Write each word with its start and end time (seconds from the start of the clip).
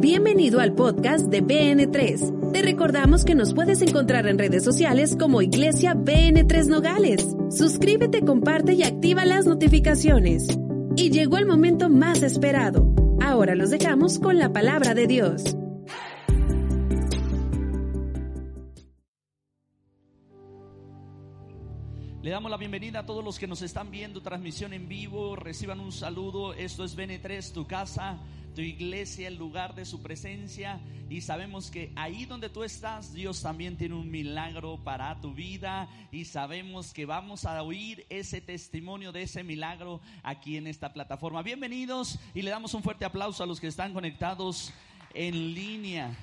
Bienvenido 0.00 0.60
al 0.60 0.76
podcast 0.76 1.26
de 1.26 1.42
BN3. 1.42 2.52
Te 2.52 2.62
recordamos 2.62 3.24
que 3.24 3.34
nos 3.34 3.52
puedes 3.52 3.82
encontrar 3.82 4.28
en 4.28 4.38
redes 4.38 4.62
sociales 4.62 5.16
como 5.18 5.42
Iglesia 5.42 5.96
BN3 5.96 6.66
Nogales. 6.66 7.36
Suscríbete, 7.50 8.24
comparte 8.24 8.74
y 8.74 8.84
activa 8.84 9.24
las 9.24 9.46
notificaciones. 9.46 10.56
Y 10.94 11.10
llegó 11.10 11.36
el 11.38 11.46
momento 11.46 11.90
más 11.90 12.22
esperado. 12.22 12.94
Ahora 13.20 13.56
los 13.56 13.70
dejamos 13.70 14.20
con 14.20 14.38
la 14.38 14.52
palabra 14.52 14.94
de 14.94 15.08
Dios. 15.08 15.56
Le 22.22 22.30
damos 22.30 22.50
la 22.50 22.56
bienvenida 22.56 23.00
a 23.00 23.06
todos 23.06 23.24
los 23.24 23.38
que 23.38 23.46
nos 23.46 23.62
están 23.62 23.90
viendo, 23.90 24.20
transmisión 24.20 24.74
en 24.74 24.86
vivo, 24.86 25.34
reciban 25.34 25.80
un 25.80 25.90
saludo. 25.90 26.52
Esto 26.52 26.84
es 26.84 26.96
BN3, 26.96 27.52
tu 27.52 27.66
casa, 27.66 28.20
tu 28.58 28.62
iglesia, 28.62 29.28
el 29.28 29.36
lugar 29.36 29.76
de 29.76 29.84
su 29.84 30.02
presencia. 30.02 30.80
Y 31.08 31.20
sabemos 31.20 31.70
que 31.70 31.92
ahí 31.94 32.24
donde 32.24 32.48
tú 32.48 32.64
estás, 32.64 33.14
Dios 33.14 33.40
también 33.40 33.76
tiene 33.76 33.94
un 33.94 34.10
milagro 34.10 34.82
para 34.82 35.20
tu 35.20 35.32
vida. 35.32 35.88
Y 36.10 36.24
sabemos 36.24 36.92
que 36.92 37.06
vamos 37.06 37.44
a 37.44 37.62
oír 37.62 38.04
ese 38.08 38.40
testimonio 38.40 39.12
de 39.12 39.22
ese 39.22 39.44
milagro 39.44 40.00
aquí 40.24 40.56
en 40.56 40.66
esta 40.66 40.92
plataforma. 40.92 41.40
Bienvenidos 41.42 42.18
y 42.34 42.42
le 42.42 42.50
damos 42.50 42.74
un 42.74 42.82
fuerte 42.82 43.04
aplauso 43.04 43.44
a 43.44 43.46
los 43.46 43.60
que 43.60 43.68
están 43.68 43.94
conectados 43.94 44.74
en 45.14 45.54
línea. 45.54 46.18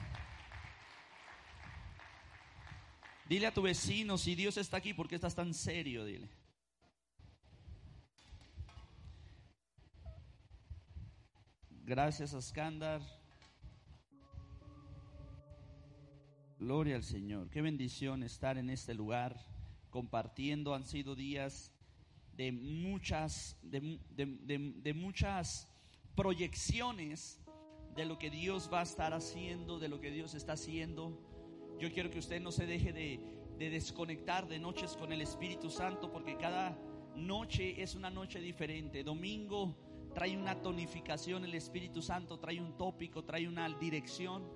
Dile 3.29 3.47
a 3.47 3.53
tu 3.53 3.61
vecino, 3.61 4.17
si 4.17 4.35
Dios 4.35 4.57
está 4.57 4.75
aquí, 4.75 4.93
¿por 4.93 5.07
qué 5.07 5.15
estás 5.15 5.35
tan 5.35 5.53
serio? 5.53 6.03
Dile. 6.03 6.27
Gracias, 11.87 12.33
Askandar. 12.33 12.99
Gloria 16.57 16.95
al 16.95 17.03
Señor. 17.03 17.51
Qué 17.51 17.61
bendición 17.61 18.23
estar 18.23 18.57
en 18.57 18.71
este 18.71 18.95
lugar 18.95 19.37
compartiendo. 19.91 20.73
Han 20.73 20.87
sido 20.87 21.13
días 21.13 21.71
de 22.33 22.51
muchas, 22.51 23.59
de, 23.61 23.99
de, 24.09 24.73
de, 24.81 24.93
muchas 24.95 25.71
proyecciones 26.15 27.39
de 27.95 28.05
lo 28.05 28.17
que 28.17 28.31
Dios 28.31 28.67
va 28.73 28.79
a 28.79 28.83
estar 28.83 29.13
haciendo, 29.13 29.77
de 29.77 29.87
lo 29.87 30.01
que 30.01 30.09
Dios 30.09 30.33
está 30.33 30.53
haciendo. 30.53 31.21
Yo 31.79 31.93
quiero 31.93 32.09
que 32.09 32.17
usted 32.17 32.41
no 32.41 32.51
se 32.51 32.65
deje 32.65 32.93
de, 32.93 33.19
de, 33.59 33.69
desconectar 33.69 34.47
de 34.47 34.57
noches 34.57 34.97
con 34.97 35.13
el 35.13 35.21
Espíritu 35.21 35.69
Santo, 35.69 36.11
porque 36.11 36.35
cada 36.35 36.79
noche 37.15 37.79
es 37.83 37.93
una 37.93 38.09
noche 38.09 38.39
diferente. 38.39 39.03
Domingo 39.03 39.77
trae 40.15 40.37
una 40.37 40.55
tonificación, 40.61 41.43
el 41.43 41.53
Espíritu 41.55 42.01
Santo 42.01 42.39
trae 42.39 42.61
un 42.61 42.77
tópico, 42.77 43.25
trae 43.25 43.49
una 43.49 43.67
dirección. 43.77 44.49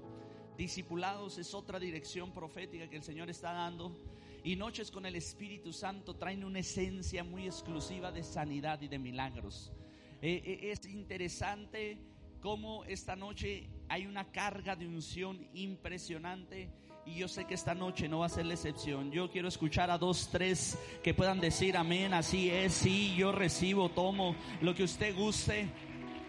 Discipulados 0.58 1.38
es 1.38 1.54
otra 1.54 1.80
dirección 1.80 2.32
profética 2.34 2.90
que 2.90 2.96
el 2.96 3.04
Señor 3.04 3.30
está 3.30 3.52
dando. 3.52 3.94
Y 4.42 4.56
noches 4.56 4.90
con 4.90 5.06
el 5.06 5.18
Espíritu 5.18 5.74
Santo 5.74 6.16
traen 6.16 6.46
una 6.46 6.60
esencia 6.60 7.26
muy 7.26 7.46
exclusiva 7.46 8.10
de 8.10 8.24
sanidad 8.24 8.82
y 8.82 8.88
de 8.88 9.00
milagros. 9.00 9.74
Eh, 10.22 10.42
eh, 10.46 10.72
es 10.72 10.86
interesante 10.86 11.98
cómo 12.40 12.86
esta 12.86 13.18
noche 13.18 13.70
hay 13.90 14.08
una 14.08 14.32
carga 14.32 14.78
de 14.78 14.88
unción 14.88 15.46
impresionante 15.54 16.70
y 17.10 17.16
yo 17.16 17.28
sé 17.28 17.46
que 17.46 17.56
esta 17.56 17.74
noche 17.74 18.08
no 18.08 18.20
va 18.20 18.28
a 18.28 18.30
ser 18.30 18.46
la 18.46 18.54
excepción. 18.54 19.12
Yo 19.12 19.32
quiero 19.32 19.48
escuchar 19.48 19.90
a 19.90 19.98
dos, 19.98 20.30
tres 20.32 20.78
que 21.04 21.16
puedan 21.16 21.40
decir 21.40 21.76
amén, 21.76 22.14
así 22.14 22.52
es, 22.52 22.74
sí, 22.74 23.16
yo 23.16 23.32
recibo, 23.32 23.90
tomo 23.90 24.36
lo 24.62 24.76
que 24.76 24.84
usted 24.84 25.16
guste. 25.16 25.70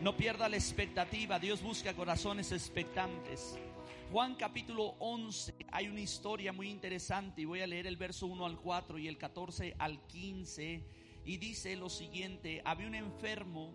No 0.00 0.16
pierda 0.16 0.48
la 0.48 0.56
expectativa, 0.56 1.38
Dios 1.38 1.62
busca 1.62 1.92
corazones 1.92 2.52
expectantes. 2.52 3.58
Juan 4.10 4.34
capítulo 4.36 4.94
11, 5.00 5.54
hay 5.70 5.88
una 5.88 6.00
historia 6.00 6.52
muy 6.52 6.70
interesante 6.70 7.42
y 7.42 7.44
voy 7.44 7.60
a 7.60 7.66
leer 7.66 7.86
el 7.86 7.98
verso 7.98 8.26
1 8.26 8.46
al 8.46 8.58
4 8.58 8.98
y 8.98 9.06
el 9.06 9.18
14 9.18 9.76
al 9.78 10.00
15 10.06 10.82
y 11.26 11.36
dice 11.36 11.76
lo 11.76 11.90
siguiente, 11.90 12.62
había 12.64 12.86
un 12.86 12.94
enfermo 12.94 13.74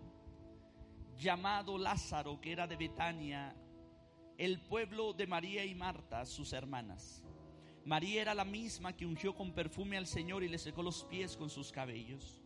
llamado 1.16 1.78
Lázaro 1.78 2.40
que 2.40 2.50
era 2.50 2.66
de 2.66 2.76
Betania 2.76 3.54
el 4.38 4.60
pueblo 4.60 5.12
de 5.12 5.26
María 5.26 5.64
y 5.64 5.74
Marta, 5.74 6.24
sus 6.26 6.52
hermanas. 6.52 7.22
María 7.84 8.22
era 8.22 8.34
la 8.34 8.44
misma 8.44 8.96
que 8.96 9.06
ungió 9.06 9.34
con 9.34 9.52
perfume 9.52 9.96
al 9.96 10.06
Señor 10.06 10.42
y 10.42 10.48
le 10.48 10.58
secó 10.58 10.82
los 10.82 11.04
pies 11.04 11.36
con 11.36 11.48
sus 11.48 11.72
cabellos. 11.72 12.42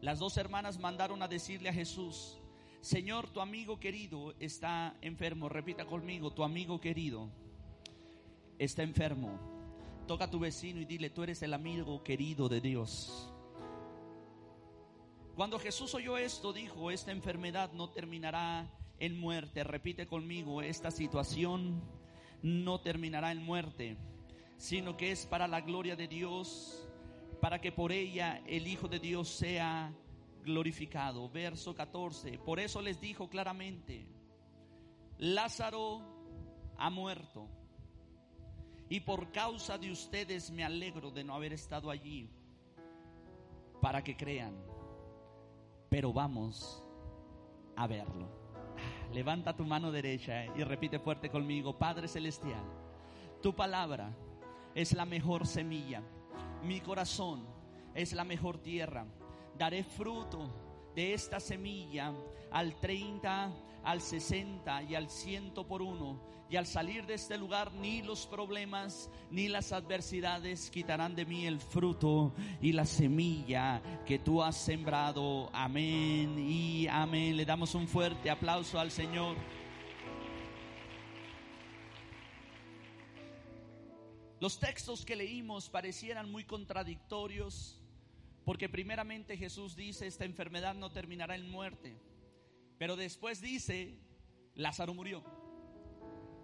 Las 0.00 0.18
dos 0.18 0.36
hermanas 0.36 0.78
mandaron 0.78 1.22
a 1.22 1.28
decirle 1.28 1.68
a 1.68 1.72
Jesús, 1.72 2.38
Señor, 2.80 3.30
tu 3.30 3.40
amigo 3.40 3.80
querido 3.80 4.34
está 4.38 4.96
enfermo. 5.00 5.48
Repita 5.48 5.86
conmigo, 5.86 6.32
tu 6.32 6.44
amigo 6.44 6.80
querido 6.80 7.30
está 8.58 8.82
enfermo. 8.82 9.40
Toca 10.06 10.24
a 10.24 10.30
tu 10.30 10.38
vecino 10.38 10.80
y 10.80 10.84
dile, 10.84 11.10
tú 11.10 11.22
eres 11.22 11.42
el 11.42 11.54
amigo 11.54 12.04
querido 12.04 12.48
de 12.48 12.60
Dios. 12.60 13.32
Cuando 15.34 15.58
Jesús 15.58 15.94
oyó 15.94 16.16
esto, 16.16 16.52
dijo, 16.52 16.90
esta 16.90 17.10
enfermedad 17.10 17.72
no 17.72 17.90
terminará 17.90 18.70
en 18.98 19.18
muerte. 19.18 19.64
Repite 19.64 20.06
conmigo, 20.06 20.62
esta 20.62 20.90
situación 20.90 21.82
no 22.42 22.80
terminará 22.80 23.32
en 23.32 23.42
muerte, 23.42 23.96
sino 24.56 24.96
que 24.96 25.10
es 25.12 25.26
para 25.26 25.48
la 25.48 25.60
gloria 25.60 25.96
de 25.96 26.08
Dios, 26.08 26.88
para 27.40 27.60
que 27.60 27.72
por 27.72 27.92
ella 27.92 28.42
el 28.46 28.66
Hijo 28.66 28.88
de 28.88 28.98
Dios 28.98 29.28
sea 29.28 29.92
glorificado. 30.44 31.28
Verso 31.30 31.74
14. 31.74 32.38
Por 32.38 32.60
eso 32.60 32.80
les 32.82 33.00
dijo 33.00 33.28
claramente, 33.28 34.06
Lázaro 35.18 36.02
ha 36.76 36.90
muerto. 36.90 37.48
Y 38.88 39.00
por 39.00 39.32
causa 39.32 39.78
de 39.78 39.90
ustedes 39.90 40.50
me 40.50 40.62
alegro 40.62 41.10
de 41.10 41.24
no 41.24 41.34
haber 41.34 41.54
estado 41.54 41.90
allí 41.90 42.28
para 43.80 44.04
que 44.04 44.16
crean. 44.16 44.54
Pero 45.88 46.12
vamos 46.12 46.84
a 47.76 47.86
verlo. 47.86 48.43
Levanta 49.12 49.54
tu 49.54 49.64
mano 49.64 49.92
derecha 49.92 50.46
y 50.56 50.64
repite 50.64 50.98
fuerte 50.98 51.30
conmigo, 51.30 51.78
Padre 51.78 52.08
Celestial, 52.08 52.64
tu 53.40 53.54
palabra 53.54 54.10
es 54.74 54.92
la 54.92 55.04
mejor 55.04 55.46
semilla, 55.46 56.02
mi 56.64 56.80
corazón 56.80 57.44
es 57.94 58.12
la 58.12 58.24
mejor 58.24 58.58
tierra, 58.58 59.06
daré 59.56 59.84
fruto 59.84 60.50
de 60.94 61.14
esta 61.14 61.38
semilla 61.38 62.12
al 62.50 62.74
30, 62.76 63.52
al 63.84 64.00
60 64.00 64.82
y 64.84 64.94
al 64.94 65.08
100 65.08 65.54
por 65.66 65.82
uno. 65.82 66.20
Y 66.50 66.56
al 66.56 66.66
salir 66.66 67.06
de 67.06 67.14
este 67.14 67.38
lugar, 67.38 67.72
ni 67.72 68.02
los 68.02 68.26
problemas 68.26 69.10
ni 69.30 69.48
las 69.48 69.72
adversidades 69.72 70.70
quitarán 70.70 71.14
de 71.14 71.24
mí 71.24 71.46
el 71.46 71.58
fruto 71.58 72.34
y 72.60 72.72
la 72.72 72.84
semilla 72.84 73.82
que 74.06 74.18
tú 74.18 74.42
has 74.42 74.56
sembrado. 74.56 75.50
Amén 75.52 76.38
y 76.38 76.86
amén. 76.88 77.36
Le 77.36 77.44
damos 77.44 77.74
un 77.74 77.88
fuerte 77.88 78.30
aplauso 78.30 78.78
al 78.78 78.90
Señor. 78.90 79.36
Los 84.38 84.58
textos 84.58 85.04
que 85.04 85.16
leímos 85.16 85.70
parecieran 85.70 86.30
muy 86.30 86.44
contradictorios 86.44 87.80
porque 88.44 88.68
primeramente 88.68 89.36
Jesús 89.36 89.74
dice, 89.74 90.06
esta 90.06 90.24
enfermedad 90.24 90.74
no 90.74 90.90
terminará 90.90 91.34
en 91.34 91.50
muerte. 91.50 91.96
Pero 92.84 92.96
después 92.96 93.40
dice, 93.40 93.98
Lázaro 94.56 94.92
murió. 94.92 95.24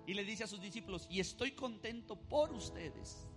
Y 0.06 0.14
le 0.14 0.24
dice 0.24 0.44
a 0.44 0.46
sus 0.46 0.58
discípulos, 0.58 1.06
y 1.10 1.20
estoy 1.20 1.50
contento 1.50 2.16
por 2.16 2.50
ustedes. 2.52 3.28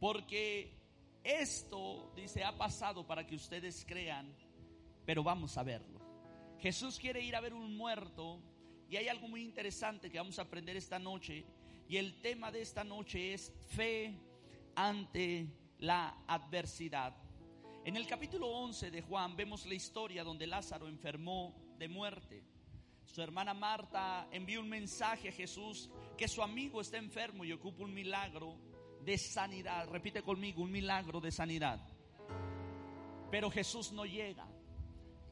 Porque 0.00 0.74
esto, 1.22 2.10
dice, 2.16 2.42
ha 2.42 2.56
pasado 2.56 3.06
para 3.06 3.26
que 3.26 3.34
ustedes 3.34 3.84
crean, 3.86 4.34
pero 5.04 5.22
vamos 5.22 5.58
a 5.58 5.62
verlo. 5.62 6.00
Jesús 6.58 6.98
quiere 6.98 7.20
ir 7.20 7.36
a 7.36 7.40
ver 7.42 7.52
un 7.52 7.76
muerto 7.76 8.40
y 8.88 8.96
hay 8.96 9.08
algo 9.08 9.28
muy 9.28 9.42
interesante 9.42 10.08
que 10.08 10.16
vamos 10.16 10.38
a 10.38 10.42
aprender 10.44 10.74
esta 10.78 10.98
noche. 10.98 11.44
Y 11.86 11.98
el 11.98 12.22
tema 12.22 12.50
de 12.50 12.62
esta 12.62 12.82
noche 12.82 13.34
es 13.34 13.52
fe 13.76 14.18
ante 14.74 15.48
la 15.80 16.16
adversidad. 16.26 17.14
En 17.84 17.96
el 17.96 18.06
capítulo 18.06 18.46
11 18.46 18.92
de 18.92 19.02
Juan 19.02 19.34
vemos 19.34 19.66
la 19.66 19.74
historia 19.74 20.22
donde 20.22 20.46
Lázaro 20.46 20.86
enfermó 20.86 21.52
de 21.78 21.88
muerte. 21.88 22.44
Su 23.04 23.20
hermana 23.20 23.54
Marta 23.54 24.28
envía 24.30 24.60
un 24.60 24.68
mensaje 24.68 25.30
a 25.30 25.32
Jesús 25.32 25.90
que 26.16 26.28
su 26.28 26.44
amigo 26.44 26.80
está 26.80 26.98
enfermo 26.98 27.44
y 27.44 27.52
ocupa 27.52 27.82
un 27.82 27.92
milagro 27.92 28.56
de 29.04 29.18
sanidad. 29.18 29.88
Repite 29.88 30.22
conmigo, 30.22 30.62
un 30.62 30.70
milagro 30.70 31.20
de 31.20 31.32
sanidad. 31.32 31.84
Pero 33.32 33.50
Jesús 33.50 33.90
no 33.90 34.06
llega 34.06 34.46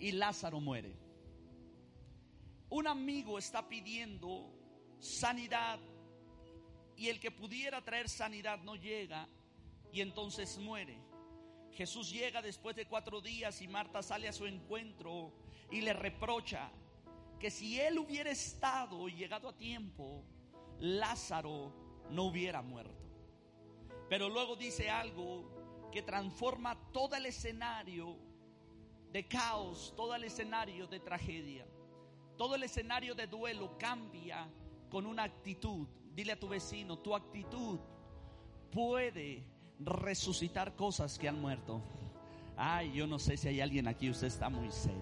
y 0.00 0.10
Lázaro 0.10 0.58
muere. 0.58 0.96
Un 2.70 2.88
amigo 2.88 3.38
está 3.38 3.68
pidiendo 3.68 4.52
sanidad 4.98 5.78
y 6.96 7.08
el 7.08 7.20
que 7.20 7.30
pudiera 7.30 7.80
traer 7.84 8.08
sanidad 8.08 8.58
no 8.64 8.74
llega 8.74 9.28
y 9.92 10.00
entonces 10.00 10.58
muere. 10.58 11.09
Jesús 11.72 12.10
llega 12.10 12.42
después 12.42 12.76
de 12.76 12.86
cuatro 12.86 13.20
días 13.20 13.62
y 13.62 13.68
Marta 13.68 14.02
sale 14.02 14.28
a 14.28 14.32
su 14.32 14.46
encuentro 14.46 15.32
y 15.70 15.80
le 15.80 15.92
reprocha 15.92 16.70
que 17.38 17.50
si 17.50 17.80
él 17.80 17.98
hubiera 17.98 18.30
estado 18.30 19.08
y 19.08 19.14
llegado 19.14 19.48
a 19.48 19.56
tiempo, 19.56 20.24
Lázaro 20.78 21.72
no 22.10 22.24
hubiera 22.24 22.60
muerto. 22.60 23.00
Pero 24.08 24.28
luego 24.28 24.56
dice 24.56 24.90
algo 24.90 25.88
que 25.92 26.02
transforma 26.02 26.76
todo 26.92 27.16
el 27.16 27.26
escenario 27.26 28.16
de 29.12 29.26
caos, 29.26 29.94
todo 29.96 30.14
el 30.14 30.24
escenario 30.24 30.86
de 30.86 31.00
tragedia, 31.00 31.66
todo 32.36 32.54
el 32.54 32.62
escenario 32.62 33.14
de 33.14 33.26
duelo 33.26 33.76
cambia 33.78 34.48
con 34.90 35.06
una 35.06 35.24
actitud. 35.24 35.86
Dile 36.12 36.32
a 36.32 36.40
tu 36.40 36.48
vecino, 36.48 36.98
tu 36.98 37.14
actitud 37.14 37.78
puede 38.70 39.44
resucitar 39.80 40.76
cosas 40.76 41.18
que 41.18 41.28
han 41.28 41.40
muerto. 41.40 41.82
Ay, 42.56 42.92
yo 42.92 43.06
no 43.06 43.18
sé 43.18 43.36
si 43.36 43.48
hay 43.48 43.60
alguien 43.60 43.88
aquí, 43.88 44.10
usted 44.10 44.26
está 44.26 44.48
muy 44.48 44.70
serio. 44.70 45.00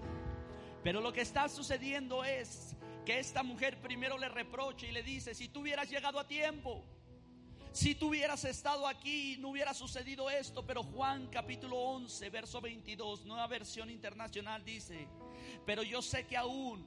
Pero 0.83 1.01
lo 1.01 1.11
que 1.11 1.21
está 1.21 1.49
sucediendo 1.49 2.23
es 2.23 2.75
que 3.05 3.19
esta 3.19 3.43
mujer 3.43 3.81
primero 3.81 4.17
le 4.17 4.29
reprocha 4.29 4.87
y 4.87 4.91
le 4.91 5.03
dice, 5.03 5.35
si 5.35 5.49
tú 5.49 5.61
hubieras 5.61 5.89
llegado 5.89 6.19
a 6.19 6.27
tiempo, 6.27 6.85
si 7.71 7.95
tú 7.95 8.09
hubieras 8.09 8.45
estado 8.45 8.87
aquí, 8.87 9.37
no 9.39 9.49
hubiera 9.49 9.73
sucedido 9.73 10.29
esto. 10.29 10.65
Pero 10.65 10.83
Juan 10.83 11.27
capítulo 11.27 11.77
11, 11.77 12.29
verso 12.29 12.61
22, 12.61 13.25
nueva 13.25 13.47
versión 13.47 13.89
internacional 13.89 14.63
dice, 14.63 15.07
pero 15.65 15.83
yo 15.83 16.01
sé 16.01 16.25
que 16.25 16.37
aún, 16.37 16.85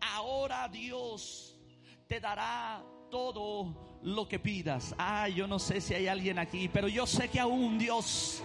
ahora 0.00 0.68
Dios 0.68 1.58
te 2.06 2.20
dará 2.20 2.84
todo 3.10 3.93
lo 4.04 4.28
que 4.28 4.38
pidas. 4.38 4.94
Ah, 4.98 5.28
yo 5.28 5.46
no 5.46 5.58
sé 5.58 5.80
si 5.80 5.94
hay 5.94 6.06
alguien 6.06 6.38
aquí, 6.38 6.68
pero 6.68 6.86
yo 6.88 7.06
sé 7.06 7.28
que 7.28 7.40
aún 7.40 7.78
Dios 7.78 8.42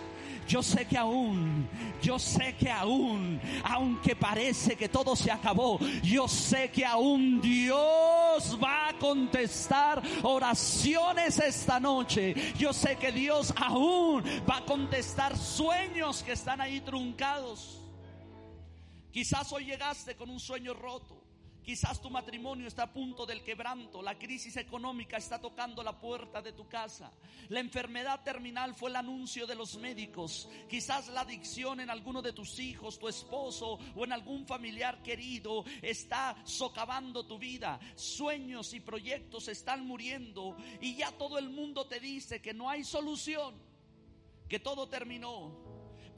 yo 0.50 0.64
sé 0.64 0.88
que 0.88 0.98
aún, 0.98 1.70
yo 2.02 2.18
sé 2.18 2.56
que 2.56 2.72
aún, 2.72 3.40
aunque 3.64 4.16
parece 4.16 4.76
que 4.76 4.90
todo 4.90 5.16
se 5.16 5.32
acabó, 5.32 5.78
yo 6.02 6.28
sé 6.28 6.72
que 6.72 6.84
aún 6.84 7.40
Dios 7.40 8.58
va 8.62 8.90
a 8.90 8.98
contestar 8.98 10.02
oraciones 10.24 11.38
esta 11.38 11.80
noche. 11.80 12.34
Yo 12.58 12.74
sé 12.74 12.96
que 12.96 13.12
Dios 13.12 13.54
aún 13.58 14.24
va 14.50 14.58
a 14.58 14.66
contestar 14.66 15.38
sueños 15.38 16.24
que 16.24 16.32
están 16.32 16.60
ahí 16.62 16.82
truncados. 16.82 17.80
Quizás 19.12 19.52
hoy 19.54 19.66
llegaste 19.66 20.16
con 20.16 20.32
un 20.32 20.40
sueño 20.40 20.74
roto. 20.74 21.19
Quizás 21.64 22.02
tu 22.02 22.10
matrimonio 22.10 22.68
está 22.68 22.84
a 22.84 22.94
punto 22.94 23.26
del 23.26 23.44
quebranto, 23.44 24.02
la 24.02 24.18
crisis 24.18 24.58
económica 24.58 25.18
está 25.18 25.40
tocando 25.40 25.84
la 25.84 26.00
puerta 26.00 26.42
de 26.42 26.54
tu 26.54 26.68
casa, 26.68 27.12
la 27.50 27.60
enfermedad 27.60 28.24
terminal 28.24 28.74
fue 28.74 28.90
el 28.90 28.96
anuncio 28.96 29.46
de 29.46 29.56
los 29.56 29.78
médicos, 29.78 30.50
quizás 30.68 31.10
la 31.10 31.22
adicción 31.22 31.80
en 31.80 31.90
alguno 31.90 32.22
de 32.22 32.34
tus 32.34 32.58
hijos, 32.60 32.98
tu 32.98 33.08
esposo 33.08 33.78
o 33.96 34.04
en 34.04 34.14
algún 34.14 34.48
familiar 34.48 35.04
querido 35.04 35.64
está 35.82 36.36
socavando 36.44 37.28
tu 37.28 37.38
vida, 37.38 37.80
sueños 37.96 38.74
y 38.74 38.80
proyectos 38.80 39.48
están 39.48 39.86
muriendo 39.86 40.58
y 40.82 40.96
ya 40.96 41.12
todo 41.12 41.38
el 41.38 41.50
mundo 41.50 41.86
te 41.86 42.00
dice 42.00 42.42
que 42.42 42.54
no 42.54 42.70
hay 42.70 42.84
solución, 42.84 43.54
que 44.48 44.60
todo 44.60 44.88
terminó. 44.88 45.69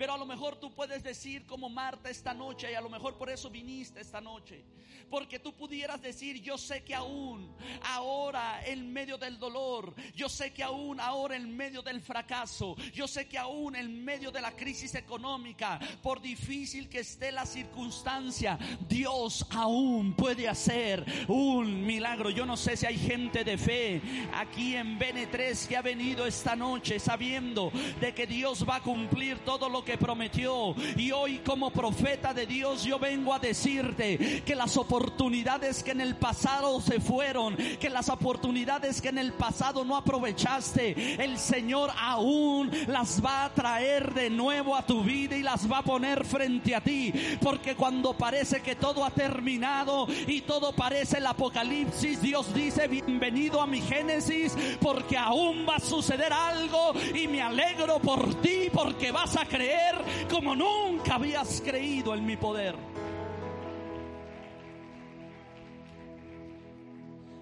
Pero 0.02 0.14
a 0.14 0.18
lo 0.18 0.26
mejor 0.26 0.56
tú 0.56 0.74
puedes 0.74 1.04
decir 1.04 1.46
como 1.46 1.70
Marta 1.70 2.10
esta 2.10 2.34
noche 2.34 2.72
y 2.72 2.74
a 2.74 2.82
lo 2.82 2.90
mejor 2.90 3.20
por 3.20 3.30
eso 3.30 3.52
viniste 3.52 4.02
esta 4.02 4.20
noche 4.20 4.66
porque 5.12 5.40
tú 5.40 5.54
pudieras 5.54 6.02
decir, 6.02 6.42
yo 6.42 6.58
sé 6.58 6.84
que 6.84 6.96
aún, 6.96 7.54
ahora 7.84 8.66
en 8.66 8.92
medio 8.94 9.18
del 9.18 9.38
dolor, 9.38 9.94
yo 10.16 10.30
sé 10.30 10.54
que 10.54 10.64
aún 10.64 11.02
ahora 11.02 11.36
en 11.36 11.56
medio 11.56 11.82
del 11.82 12.00
fracaso, 12.00 12.78
yo 12.94 13.10
sé 13.10 13.28
que 13.28 13.38
aún 13.38 13.76
en 13.76 14.06
medio 14.06 14.32
de 14.32 14.42
la 14.42 14.56
crisis 14.56 14.96
económica, 14.96 15.80
por 16.02 16.22
difícil 16.22 16.88
que 16.88 17.00
esté 17.00 17.30
la 17.34 17.46
circunstancia, 17.46 18.58
Dios 18.88 19.46
aún 19.52 20.16
puede 20.16 20.48
hacer 20.48 21.06
un 21.28 21.86
milagro. 21.86 22.30
Yo 22.30 22.46
no 22.46 22.56
sé 22.56 22.78
si 22.78 22.86
hay 22.86 22.98
gente 22.98 23.44
de 23.44 23.58
fe 23.58 24.02
aquí 24.34 24.78
en 24.78 24.98
BN3 24.98 25.68
que 25.68 25.76
ha 25.76 25.82
venido 25.82 26.26
esta 26.26 26.56
noche 26.56 27.00
sabiendo 27.00 27.70
de 28.00 28.14
que 28.14 28.26
Dios 28.26 28.66
va 28.68 28.78
a 28.78 28.82
cumplir 28.82 29.40
todo 29.40 29.68
lo 29.68 29.84
que 29.84 29.91
prometió. 29.98 30.76
Y 30.98 31.12
hoy 31.12 31.40
como 31.40 31.72
profeta 31.72 32.34
de 32.34 32.46
Dios 32.46 32.84
yo 32.84 33.00
vengo 33.00 33.34
a 33.34 33.40
decirte 33.40 34.44
que 34.46 34.56
las 34.56 34.78
oportunidades 34.78 35.84
que 35.84 35.92
en 35.92 36.02
el 36.02 36.16
pasado 36.16 36.80
se 36.82 37.00
fueron, 37.00 37.56
que 37.56 37.90
las 37.90 38.10
oportunidades 38.10 39.02
que 39.02 39.10
en 39.10 39.18
el 39.18 39.34
pasado 39.34 39.84
no 39.86 39.96
aprovechaste, 39.96 41.24
el 41.24 41.38
Señor 41.38 41.92
aún 41.98 42.72
las 42.88 43.24
va 43.24 43.46
a 43.46 43.54
traer 43.54 44.14
de 44.14 44.30
nuevo 44.30 44.76
a 44.76 44.86
tu 44.86 45.04
vida 45.04 45.36
y 45.36 45.44
las 45.44 45.72
va 45.72 45.80
a 45.80 45.84
poner 45.84 46.26
frente 46.26 46.76
a 46.76 46.82
ti. 46.82 47.14
Porque 47.42 47.76
cuando 47.76 48.14
parece 48.14 48.62
que 48.62 48.76
todo 48.76 49.06
ha 49.06 49.12
terminado 49.12 50.08
y 50.28 50.42
todo 50.42 50.74
parece 50.74 51.18
el 51.18 51.28
apocalipsis, 51.28 52.22
Dios 52.22 52.54
dice, 52.54 52.88
bienvenido 52.88 53.62
a 53.62 53.68
mi 53.68 53.82
Génesis, 53.82 54.56
porque 54.80 55.18
aún 55.18 55.66
va 55.68 55.76
a 55.76 55.80
suceder 55.80 56.34
algo 56.34 56.94
y 57.14 57.28
me 57.28 57.42
alegro 57.42 58.00
por 58.00 58.42
ti 58.42 58.70
porque 58.74 59.12
vas 59.12 59.36
a 59.38 59.46
creer 59.46 59.81
como 60.30 60.56
nunca 60.56 61.16
habías 61.16 61.62
creído 61.62 62.14
en 62.16 62.26
mi 62.26 62.38
poder. 62.38 62.76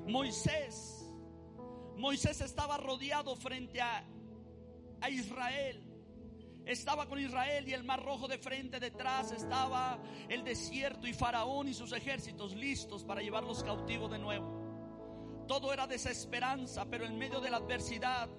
Moisés, 0.07 1.07
Moisés 1.97 2.41
estaba 2.41 2.77
rodeado 2.77 3.35
frente 3.35 3.81
a, 3.81 4.03
a 5.01 5.09
Israel. 5.09 5.85
Estaba 6.65 7.07
con 7.07 7.19
Israel 7.19 7.67
y 7.67 7.73
el 7.73 7.83
mar 7.83 8.03
rojo 8.03 8.27
de 8.27 8.37
frente, 8.37 8.79
detrás 8.79 9.31
estaba 9.31 9.99
el 10.27 10.43
desierto 10.43 11.07
y 11.07 11.13
Faraón 11.13 11.67
y 11.67 11.73
sus 11.73 11.91
ejércitos 11.93 12.55
listos 12.55 13.03
para 13.03 13.21
llevarlos 13.21 13.63
cautivos 13.63 14.11
de 14.11 14.19
nuevo. 14.19 15.45
Todo 15.47 15.73
era 15.73 15.87
desesperanza, 15.87 16.85
pero 16.85 17.05
en 17.05 17.17
medio 17.17 17.39
de 17.39 17.49
la 17.49 17.57
adversidad 17.57 18.29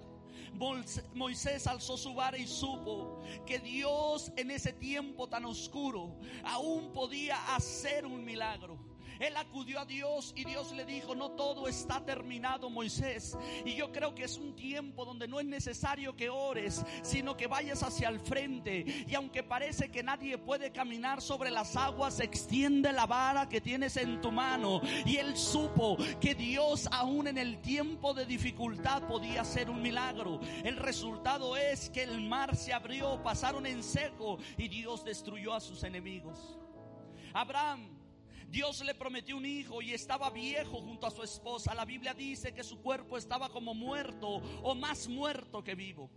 Moisés 1.14 1.66
alzó 1.66 1.96
su 1.96 2.14
vara 2.14 2.36
y 2.36 2.46
supo 2.46 3.20
que 3.46 3.58
Dios 3.58 4.32
en 4.36 4.50
ese 4.50 4.72
tiempo 4.72 5.28
tan 5.28 5.44
oscuro 5.44 6.16
aún 6.44 6.92
podía 6.92 7.54
hacer 7.54 8.04
un 8.06 8.24
milagro. 8.24 8.89
Él 9.20 9.36
acudió 9.36 9.80
a 9.80 9.84
Dios 9.84 10.32
y 10.34 10.44
Dios 10.44 10.72
le 10.72 10.84
dijo, 10.86 11.14
no 11.14 11.32
todo 11.32 11.68
está 11.68 12.04
terminado, 12.04 12.70
Moisés. 12.70 13.36
Y 13.66 13.74
yo 13.74 13.92
creo 13.92 14.14
que 14.14 14.24
es 14.24 14.38
un 14.38 14.56
tiempo 14.56 15.04
donde 15.04 15.28
no 15.28 15.38
es 15.38 15.46
necesario 15.46 16.16
que 16.16 16.30
ores, 16.30 16.84
sino 17.02 17.36
que 17.36 17.46
vayas 17.46 17.82
hacia 17.82 18.08
el 18.08 18.18
frente. 18.18 19.04
Y 19.06 19.14
aunque 19.14 19.42
parece 19.42 19.90
que 19.90 20.02
nadie 20.02 20.38
puede 20.38 20.72
caminar 20.72 21.20
sobre 21.20 21.50
las 21.50 21.76
aguas, 21.76 22.18
extiende 22.20 22.92
la 22.92 23.06
vara 23.06 23.48
que 23.48 23.60
tienes 23.60 23.98
en 23.98 24.22
tu 24.22 24.32
mano. 24.32 24.80
Y 25.04 25.18
él 25.18 25.36
supo 25.36 25.98
que 26.18 26.34
Dios 26.34 26.88
aún 26.90 27.28
en 27.28 27.36
el 27.36 27.60
tiempo 27.60 28.14
de 28.14 28.24
dificultad 28.24 29.06
podía 29.06 29.42
hacer 29.42 29.68
un 29.68 29.82
milagro. 29.82 30.40
El 30.64 30.78
resultado 30.78 31.58
es 31.58 31.90
que 31.90 32.02
el 32.02 32.22
mar 32.22 32.56
se 32.56 32.72
abrió, 32.72 33.22
pasaron 33.22 33.66
en 33.66 33.82
seco 33.82 34.38
y 34.56 34.68
Dios 34.68 35.04
destruyó 35.04 35.52
a 35.52 35.60
sus 35.60 35.84
enemigos. 35.84 36.58
Abraham 37.32 37.99
Dios 38.50 38.84
le 38.84 38.94
prometió 38.94 39.36
un 39.36 39.46
hijo 39.46 39.80
y 39.80 39.92
estaba 39.92 40.28
viejo 40.30 40.80
junto 40.80 41.06
a 41.06 41.10
su 41.10 41.22
esposa. 41.22 41.72
La 41.72 41.84
Biblia 41.84 42.14
dice 42.14 42.52
que 42.52 42.64
su 42.64 42.80
cuerpo 42.80 43.16
estaba 43.16 43.48
como 43.48 43.74
muerto 43.74 44.42
o 44.62 44.74
más 44.74 45.06
muerto 45.06 45.62
que 45.62 45.76
vivo. 45.76 46.10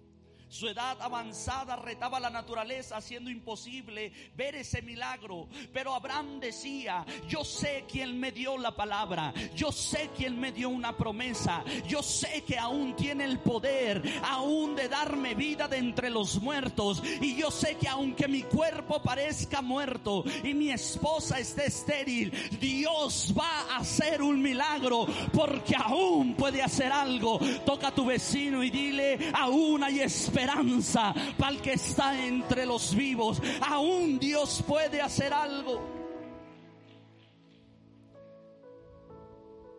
Su 0.53 0.67
edad 0.67 1.01
avanzada 1.01 1.75
retaba 1.77 2.19
la 2.19 2.29
naturaleza, 2.29 2.97
haciendo 2.97 3.31
imposible 3.31 4.13
ver 4.35 4.53
ese 4.53 4.83
milagro. 4.83 5.47
Pero 5.73 5.95
Abraham 5.95 6.39
decía, 6.39 7.03
yo 7.27 7.43
sé 7.43 7.85
quién 7.91 8.19
me 8.19 8.31
dio 8.31 8.59
la 8.59 8.75
palabra, 8.75 9.33
yo 9.55 9.71
sé 9.71 10.11
quién 10.15 10.39
me 10.39 10.51
dio 10.51 10.69
una 10.69 10.95
promesa, 10.95 11.63
yo 11.87 12.03
sé 12.03 12.43
que 12.43 12.59
aún 12.59 12.95
tiene 12.95 13.23
el 13.23 13.39
poder, 13.39 14.03
aún 14.23 14.75
de 14.75 14.89
darme 14.89 15.33
vida 15.33 15.67
de 15.67 15.77
entre 15.79 16.11
los 16.11 16.39
muertos. 16.39 17.01
Y 17.19 17.35
yo 17.35 17.49
sé 17.49 17.75
que 17.77 17.87
aunque 17.87 18.27
mi 18.27 18.43
cuerpo 18.43 19.01
parezca 19.01 19.63
muerto 19.63 20.23
y 20.43 20.53
mi 20.53 20.69
esposa 20.69 21.39
esté 21.39 21.65
estéril, 21.65 22.31
Dios 22.61 23.33
va 23.35 23.71
a 23.71 23.77
hacer 23.77 24.21
un 24.21 24.39
milagro 24.39 25.07
porque 25.33 25.75
aún 25.75 26.35
puede 26.35 26.61
hacer 26.61 26.91
algo. 26.91 27.39
Toca 27.65 27.87
a 27.87 27.95
tu 27.95 28.05
vecino 28.05 28.63
y 28.63 28.69
dile, 28.69 29.31
aún 29.33 29.83
hay 29.83 30.01
esperanza 30.01 30.42
esperanza 30.43 31.13
para 31.37 31.51
el 31.51 31.61
que 31.61 31.73
está 31.73 32.25
entre 32.25 32.65
los 32.65 32.95
vivos. 32.95 33.41
Aún 33.61 34.19
Dios 34.19 34.63
puede 34.67 35.01
hacer 35.01 35.33
algo. 35.33 35.81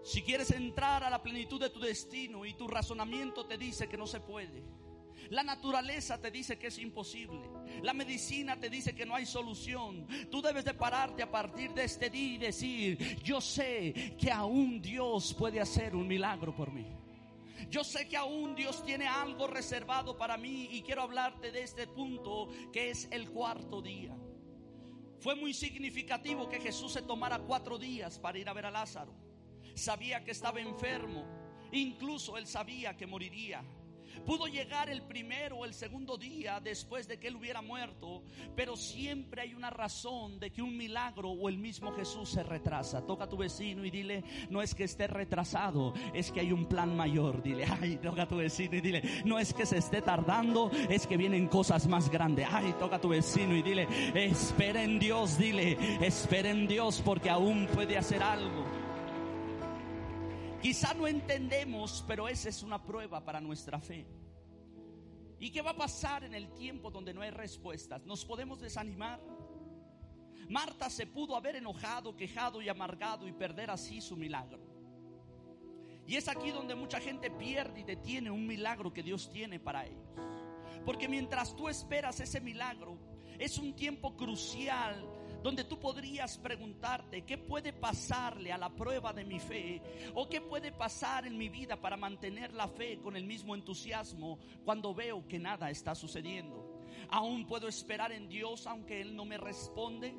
Si 0.03 0.23
quieres 0.23 0.51
entrar 0.51 1.03
a 1.03 1.11
la 1.11 1.23
plenitud 1.23 1.61
de 1.61 1.71
tu 1.71 1.81
destino 1.81 2.45
y 2.45 2.55
tu 2.55 2.69
razonamiento 2.69 3.47
te 3.47 3.57
dice 3.57 3.89
que 3.89 3.97
no 3.97 4.07
se 4.07 4.21
puede. 4.21 4.63
La 5.31 5.43
naturaleza 5.43 6.21
te 6.21 6.31
dice 6.31 6.59
que 6.59 6.67
es 6.67 6.79
imposible. 6.79 7.41
La 7.83 7.95
medicina 7.95 8.61
te 8.61 8.69
dice 8.69 8.95
que 8.95 9.07
no 9.07 9.15
hay 9.15 9.25
solución. 9.25 10.07
Tú 10.31 10.43
debes 10.43 10.67
de 10.67 10.75
pararte 10.75 11.23
a 11.23 11.31
partir 11.31 11.73
de 11.73 11.85
este 11.85 12.11
día 12.11 12.35
y 12.35 12.39
decir, 12.39 13.23
yo 13.23 13.41
sé 13.41 14.15
que 14.19 14.31
aún 14.31 14.83
Dios 14.83 15.33
puede 15.35 15.61
hacer 15.61 15.97
un 15.97 16.07
milagro 16.07 16.55
por 16.55 16.71
mí. 16.71 17.04
Yo 17.71 17.85
sé 17.85 18.09
que 18.09 18.17
aún 18.17 18.55
Dios 18.55 18.85
tiene 18.85 19.07
algo 19.07 19.47
reservado 19.47 20.17
para 20.17 20.37
mí 20.37 20.69
y 20.73 20.83
quiero 20.83 21.03
hablarte 21.03 21.53
de 21.53 21.63
este 21.63 21.87
punto 21.87 22.49
que 22.73 22.91
es 22.91 23.09
el 23.11 23.31
cuarto 23.31 23.83
día. 23.83 24.17
Fue 25.21 25.35
muy 25.35 25.55
significativo 25.55 26.49
que 26.49 26.61
Jesús 26.61 26.93
se 26.93 27.03
tomara 27.03 27.39
cuatro 27.39 27.79
días 27.79 28.19
para 28.19 28.39
ir 28.39 28.49
a 28.49 28.53
ver 28.53 28.67
a 28.67 28.71
Lázaro. 28.71 29.15
Sabía 29.75 30.23
que 30.23 30.33
estaba 30.33 30.61
enfermo, 30.61 31.25
incluso 31.73 32.37
él 32.37 32.47
sabía 32.47 32.97
que 32.97 33.07
moriría. 33.07 33.65
Pudo 34.27 34.47
llegar 34.47 34.89
el 34.89 35.03
primero 35.03 35.59
o 35.59 35.65
el 35.65 35.75
segundo 35.75 36.17
día 36.17 36.61
después 36.61 37.07
de 37.07 37.19
que 37.19 37.29
él 37.29 37.37
hubiera 37.37 37.63
muerto, 37.63 38.23
pero 38.57 38.77
siempre 38.77 39.43
hay 39.43 39.55
una 39.55 39.71
razón 39.71 40.39
de 40.41 40.51
que 40.51 40.63
un 40.63 40.77
milagro 40.77 41.31
o 41.31 41.49
el 41.49 41.59
mismo 41.59 41.93
Jesús 41.93 42.31
se 42.31 42.43
retrasa. 42.43 43.05
Toca 43.05 43.25
a 43.25 43.29
tu 43.29 43.37
vecino 43.37 43.85
y 43.85 43.91
dile, 43.91 44.25
no 44.51 44.63
es 44.63 44.75
que 44.75 44.85
esté 44.85 45.07
retrasado, 45.07 45.95
es 46.13 46.31
que 46.33 46.41
hay 46.41 46.53
un 46.53 46.67
plan 46.67 46.97
mayor. 46.97 47.43
Dile, 47.43 47.65
ay, 47.65 47.97
toca 47.97 48.23
a 48.23 48.29
tu 48.29 48.37
vecino 48.37 48.77
y 48.77 48.81
dile, 48.81 49.03
no 49.25 49.39
es 49.39 49.53
que 49.53 49.67
se 49.67 49.79
esté 49.79 50.03
tardando, 50.03 50.71
es 50.89 51.07
que 51.07 51.17
vienen 51.17 51.49
cosas 51.49 51.87
más 51.87 52.11
grandes. 52.11 52.47
Ay, 52.51 52.75
toca 52.79 52.97
a 52.97 53.01
tu 53.01 53.09
vecino 53.09 53.57
y 53.57 53.63
dile, 53.63 53.87
espera 54.15 54.83
en 54.83 54.99
Dios, 54.99 55.39
dile, 55.39 55.77
espera 56.05 56.51
en 56.51 56.67
Dios 56.67 57.03
porque 57.05 57.31
aún 57.31 57.67
puede 57.67 57.99
hacer 57.99 58.23
algo. 58.23 58.65
Quizá 60.65 60.95
no 60.95 61.07
entendemos, 61.07 62.03
pero 62.09 62.27
esa 62.27 62.49
es 62.49 62.63
una 62.63 62.83
prueba 62.83 63.23
para 63.23 63.39
nuestra 63.39 63.79
fe. 63.79 64.07
¿Y 65.39 65.51
qué 65.51 65.61
va 65.61 65.73
a 65.73 65.77
pasar 65.77 66.25
en 66.25 66.35
el 66.35 66.55
tiempo 66.55 66.91
donde 66.91 67.13
no 67.13 67.21
hay 67.21 67.29
respuestas? 67.29 68.03
¿Nos 68.07 68.25
podemos 68.25 68.63
desanimar? 68.63 69.21
Marta 70.49 70.89
se 70.89 71.07
pudo 71.07 71.37
haber 71.37 71.57
enojado, 71.57 72.17
quejado 72.17 72.63
y 72.63 72.71
amargado 72.71 73.29
y 73.29 73.33
perder 73.33 73.71
así 73.71 74.01
su 74.01 74.17
milagro. 74.17 74.59
Y 76.07 76.17
es 76.17 76.29
aquí 76.29 76.51
donde 76.51 76.75
mucha 76.75 76.99
gente 76.99 77.31
pierde 77.31 77.81
y 77.81 77.85
detiene 77.85 78.31
un 78.31 78.47
milagro 78.47 78.91
que 78.91 79.03
Dios 79.03 79.31
tiene 79.31 79.61
para 79.61 79.85
ellos. 79.85 80.17
Porque 80.87 81.11
mientras 81.11 81.55
tú 81.55 81.69
esperas 81.69 82.21
ese 82.21 82.41
milagro, 82.41 82.97
es 83.39 83.59
un 83.59 83.77
tiempo 83.77 84.17
crucial 84.17 85.07
donde 85.45 85.65
tú 85.65 85.79
podrías 85.79 86.39
preguntarte 86.39 87.21
qué 87.27 87.37
puede 87.37 87.75
pasarle 87.75 88.51
a 88.51 88.57
la 88.57 88.71
prueba 88.71 89.13
de 89.13 89.27
mi 89.27 89.39
fe 89.39 89.83
o 90.15 90.27
qué 90.27 90.41
puede 90.41 90.73
pasar 90.73 91.27
en 91.27 91.37
mi 91.37 91.51
vida 91.51 91.79
para 91.79 91.99
mantener 91.99 92.55
la 92.55 92.67
fe 92.67 92.99
con 93.03 93.15
el 93.15 93.27
mismo 93.27 93.55
entusiasmo 93.55 94.39
cuando 94.65 94.95
veo 94.95 95.29
que 95.29 95.39
nada 95.39 95.69
está 95.69 95.95
sucediendo. 95.95 96.81
Aún 97.11 97.47
puedo 97.47 97.69
esperar 97.69 98.11
en 98.11 98.27
Dios 98.27 98.67
aunque 98.67 99.03
Él 99.03 99.15
no 99.15 99.27
me 99.27 99.37
responde. 99.37 100.15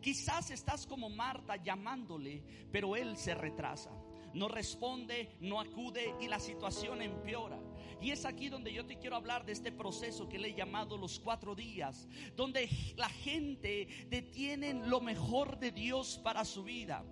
Quizás 0.00 0.52
estás 0.52 0.86
como 0.86 1.10
Marta 1.10 1.56
llamándole, 1.56 2.44
pero 2.70 2.94
Él 2.94 3.16
se 3.16 3.34
retrasa 3.34 3.90
no 4.34 4.48
responde, 4.48 5.36
no 5.40 5.60
acude 5.60 6.14
y 6.18 6.26
la 6.26 6.38
situación 6.38 7.02
empeora. 7.02 7.58
Y 8.02 8.10
es 8.10 8.24
aquí 8.24 8.48
donde 8.48 8.72
yo 8.72 8.84
te 8.84 8.98
quiero 8.98 9.14
hablar 9.14 9.46
de 9.46 9.52
este 9.52 9.70
proceso 9.70 10.28
que 10.28 10.38
le 10.38 10.48
he 10.48 10.54
llamado 10.54 10.98
los 10.98 11.20
cuatro 11.20 11.54
días, 11.54 12.08
donde 12.34 12.68
la 12.96 13.08
gente 13.08 13.86
detiene 14.10 14.74
lo 14.74 15.00
mejor 15.00 15.60
de 15.60 15.70
Dios 15.70 16.20
para 16.22 16.44
su 16.44 16.64
vida. 16.64 17.04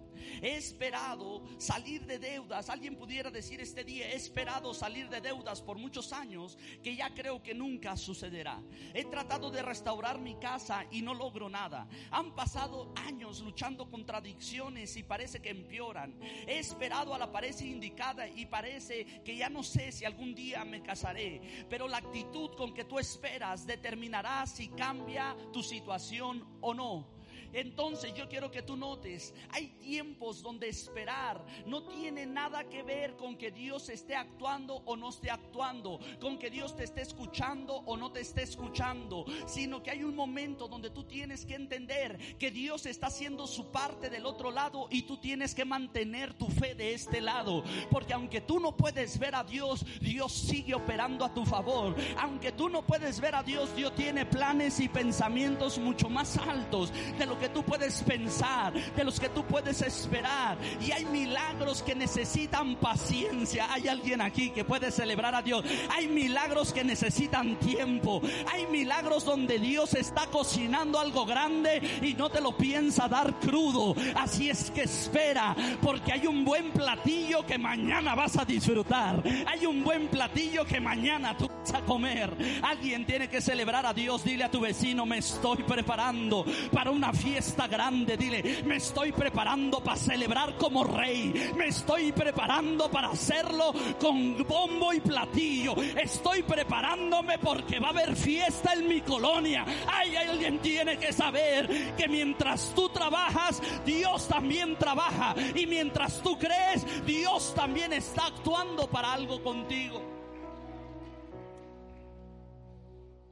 He 0.43 0.57
esperado 0.57 1.43
salir 1.59 2.07
de 2.07 2.19
deudas. 2.19 2.69
Alguien 2.69 2.97
pudiera 2.97 3.31
decir 3.31 3.61
este 3.61 3.85
día, 3.85 4.11
he 4.11 4.17
esperado 4.17 4.75
salir 4.75 5.09
de 5.09 5.21
deudas 5.21 5.63
por 5.63 5.79
muchos 5.79 6.13
años 6.13 6.59
que 6.83 6.97
ya 6.97 7.13
creo 7.15 7.43
que 7.43 7.55
nunca 7.55 7.97
sucederá. 7.97 8.63
He 8.95 9.05
tratado 9.05 9.51
de 9.51 9.63
restaurar 9.63 10.19
mi 10.19 10.35
casa 10.37 10.87
y 10.91 11.03
no 11.03 11.15
logro 11.15 11.49
nada. 11.49 11.89
Han 12.11 12.35
pasado 12.35 12.93
años 12.97 13.41
luchando 13.41 13.91
contra 13.91 14.19
adicciones 14.19 14.97
y 14.97 15.03
parece 15.03 15.41
que 15.41 15.51
empeoran. 15.51 16.19
He 16.47 16.59
esperado 16.59 17.15
a 17.15 17.19
la 17.19 17.31
pareja 17.31 17.65
indicada 17.65 18.29
y 18.29 18.47
parece 18.47 19.05
que 19.25 19.37
ya 19.37 19.49
no 19.49 19.63
sé 19.63 19.93
si 19.93 20.05
algún 20.05 20.35
día 20.35 20.65
me 20.65 20.83
casaré. 20.83 21.67
Pero 21.69 21.89
la 21.89 21.99
actitud 21.99 22.51
con 22.57 22.73
que 22.75 22.85
tú 22.85 22.99
esperas 22.99 23.67
determinará 23.67 24.47
si 24.47 24.69
cambia 24.69 25.37
tu 25.53 25.63
situación 25.63 26.45
o 26.61 26.75
no. 26.75 27.20
Entonces 27.53 28.15
yo 28.15 28.29
quiero 28.29 28.51
que 28.51 28.63
tú 28.63 28.77
notes, 28.77 29.35
hay 29.51 29.69
tiempos 29.81 30.43
donde 30.43 30.69
esperar 30.69 31.45
no 31.67 31.83
tiene 31.85 32.27
nada 32.27 32.69
que 32.69 32.83
ver 32.83 33.17
con 33.17 33.37
que 33.37 33.51
Dios 33.51 33.89
esté 33.89 34.15
actuando 34.15 34.83
o 34.85 34.97
no 34.97 35.11
esté 35.11 35.31
actuando, 35.31 35.99
con 36.21 36.39
que 36.39 36.51
Dios 36.51 36.77
te 36.77 36.85
esté 36.85 37.03
escuchando 37.03 37.77
o 37.87 37.97
no 37.97 38.13
te 38.13 38.21
esté 38.21 38.43
escuchando, 38.43 39.25
sino 39.47 39.83
que 39.83 39.91
hay 39.91 40.05
un 40.05 40.15
momento 40.15 40.69
donde 40.69 40.91
tú 40.91 41.05
tienes 41.05 41.45
que 41.45 41.55
entender 41.55 42.37
que 42.39 42.51
Dios 42.51 42.87
está 42.87 43.09
haciendo 43.09 43.47
su 43.47 43.71
parte 43.71 44.11
del 44.11 44.27
otro 44.27 44.51
lado 44.51 44.89
y 44.91 45.03
tú 45.03 45.17
tienes 45.17 45.55
que 45.55 45.65
mantener 45.65 46.35
tu 46.35 46.47
fe 46.49 46.75
de 46.75 46.95
este 46.95 47.21
lado, 47.21 47.65
porque 47.91 48.13
aunque 48.13 48.41
tú 48.41 48.61
no 48.61 48.77
puedes 48.77 49.19
ver 49.19 49.35
a 49.35 49.45
Dios, 49.45 49.85
Dios 50.01 50.33
sigue 50.33 50.75
operando 50.75 51.25
a 51.25 51.35
tu 51.35 51.45
favor. 51.45 51.95
Aunque 52.19 52.53
tú 52.53 52.69
no 52.69 52.83
puedes 52.83 53.21
ver 53.21 53.35
a 53.35 53.43
Dios, 53.43 53.75
Dios 53.75 53.95
tiene 53.95 54.27
planes 54.27 54.81
y 54.81 54.89
pensamientos 54.89 55.79
mucho 55.79 56.09
más 56.09 56.37
altos 56.37 56.93
de 57.19 57.27
lo 57.27 57.39
que 57.41 57.49
tú 57.49 57.65
puedes 57.65 58.03
pensar, 58.03 58.73
de 58.73 59.05
los 59.05 59.19
que 59.19 59.29
tú 59.29 59.45
puedes 59.45 59.83
esperar. 59.83 60.59
Y 60.81 60.93
hay 60.93 61.05
milagros 61.07 61.83
que 61.83 61.95
necesitan 61.95 62.77
paciencia. 62.77 63.73
Hay 63.73 63.89
alguien 63.89 64.21
aquí 64.21 64.51
que 64.51 64.65
puede 64.65 64.91
celebrar 64.91 65.35
a 65.35 65.43
Dios. 65.43 65.65
Hay 65.91 66.07
milagros 66.07 66.73
que 66.73 66.85
necesitan 66.85 67.59
tiempo. 67.59 68.21
Hay 68.53 68.67
milagros 68.67 69.25
donde 69.25 69.59
Dios 69.59 69.95
está 69.95 70.27
cocinando 70.27 70.99
algo 70.99 71.27
grande 71.27 71.81
y 72.03 72.15
no 72.15 72.31
te 72.31 72.41
lo 72.41 72.57
piensa 72.57 73.09
dar 73.09 73.39
crudo. 73.41 73.95
Así 74.15 74.51
es 74.51 74.71
que 74.71 74.83
espera, 74.83 75.57
porque 75.83 76.13
hay 76.13 76.27
un 76.27 76.45
buen 76.45 76.71
platillo 76.71 77.45
que 77.47 77.59
mañana 77.59 78.15
vas 78.15 78.37
a 78.37 78.45
disfrutar. 78.45 79.23
Hay 79.47 79.67
un 79.67 79.83
buen 79.83 80.09
platillo 80.09 80.65
que 80.65 80.81
mañana 80.81 81.37
tú 81.37 81.49
a 81.75 81.83
comer. 81.83 82.35
Alguien 82.63 83.05
tiene 83.05 83.29
que 83.29 83.41
celebrar 83.41 83.85
a 83.85 83.93
Dios. 83.93 84.25
Dile 84.25 84.45
a 84.45 84.51
tu 84.51 84.61
vecino, 84.61 85.05
me 85.05 85.19
estoy 85.19 85.63
preparando 85.63 86.45
para 86.73 86.91
una 86.91 87.13
fiesta 87.13 87.69
grande. 87.69 88.17
Dile, 88.17 88.63
me 88.65 88.77
estoy 88.77 89.13
preparando 89.13 89.83
para 89.83 89.97
celebrar 89.97 90.57
como 90.57 90.85
rey. 90.85 91.53
Me 91.55 91.67
estoy 91.67 92.13
preparando 92.13 92.91
para 92.91 93.11
hacerlo 93.11 93.73
con 94.01 94.43
bombo 94.49 94.93
y 94.95 95.01
platillo. 95.01 95.77
Estoy 95.77 96.43
preparándome 96.43 97.39
porque 97.39 97.79
va 97.79 97.89
a 97.89 97.91
haber 97.91 98.17
fiesta 98.17 98.73
en 98.73 98.89
mi 98.89 99.03
colonia. 99.03 99.65
Hay 99.87 100.17
alguien 100.17 100.61
tiene 100.61 100.97
que 100.97 101.13
saber 101.13 101.95
que 101.95 102.09
mientras 102.09 102.73
tú 102.75 102.89
trabajas, 102.89 103.63
Dios 103.85 104.27
también 104.29 104.77
trabaja. 104.77 105.35
Y 105.55 105.67
mientras 105.67 106.23
tú 106.23 106.39
crees, 106.39 107.05
Dios 107.05 107.55
también 107.55 107.93
está 107.93 108.27
actuando 108.27 108.89
para 108.89 109.13
algo 109.13 109.43
contigo. 109.43 110.20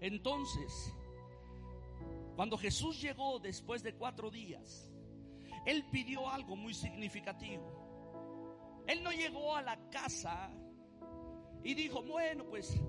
Entonces, 0.00 0.94
cuando 2.36 2.56
Jesús 2.56 3.00
llegó 3.00 3.38
después 3.38 3.82
de 3.82 3.94
cuatro 3.94 4.30
días, 4.30 4.90
Él 5.66 5.84
pidió 5.90 6.28
algo 6.28 6.56
muy 6.56 6.74
significativo. 6.74 8.84
Él 8.86 9.02
no 9.02 9.10
llegó 9.10 9.54
a 9.54 9.62
la 9.62 9.90
casa 9.90 10.50
y 11.62 11.74
dijo, 11.74 12.02
bueno, 12.02 12.46
pues 12.46 12.80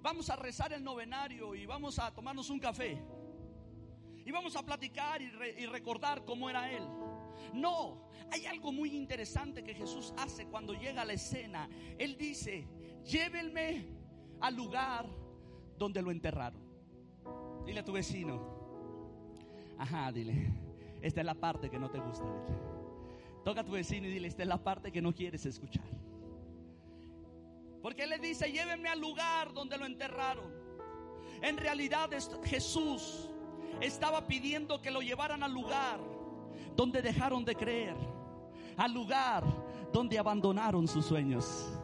vamos 0.00 0.30
a 0.30 0.36
rezar 0.36 0.72
el 0.72 0.82
novenario 0.82 1.54
y 1.54 1.66
vamos 1.66 1.98
a 1.98 2.12
tomarnos 2.14 2.48
un 2.50 2.58
café. 2.58 3.02
Y 4.24 4.30
vamos 4.30 4.54
a 4.54 4.64
platicar 4.64 5.20
y, 5.20 5.66
recordar 5.66 6.24
cómo 6.24 6.48
era 6.48 6.70
Él. 6.70 6.84
No, 7.54 8.08
hay 8.30 8.46
algo 8.46 8.72
muy 8.72 8.94
interesante 8.94 9.64
que 9.64 9.74
Jesús 9.74 10.14
hace 10.16 10.46
cuando 10.46 10.74
llega 10.74 11.02
a 11.02 11.04
la 11.04 11.14
escena. 11.14 11.68
Él 11.98 12.16
dice, 12.16 12.68
llévenme 13.04 13.88
al 14.40 14.54
lugar 14.54 15.21
donde 15.82 16.00
lo 16.00 16.10
enterraron. 16.10 16.62
Dile 17.66 17.80
a 17.80 17.84
tu 17.84 17.92
vecino, 17.92 18.62
Ajá, 19.78 20.12
dile. 20.12 20.52
Esta 21.00 21.20
es 21.20 21.26
la 21.26 21.34
parte 21.34 21.68
que 21.68 21.76
no 21.76 21.90
te 21.90 21.98
gusta. 21.98 22.24
Toca 23.44 23.62
a 23.62 23.64
tu 23.64 23.72
vecino 23.72 24.06
y 24.06 24.10
dile, 24.12 24.28
esta 24.28 24.42
es 24.42 24.48
la 24.48 24.62
parte 24.62 24.92
que 24.92 25.02
no 25.02 25.12
quieres 25.12 25.44
escuchar. 25.44 25.84
Porque 27.82 28.04
él 28.04 28.10
le 28.10 28.18
dice, 28.20 28.52
llévenme 28.52 28.88
al 28.88 29.00
lugar 29.00 29.52
donde 29.52 29.76
lo 29.76 29.84
enterraron. 29.84 30.52
En 31.42 31.56
realidad 31.56 32.10
Jesús 32.44 33.28
estaba 33.80 34.28
pidiendo 34.28 34.80
que 34.80 34.92
lo 34.92 35.00
llevaran 35.00 35.42
al 35.42 35.52
lugar 35.52 35.98
donde 36.76 37.02
dejaron 37.02 37.44
de 37.44 37.56
creer. 37.56 37.96
Al 38.76 38.94
lugar 38.94 39.42
donde 39.92 40.16
abandonaron 40.16 40.86
sus 40.86 41.06
sueños 41.06 41.81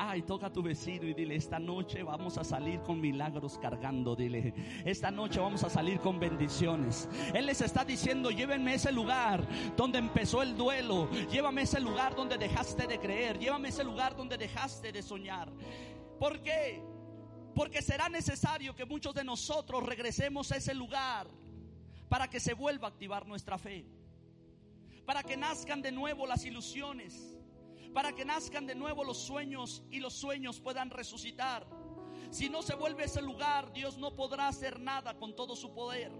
Ay, 0.00 0.22
toca 0.22 0.46
a 0.46 0.52
tu 0.52 0.62
vecino 0.62 1.06
y 1.06 1.12
dile, 1.12 1.34
esta 1.34 1.58
noche 1.58 2.04
vamos 2.04 2.38
a 2.38 2.44
salir 2.44 2.80
con 2.82 3.00
milagros 3.00 3.58
cargando, 3.58 4.14
dile. 4.14 4.54
Esta 4.84 5.10
noche 5.10 5.40
vamos 5.40 5.64
a 5.64 5.68
salir 5.68 5.98
con 5.98 6.20
bendiciones. 6.20 7.08
Él 7.34 7.46
les 7.46 7.60
está 7.62 7.84
diciendo, 7.84 8.30
llévenme 8.30 8.70
a 8.70 8.74
ese 8.74 8.92
lugar 8.92 9.44
donde 9.76 9.98
empezó 9.98 10.40
el 10.40 10.56
duelo. 10.56 11.10
Llévame 11.32 11.62
a 11.62 11.64
ese 11.64 11.80
lugar 11.80 12.14
donde 12.14 12.38
dejaste 12.38 12.86
de 12.86 13.00
creer. 13.00 13.40
Llévame 13.40 13.66
a 13.66 13.70
ese 13.70 13.82
lugar 13.82 14.14
donde 14.14 14.38
dejaste 14.38 14.92
de 14.92 15.02
soñar. 15.02 15.50
¿Por 16.20 16.42
qué? 16.44 16.80
Porque 17.56 17.82
será 17.82 18.08
necesario 18.08 18.76
que 18.76 18.84
muchos 18.84 19.12
de 19.16 19.24
nosotros 19.24 19.84
regresemos 19.84 20.52
a 20.52 20.58
ese 20.58 20.74
lugar 20.74 21.26
para 22.08 22.30
que 22.30 22.38
se 22.38 22.54
vuelva 22.54 22.86
a 22.86 22.90
activar 22.92 23.26
nuestra 23.26 23.58
fe. 23.58 23.84
Para 25.04 25.24
que 25.24 25.36
nazcan 25.36 25.82
de 25.82 25.90
nuevo 25.90 26.24
las 26.24 26.44
ilusiones 26.44 27.37
para 27.92 28.12
que 28.12 28.24
nazcan 28.24 28.66
de 28.66 28.74
nuevo 28.74 29.04
los 29.04 29.18
sueños 29.18 29.82
y 29.90 30.00
los 30.00 30.14
sueños 30.14 30.60
puedan 30.60 30.90
resucitar. 30.90 31.66
Si 32.30 32.48
no 32.48 32.62
se 32.62 32.74
vuelve 32.74 33.04
ese 33.04 33.22
lugar, 33.22 33.72
Dios 33.72 33.96
no 33.96 34.14
podrá 34.14 34.48
hacer 34.48 34.80
nada 34.80 35.18
con 35.18 35.34
todo 35.34 35.56
su 35.56 35.72
poder. 35.72 36.12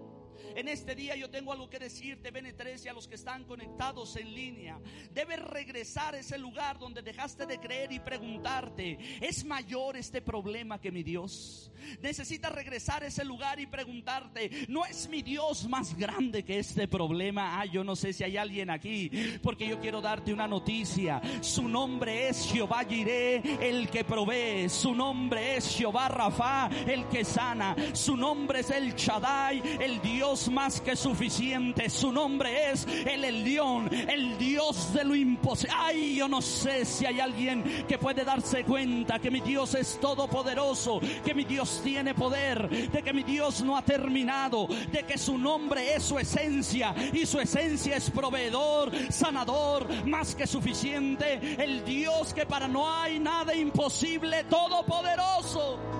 En 0.55 0.67
este 0.67 0.95
día 0.95 1.15
yo 1.15 1.29
tengo 1.29 1.53
algo 1.53 1.69
que 1.69 1.79
decirte, 1.79 2.33
Bene3 2.33 2.85
y 2.85 2.87
a 2.87 2.93
los 2.93 3.07
que 3.07 3.15
están 3.15 3.43
conectados 3.45 4.15
en 4.15 4.33
línea. 4.33 4.79
Debes 5.11 5.39
regresar 5.39 6.15
a 6.15 6.19
ese 6.19 6.37
lugar 6.37 6.79
donde 6.79 7.01
dejaste 7.01 7.45
de 7.45 7.59
creer 7.59 7.91
y 7.91 7.99
preguntarte, 7.99 8.97
¿es 9.21 9.43
mayor 9.45 9.97
este 9.97 10.21
problema 10.21 10.79
que 10.79 10.91
mi 10.91 11.03
Dios? 11.03 11.71
Necesitas 12.01 12.51
regresar 12.51 13.03
a 13.03 13.07
ese 13.07 13.23
lugar 13.23 13.59
y 13.59 13.67
preguntarte, 13.67 14.67
¿no 14.67 14.85
es 14.85 15.07
mi 15.09 15.21
Dios 15.21 15.67
más 15.67 15.95
grande 15.97 16.43
que 16.43 16.59
este 16.59 16.87
problema? 16.87 17.59
Ah, 17.59 17.65
yo 17.65 17.83
no 17.83 17.95
sé 17.95 18.13
si 18.13 18.23
hay 18.23 18.37
alguien 18.37 18.69
aquí, 18.69 19.11
porque 19.41 19.67
yo 19.67 19.79
quiero 19.79 20.01
darte 20.01 20.33
una 20.33 20.47
noticia. 20.47 21.21
Su 21.41 21.67
nombre 21.67 22.29
es 22.29 22.45
Jehová 22.51 22.83
Jireh, 22.87 23.41
el 23.61 23.89
que 23.89 24.03
provee. 24.03 24.69
Su 24.69 24.93
nombre 24.93 25.57
es 25.57 25.75
Jehová 25.75 26.07
Rafa, 26.09 26.69
el 26.87 27.07
que 27.07 27.23
sana. 27.23 27.75
Su 27.93 28.15
nombre 28.15 28.59
es 28.59 28.69
el 28.69 28.93
Shaddai, 28.95 29.61
el 29.79 30.01
Dios 30.01 30.28
más 30.51 30.79
que 30.79 30.95
suficiente. 30.95 31.89
Su 31.89 32.11
nombre 32.11 32.71
es 32.71 32.85
el 32.85 33.25
Elión, 33.25 33.89
el 33.91 34.37
Dios 34.37 34.93
de 34.93 35.03
lo 35.03 35.15
imposible. 35.15 35.73
Ay, 35.75 36.15
yo 36.15 36.27
no 36.27 36.39
sé 36.39 36.85
si 36.85 37.05
hay 37.05 37.19
alguien 37.19 37.63
que 37.87 37.97
puede 37.97 38.23
darse 38.23 38.63
cuenta 38.63 39.17
que 39.17 39.31
mi 39.31 39.41
Dios 39.41 39.73
es 39.73 39.99
todopoderoso, 39.99 40.99
que 41.25 41.33
mi 41.33 41.45
Dios 41.45 41.81
tiene 41.83 42.13
poder, 42.13 42.69
de 42.91 43.01
que 43.01 43.11
mi 43.11 43.23
Dios 43.23 43.63
no 43.63 43.75
ha 43.75 43.81
terminado, 43.81 44.67
de 44.67 45.03
que 45.03 45.17
su 45.17 45.35
nombre 45.37 45.95
es 45.95 46.03
su 46.03 46.19
esencia 46.19 46.93
y 47.11 47.25
su 47.25 47.39
esencia 47.39 47.95
es 47.95 48.11
proveedor, 48.11 48.91
sanador, 49.09 50.05
más 50.05 50.35
que 50.35 50.45
suficiente. 50.45 51.39
El 51.61 51.83
Dios 51.83 52.35
que 52.35 52.45
para 52.45 52.67
no 52.67 52.87
hay 52.87 53.19
nada 53.19 53.55
imposible, 53.55 54.43
todopoderoso. 54.43 55.98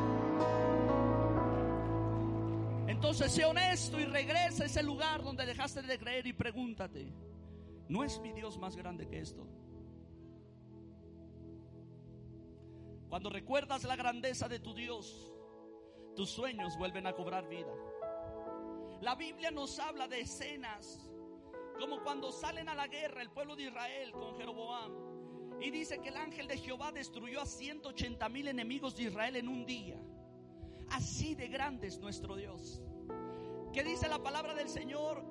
Entonces 3.09 3.31
sé 3.31 3.43
honesto 3.43 3.99
y 3.99 4.05
regresa 4.05 4.61
a 4.61 4.65
ese 4.67 4.83
lugar 4.83 5.23
donde 5.23 5.43
dejaste 5.43 5.81
de 5.81 5.97
creer 5.97 6.27
y 6.27 6.33
pregúntate, 6.33 7.11
¿no 7.87 8.03
es 8.03 8.19
mi 8.19 8.31
Dios 8.33 8.59
más 8.59 8.75
grande 8.75 9.07
que 9.07 9.17
esto? 9.17 9.47
Cuando 13.09 13.31
recuerdas 13.31 13.83
la 13.85 13.95
grandeza 13.95 14.47
de 14.47 14.59
tu 14.59 14.75
Dios, 14.75 15.27
tus 16.15 16.29
sueños 16.29 16.77
vuelven 16.77 17.07
a 17.07 17.13
cobrar 17.13 17.49
vida. 17.49 17.73
La 19.01 19.15
Biblia 19.15 19.49
nos 19.49 19.79
habla 19.79 20.07
de 20.07 20.21
escenas 20.21 21.09
como 21.79 22.03
cuando 22.03 22.31
salen 22.31 22.69
a 22.69 22.75
la 22.75 22.85
guerra 22.85 23.23
el 23.23 23.31
pueblo 23.31 23.55
de 23.55 23.63
Israel 23.63 24.11
con 24.11 24.37
Jeroboam. 24.37 25.59
Y 25.59 25.71
dice 25.71 25.99
que 25.99 26.09
el 26.09 26.17
ángel 26.17 26.47
de 26.47 26.59
Jehová 26.59 26.91
destruyó 26.91 27.41
a 27.41 27.47
180 27.47 28.29
mil 28.29 28.47
enemigos 28.47 28.95
de 28.95 29.05
Israel 29.05 29.35
en 29.35 29.47
un 29.47 29.65
día. 29.65 29.99
Así 30.91 31.33
de 31.33 31.47
grande 31.47 31.87
es 31.87 31.97
nuestro 31.97 32.35
Dios. 32.35 32.83
¿Qué 33.73 33.83
dice 33.83 34.07
la 34.09 34.17
palabra 34.17 34.53
del 34.55 34.67
Señor? 34.67 35.23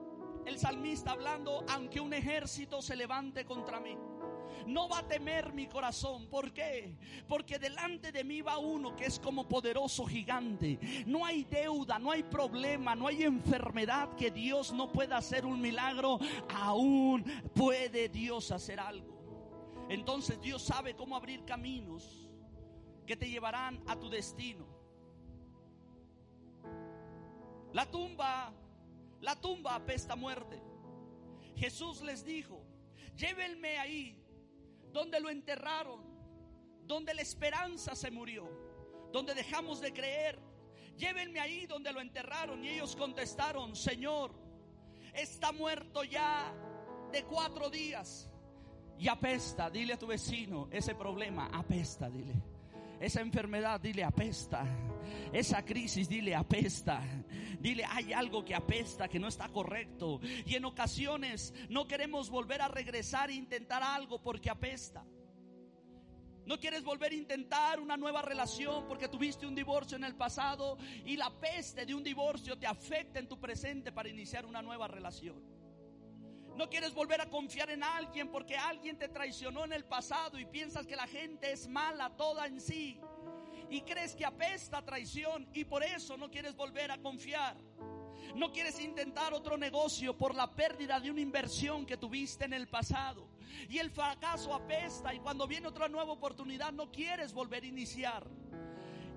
El 0.47 0.59
salmista 0.59 1.11
hablando, 1.11 1.65
aunque 1.69 2.01
un 2.01 2.15
ejército 2.15 2.81
se 2.81 2.95
levante 2.95 3.45
contra 3.45 3.81
mí. 3.81 3.99
No 4.67 4.89
va 4.89 4.99
a 4.99 5.09
temer 5.09 5.53
mi 5.53 5.67
corazón. 5.67 6.29
¿Por 6.29 6.53
qué? 6.53 6.97
Porque 7.27 7.59
delante 7.59 8.13
de 8.13 8.23
mí 8.23 8.41
va 8.41 8.59
uno 8.59 8.95
que 8.95 9.07
es 9.07 9.19
como 9.19 9.49
poderoso 9.49 10.07
gigante. 10.07 10.79
No 11.07 11.27
hay 11.27 11.45
deuda, 11.45 11.99
no 11.99 12.13
hay 12.13 12.23
problema, 12.23 12.95
no 12.95 13.09
hay 13.09 13.25
enfermedad 13.25 14.15
que 14.15 14.31
Dios 14.31 14.73
no 14.73 14.93
pueda 14.93 15.17
hacer 15.17 15.45
un 15.45 15.61
milagro. 15.61 16.19
Aún 16.55 17.25
puede 17.55 18.09
Dios 18.09 18.53
hacer 18.53 18.79
algo. 18.79 19.19
Entonces 19.89 20.41
Dios 20.41 20.63
sabe 20.63 20.95
cómo 20.95 21.17
abrir 21.17 21.45
caminos 21.45 22.31
que 23.05 23.17
te 23.17 23.29
llevarán 23.29 23.83
a 23.87 23.97
tu 23.97 24.09
destino. 24.09 24.68
La 27.73 27.91
tumba, 27.91 28.53
la 29.21 29.37
tumba 29.41 29.75
apesta 29.75 30.17
muerte. 30.17 30.61
Jesús 31.57 32.03
les 32.03 32.25
dijo, 32.25 32.65
llévenme 33.17 33.79
ahí 33.79 34.17
donde 34.93 35.21
lo 35.21 35.29
enterraron, 35.29 36.01
donde 36.85 37.15
la 37.15 37.23
esperanza 37.23 37.95
se 37.95 38.11
murió, 38.11 38.49
donde 39.13 39.35
dejamos 39.35 39.81
de 39.81 39.93
creer. 39.93 40.39
Llévenme 40.97 41.41
ahí 41.41 41.67
donde 41.67 41.93
lo 41.93 42.01
enterraron 42.01 42.65
y 42.65 42.69
ellos 42.71 42.97
contestaron, 42.97 43.77
Señor, 43.77 44.33
está 45.15 45.53
muerto 45.53 46.03
ya 46.05 46.53
de 47.13 47.25
cuatro 47.25 47.71
días 47.71 48.29
y 48.99 49.09
apesta. 49.09 49.71
Dile 49.71 49.95
a 49.95 49.99
tu 49.99 50.07
vecino, 50.07 50.69
ese 50.71 50.95
problema 50.95 51.51
apesta, 51.53 52.11
dile. 52.11 52.35
Esa 53.01 53.21
enfermedad, 53.21 53.81
dile 53.81 54.05
apesta. 54.05 54.65
Esa 55.33 55.65
crisis, 55.65 56.09
dile 56.09 56.35
apesta. 56.35 57.03
Dile, 57.61 57.85
hay 57.85 58.13
algo 58.13 58.45
que 58.45 58.55
apesta, 58.55 59.09
que 59.09 59.19
no 59.19 59.29
está 59.29 59.49
correcto. 59.49 60.21
Y 60.47 60.55
en 60.55 60.65
ocasiones 60.65 61.55
no 61.69 61.87
queremos 61.87 62.31
volver 62.31 62.63
a 62.63 62.69
regresar 62.69 63.31
e 63.31 63.35
intentar 63.35 63.83
algo 63.83 64.21
porque 64.23 64.51
apesta. 64.51 65.05
No 66.47 66.59
quieres 66.59 66.83
volver 66.83 67.13
a 67.13 67.15
intentar 67.15 67.79
una 67.79 67.99
nueva 67.99 68.23
relación 68.23 68.89
porque 68.89 69.09
tuviste 69.09 69.47
un 69.47 69.55
divorcio 69.55 69.99
en 69.99 70.05
el 70.05 70.15
pasado 70.15 70.79
y 71.05 71.15
la 71.17 71.31
peste 71.39 71.85
de 71.85 71.95
un 71.95 72.03
divorcio 72.03 72.59
te 72.59 72.67
afecta 72.67 73.19
en 73.19 73.29
tu 73.29 73.39
presente 73.39 73.93
para 73.93 74.09
iniciar 74.09 74.47
una 74.47 74.63
nueva 74.63 74.89
relación. 74.89 75.58
No 76.59 76.69
quieres 76.69 76.93
volver 76.93 77.21
a 77.21 77.31
confiar 77.31 77.71
en 77.71 77.85
alguien 77.85 78.33
porque 78.33 78.57
alguien 78.57 78.99
te 78.99 79.07
traicionó 79.07 79.65
en 79.65 79.73
el 79.73 79.85
pasado 79.85 80.41
y 80.41 80.45
piensas 80.45 80.89
que 80.89 80.97
la 80.97 81.07
gente 81.07 81.53
es 81.53 81.69
mala 81.69 82.17
toda 82.17 82.49
en 82.49 82.61
sí. 82.61 83.01
Y 83.71 83.83
crees 83.83 84.17
que 84.17 84.27
apesta 84.27 84.85
traición 84.85 85.49
y 85.55 85.65
por 85.65 85.85
eso 85.85 86.17
no 86.17 86.29
quieres 86.29 86.57
volver 86.57 86.91
a 86.91 86.99
confiar. 86.99 87.57
No 88.35 88.51
quieres 88.51 88.81
intentar 88.81 89.35
otro 89.35 89.57
negocio 89.57 90.19
por 90.19 90.35
la 90.35 90.53
pérdida 90.53 90.99
de 90.99 91.13
una 91.13 91.21
inversión 91.21 91.87
que 91.87 91.97
tuviste 91.97 92.47
en 92.47 92.53
el 92.53 92.67
pasado. 92.67 93.29
Y 93.69 93.79
el 93.79 93.93
fracaso 93.93 94.53
apesta 94.53 95.15
y 95.15 95.21
cuando 95.21 95.47
viene 95.47 95.69
otra 95.69 95.89
nueva 95.89 96.11
oportunidad 96.11 96.73
no 96.73 96.91
quieres 96.91 97.33
volver 97.33 97.63
a 97.63 97.67
iniciar. 97.67 98.27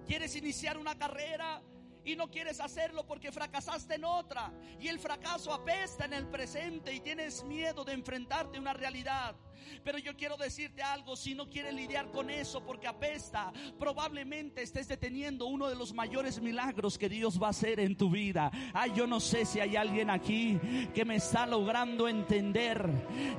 Quieres 0.05 0.35
iniciar 0.35 0.77
una 0.77 0.95
carrera 0.95 1.59
y 2.03 2.15
no 2.15 2.29
quieres 2.29 2.59
hacerlo 2.59 3.05
porque 3.05 3.31
fracasaste 3.31 3.95
en 3.95 4.05
otra 4.05 4.51
y 4.79 4.87
el 4.87 4.99
fracaso 4.99 5.53
apesta 5.53 6.05
en 6.05 6.13
el 6.13 6.27
presente 6.27 6.93
y 6.93 6.99
tienes 6.99 7.43
miedo 7.43 7.83
de 7.83 7.93
enfrentarte 7.93 8.57
a 8.57 8.61
una 8.61 8.73
realidad. 8.73 9.35
Pero 9.83 9.97
yo 9.97 10.15
quiero 10.15 10.37
decirte 10.37 10.81
algo, 10.81 11.15
si 11.15 11.35
no 11.35 11.49
quieres 11.49 11.73
lidiar 11.73 12.09
con 12.11 12.29
eso 12.29 12.63
porque 12.65 12.87
apesta, 12.87 13.51
probablemente 13.79 14.61
estés 14.63 14.87
deteniendo 14.87 15.45
uno 15.45 15.67
de 15.67 15.75
los 15.75 15.93
mayores 15.93 16.41
milagros 16.41 16.97
que 16.97 17.09
Dios 17.09 17.41
va 17.41 17.47
a 17.47 17.51
hacer 17.51 17.79
en 17.79 17.95
tu 17.95 18.09
vida. 18.09 18.51
Ay, 18.73 18.91
yo 18.95 19.07
no 19.07 19.19
sé 19.19 19.45
si 19.45 19.59
hay 19.59 19.75
alguien 19.75 20.09
aquí 20.09 20.59
que 20.93 21.05
me 21.05 21.15
está 21.15 21.45
logrando 21.45 22.07
entender 22.07 22.83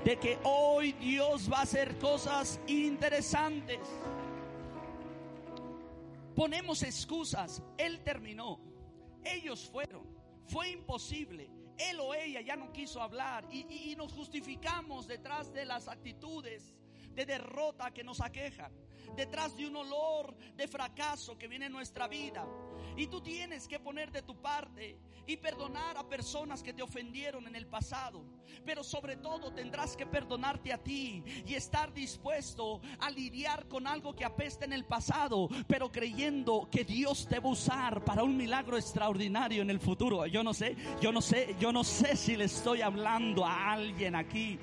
de 0.04 0.16
que 0.18 0.38
hoy 0.44 0.92
Dios 0.92 1.50
va 1.52 1.58
a 1.58 1.62
hacer 1.62 1.98
cosas 1.98 2.60
interesantes. 2.66 3.80
Ponemos 6.34 6.82
excusas. 6.82 7.62
Él 7.78 8.02
terminó. 8.02 8.60
Ellos 9.24 9.68
fueron. 9.70 10.06
Fue 10.46 10.70
imposible. 10.70 11.50
Él 11.78 12.00
o 12.00 12.14
ella 12.14 12.40
ya 12.40 12.56
no 12.56 12.72
quiso 12.72 13.00
hablar 13.00 13.46
y, 13.50 13.94
nos 13.96 14.12
justificamos 14.12 15.06
detrás 15.06 15.52
de 15.52 15.64
las 15.64 15.88
actitudes 15.88 16.74
de 17.14 17.26
derrota 17.26 17.92
que 17.92 18.04
nos 18.04 18.20
aquejan, 18.20 18.72
detrás 19.16 19.56
de 19.56 19.66
un 19.66 19.76
olor 19.76 20.36
de 20.54 20.66
fracaso 20.68 21.36
que 21.36 21.48
viene 21.48 21.66
en 21.66 21.72
nuestra 21.72 22.08
vida. 22.08 22.46
Y 22.96 23.06
tú 23.06 23.20
tienes 23.20 23.68
que 23.68 23.80
poner 23.80 24.10
de 24.10 24.22
tu 24.22 24.40
parte 24.40 24.98
y 25.26 25.36
perdonar 25.36 25.96
a 25.96 26.08
personas 26.08 26.62
que 26.62 26.72
te 26.72 26.82
ofendieron 26.82 27.46
en 27.46 27.56
el 27.56 27.66
pasado. 27.66 28.24
Pero 28.64 28.82
sobre 28.84 29.16
todo 29.16 29.52
tendrás 29.52 29.96
que 29.96 30.06
perdonarte 30.06 30.72
a 30.72 30.78
ti 30.78 31.22
y 31.46 31.54
estar 31.54 31.92
dispuesto 31.92 32.80
a 33.00 33.10
lidiar 33.10 33.66
con 33.68 33.86
algo 33.86 34.14
que 34.14 34.24
apesta 34.24 34.64
en 34.64 34.72
el 34.72 34.84
pasado, 34.84 35.48
pero 35.66 35.90
creyendo 35.90 36.68
que 36.70 36.84
Dios 36.84 37.26
te 37.28 37.38
va 37.38 37.48
a 37.48 37.52
usar 37.52 38.04
para 38.04 38.22
un 38.22 38.36
milagro 38.36 38.76
extraordinario 38.76 39.62
en 39.62 39.70
el 39.70 39.80
futuro. 39.80 40.26
Yo 40.26 40.42
no 40.42 40.54
sé, 40.54 40.76
yo 41.00 41.12
no 41.12 41.20
sé, 41.20 41.56
yo 41.58 41.72
no 41.72 41.84
sé 41.84 42.16
si 42.16 42.36
le 42.36 42.44
estoy 42.44 42.82
hablando 42.82 43.44
a 43.44 43.72
alguien 43.72 44.14
aquí. 44.14 44.58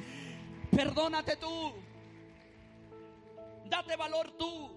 Perdónate 0.72 1.38
tú. 1.38 1.74
Date 3.66 3.96
valor 3.96 4.32
tú. 4.32 4.72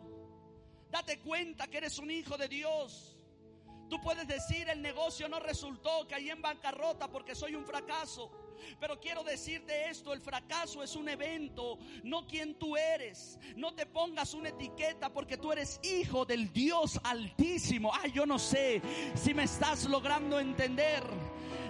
Date 0.90 1.18
cuenta 1.20 1.66
que 1.68 1.78
eres 1.78 1.98
un 1.98 2.10
hijo 2.10 2.36
de 2.36 2.48
Dios. 2.48 3.11
Tú 3.92 4.00
puedes 4.00 4.26
decir 4.26 4.70
el 4.70 4.80
negocio 4.80 5.28
no 5.28 5.38
resultó, 5.38 6.08
caí 6.08 6.30
en 6.30 6.40
bancarrota 6.40 7.08
porque 7.08 7.34
soy 7.34 7.54
un 7.54 7.66
fracaso. 7.66 8.30
Pero 8.80 8.98
quiero 8.98 9.22
decirte 9.22 9.90
esto, 9.90 10.14
el 10.14 10.20
fracaso 10.22 10.82
es 10.82 10.96
un 10.96 11.10
evento, 11.10 11.78
no 12.02 12.26
quien 12.26 12.54
tú 12.54 12.74
eres. 12.74 13.38
No 13.54 13.74
te 13.74 13.84
pongas 13.84 14.32
una 14.32 14.48
etiqueta 14.48 15.12
porque 15.12 15.36
tú 15.36 15.52
eres 15.52 15.78
hijo 15.82 16.24
del 16.24 16.50
Dios 16.54 16.98
altísimo. 17.04 17.92
Ay, 17.92 18.12
yo 18.12 18.24
no 18.24 18.38
sé 18.38 18.80
si 19.14 19.34
me 19.34 19.42
estás 19.42 19.84
logrando 19.84 20.40
entender. 20.40 21.02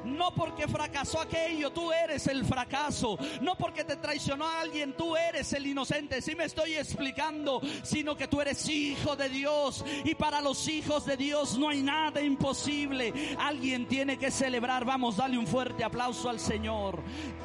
No 0.05 0.35
porque 0.35 0.69
fracasó 0.69 1.21
aquello, 1.21 1.71
tú 1.71 1.93
eres 1.93 2.27
el 2.27 2.45
fracaso. 2.45 3.19
No 3.41 3.55
porque 3.57 3.85
te 3.85 3.97
traicionó 3.97 4.49
alguien, 4.49 4.95
tú 4.97 5.17
eres 5.17 5.53
el 5.53 5.67
inocente. 5.67 6.23
Si 6.23 6.35
me 6.35 6.45
estoy 6.45 6.75
explicando, 6.75 7.61
sino 7.83 8.17
que 8.17 8.29
tú 8.29 8.41
eres 8.41 8.69
hijo 8.69 9.17
de 9.17 9.29
Dios. 9.29 9.85
Y 10.05 10.15
para 10.15 10.41
los 10.41 10.69
hijos 10.69 11.07
de 11.07 11.17
Dios 11.17 11.59
no 11.59 11.69
hay 11.69 11.83
nada 11.83 12.21
imposible. 12.21 13.13
Alguien 13.39 13.87
tiene 13.87 14.19
que 14.19 14.31
celebrar. 14.31 14.85
Vamos, 14.85 15.17
dale 15.17 15.39
un 15.39 15.47
fuerte 15.47 15.85
aplauso 15.85 16.29
al 16.29 16.41
Señor. 16.41 17.03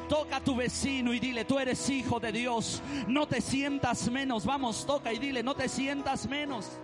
Toca 0.08 0.36
a 0.36 0.44
tu 0.44 0.56
vecino 0.56 1.12
y 1.12 1.20
dile, 1.20 1.44
tú 1.44 1.58
eres 1.58 1.88
hijo 1.88 2.18
de 2.20 2.32
Dios. 2.32 2.82
No 3.06 3.26
te 3.26 3.40
sientas 3.40 4.10
menos. 4.10 4.44
Vamos, 4.44 4.86
toca 4.86 5.12
y 5.12 5.18
dile, 5.18 5.42
no 5.42 5.54
te 5.54 5.68
sientas 5.68 6.26
menos. 6.28 6.80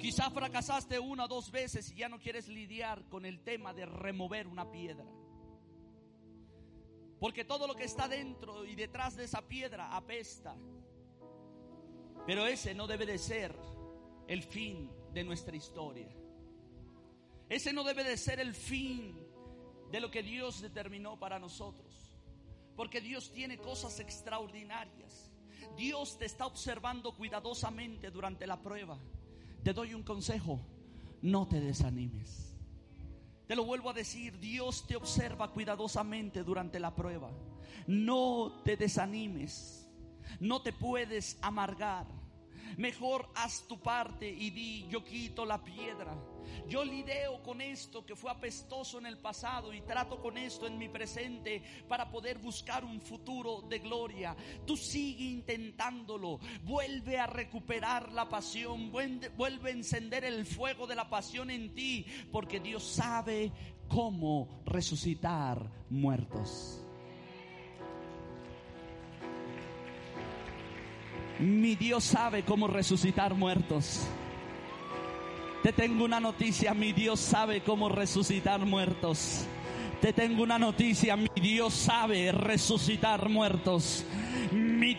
Quizá 0.00 0.30
fracasaste 0.30 0.98
una 0.98 1.26
o 1.26 1.28
dos 1.28 1.50
veces 1.50 1.90
y 1.90 1.96
ya 1.96 2.08
no 2.08 2.18
quieres 2.18 2.48
lidiar 2.48 3.04
con 3.08 3.26
el 3.26 3.40
tema 3.40 3.74
de 3.74 3.84
remover 3.84 4.46
una 4.46 4.70
piedra. 4.70 5.04
Porque 7.18 7.44
todo 7.44 7.66
lo 7.66 7.74
que 7.74 7.84
está 7.84 8.08
dentro 8.08 8.64
y 8.64 8.74
detrás 8.74 9.14
de 9.14 9.24
esa 9.24 9.46
piedra 9.46 9.94
apesta. 9.94 10.56
Pero 12.26 12.46
ese 12.46 12.74
no 12.74 12.86
debe 12.86 13.04
de 13.04 13.18
ser 13.18 13.54
el 14.26 14.42
fin 14.42 14.90
de 15.12 15.22
nuestra 15.22 15.54
historia. 15.54 16.08
Ese 17.50 17.74
no 17.74 17.84
debe 17.84 18.02
de 18.02 18.16
ser 18.16 18.40
el 18.40 18.54
fin 18.54 19.20
de 19.90 20.00
lo 20.00 20.10
que 20.10 20.22
Dios 20.22 20.62
determinó 20.62 21.18
para 21.18 21.38
nosotros. 21.38 22.16
Porque 22.74 23.02
Dios 23.02 23.32
tiene 23.32 23.58
cosas 23.58 24.00
extraordinarias. 24.00 25.30
Dios 25.76 26.16
te 26.16 26.24
está 26.24 26.46
observando 26.46 27.14
cuidadosamente 27.14 28.10
durante 28.10 28.46
la 28.46 28.62
prueba. 28.62 28.98
Te 29.62 29.72
doy 29.72 29.94
un 29.94 30.02
consejo, 30.02 30.60
no 31.22 31.46
te 31.46 31.60
desanimes. 31.60 32.56
Te 33.46 33.56
lo 33.56 33.64
vuelvo 33.64 33.90
a 33.90 33.94
decir, 33.94 34.38
Dios 34.38 34.86
te 34.86 34.96
observa 34.96 35.52
cuidadosamente 35.52 36.44
durante 36.44 36.78
la 36.78 36.94
prueba. 36.94 37.30
No 37.86 38.62
te 38.64 38.76
desanimes, 38.76 39.90
no 40.38 40.62
te 40.62 40.72
puedes 40.72 41.38
amargar. 41.42 42.06
Mejor 42.76 43.28
haz 43.34 43.66
tu 43.66 43.80
parte 43.80 44.28
y 44.28 44.50
di, 44.50 44.86
yo 44.88 45.04
quito 45.04 45.44
la 45.44 45.62
piedra. 45.62 46.16
Yo 46.68 46.84
lidio 46.84 47.42
con 47.42 47.60
esto 47.60 48.04
que 48.04 48.16
fue 48.16 48.30
apestoso 48.30 48.98
en 48.98 49.06
el 49.06 49.18
pasado 49.18 49.72
y 49.72 49.80
trato 49.82 50.20
con 50.20 50.36
esto 50.38 50.66
en 50.66 50.78
mi 50.78 50.88
presente 50.88 51.62
para 51.88 52.10
poder 52.10 52.38
buscar 52.38 52.84
un 52.84 53.00
futuro 53.00 53.62
de 53.62 53.78
gloria. 53.78 54.36
Tú 54.66 54.76
sigue 54.76 55.24
intentándolo. 55.24 56.38
Vuelve 56.64 57.18
a 57.18 57.26
recuperar 57.26 58.12
la 58.12 58.28
pasión. 58.28 58.90
Vuelve 58.90 59.70
a 59.70 59.72
encender 59.72 60.24
el 60.24 60.46
fuego 60.46 60.86
de 60.86 60.94
la 60.94 61.08
pasión 61.08 61.50
en 61.50 61.74
ti 61.74 62.06
porque 62.30 62.60
Dios 62.60 62.84
sabe 62.84 63.52
cómo 63.88 64.62
resucitar 64.64 65.70
muertos. 65.90 66.84
Mi 71.40 71.74
Dios 71.74 72.04
sabe 72.04 72.42
cómo 72.42 72.66
resucitar 72.66 73.34
muertos. 73.34 74.02
Te 75.62 75.72
tengo 75.72 76.04
una 76.04 76.20
noticia, 76.20 76.74
mi 76.74 76.92
Dios 76.92 77.18
sabe 77.18 77.62
cómo 77.62 77.88
resucitar 77.88 78.60
muertos. 78.66 79.46
Te 80.02 80.12
tengo 80.12 80.42
una 80.42 80.58
noticia, 80.58 81.16
mi 81.16 81.30
Dios 81.40 81.72
sabe 81.72 82.30
resucitar 82.30 83.30
muertos. 83.30 84.04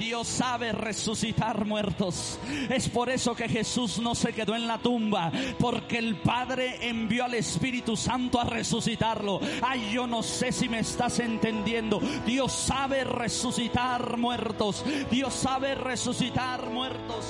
Dios 0.02 0.28
sabe 0.28 0.72
resucitar 0.72 1.64
muertos. 1.64 2.40
Es 2.70 2.90
por 2.90 3.10
eso 3.12 3.36
que 3.36 3.48
Jesús 3.48 4.00
no 4.00 4.16
se 4.16 4.34
quedó 4.34 4.56
en 4.56 4.66
la 4.66 4.80
tumba, 4.80 5.32
porque 5.60 6.00
el 6.00 6.16
Padre 6.18 6.90
envió 6.90 7.26
al 7.26 7.36
Espíritu 7.36 7.96
Santo 7.96 8.40
a 8.40 8.46
resucitarlo. 8.46 9.40
Ay, 9.62 9.92
yo 9.94 10.08
no 10.08 10.24
sé 10.24 10.52
si 10.52 10.68
me 10.68 10.80
estás 10.80 11.20
entendiendo. 11.20 12.00
Dios 12.26 12.52
sabe 12.52 13.04
resucitar 13.04 14.18
muertos. 14.18 14.84
Dios 15.12 15.36
sabe 15.36 15.76
resucitar 15.76 16.72
muertos. 16.72 17.26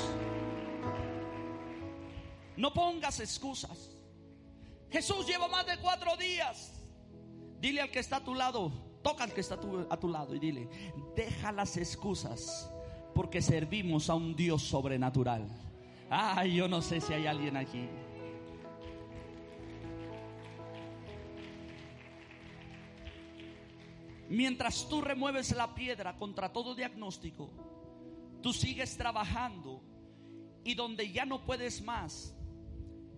No 2.56 2.74
pongas 2.74 3.20
excusas. 3.20 3.90
Jesús 4.90 5.28
lleva 5.28 5.50
más 5.50 5.66
de 5.66 5.78
cuatro 5.78 6.16
días 6.16 6.72
Dile 7.62 7.82
al 7.82 7.92
que 7.92 8.00
está 8.00 8.18
a 8.18 8.24
tu 8.24 8.34
lado, 8.34 8.72
toca 9.02 9.24
al 9.24 9.34
que 9.34 9.42
está 9.42 9.56
a 9.90 9.98
tu, 9.98 10.08
lado 10.08 10.36
y 10.36 10.40
dile, 10.40 10.70
deja 11.16 11.52
las 11.52 11.78
excusas 11.78 12.72
porque 13.14 13.42
servimos 13.42 14.10
a 14.10 14.16
un 14.16 14.36
Dios 14.36 14.62
sobrenatural. 14.64 15.48
Ay, 16.10 16.56
yo 16.56 16.68
no 16.68 16.82
sé 16.82 17.02
si 17.02 17.14
hay 17.14 17.26
alguien 17.26 17.58
aquí. 17.58 17.88
Mientras 24.30 24.88
tú 24.88 25.02
remueves 25.02 25.54
la 25.56 25.76
piedra 25.76 26.18
contra 26.18 26.54
todo 26.54 26.74
diagnóstico, 26.74 27.52
tú 28.42 28.54
sigues 28.54 28.96
trabajando 28.96 29.82
y 30.64 30.74
donde 30.76 31.12
ya 31.12 31.26
no 31.26 31.46
puedes 31.46 31.82
más, 31.82 32.34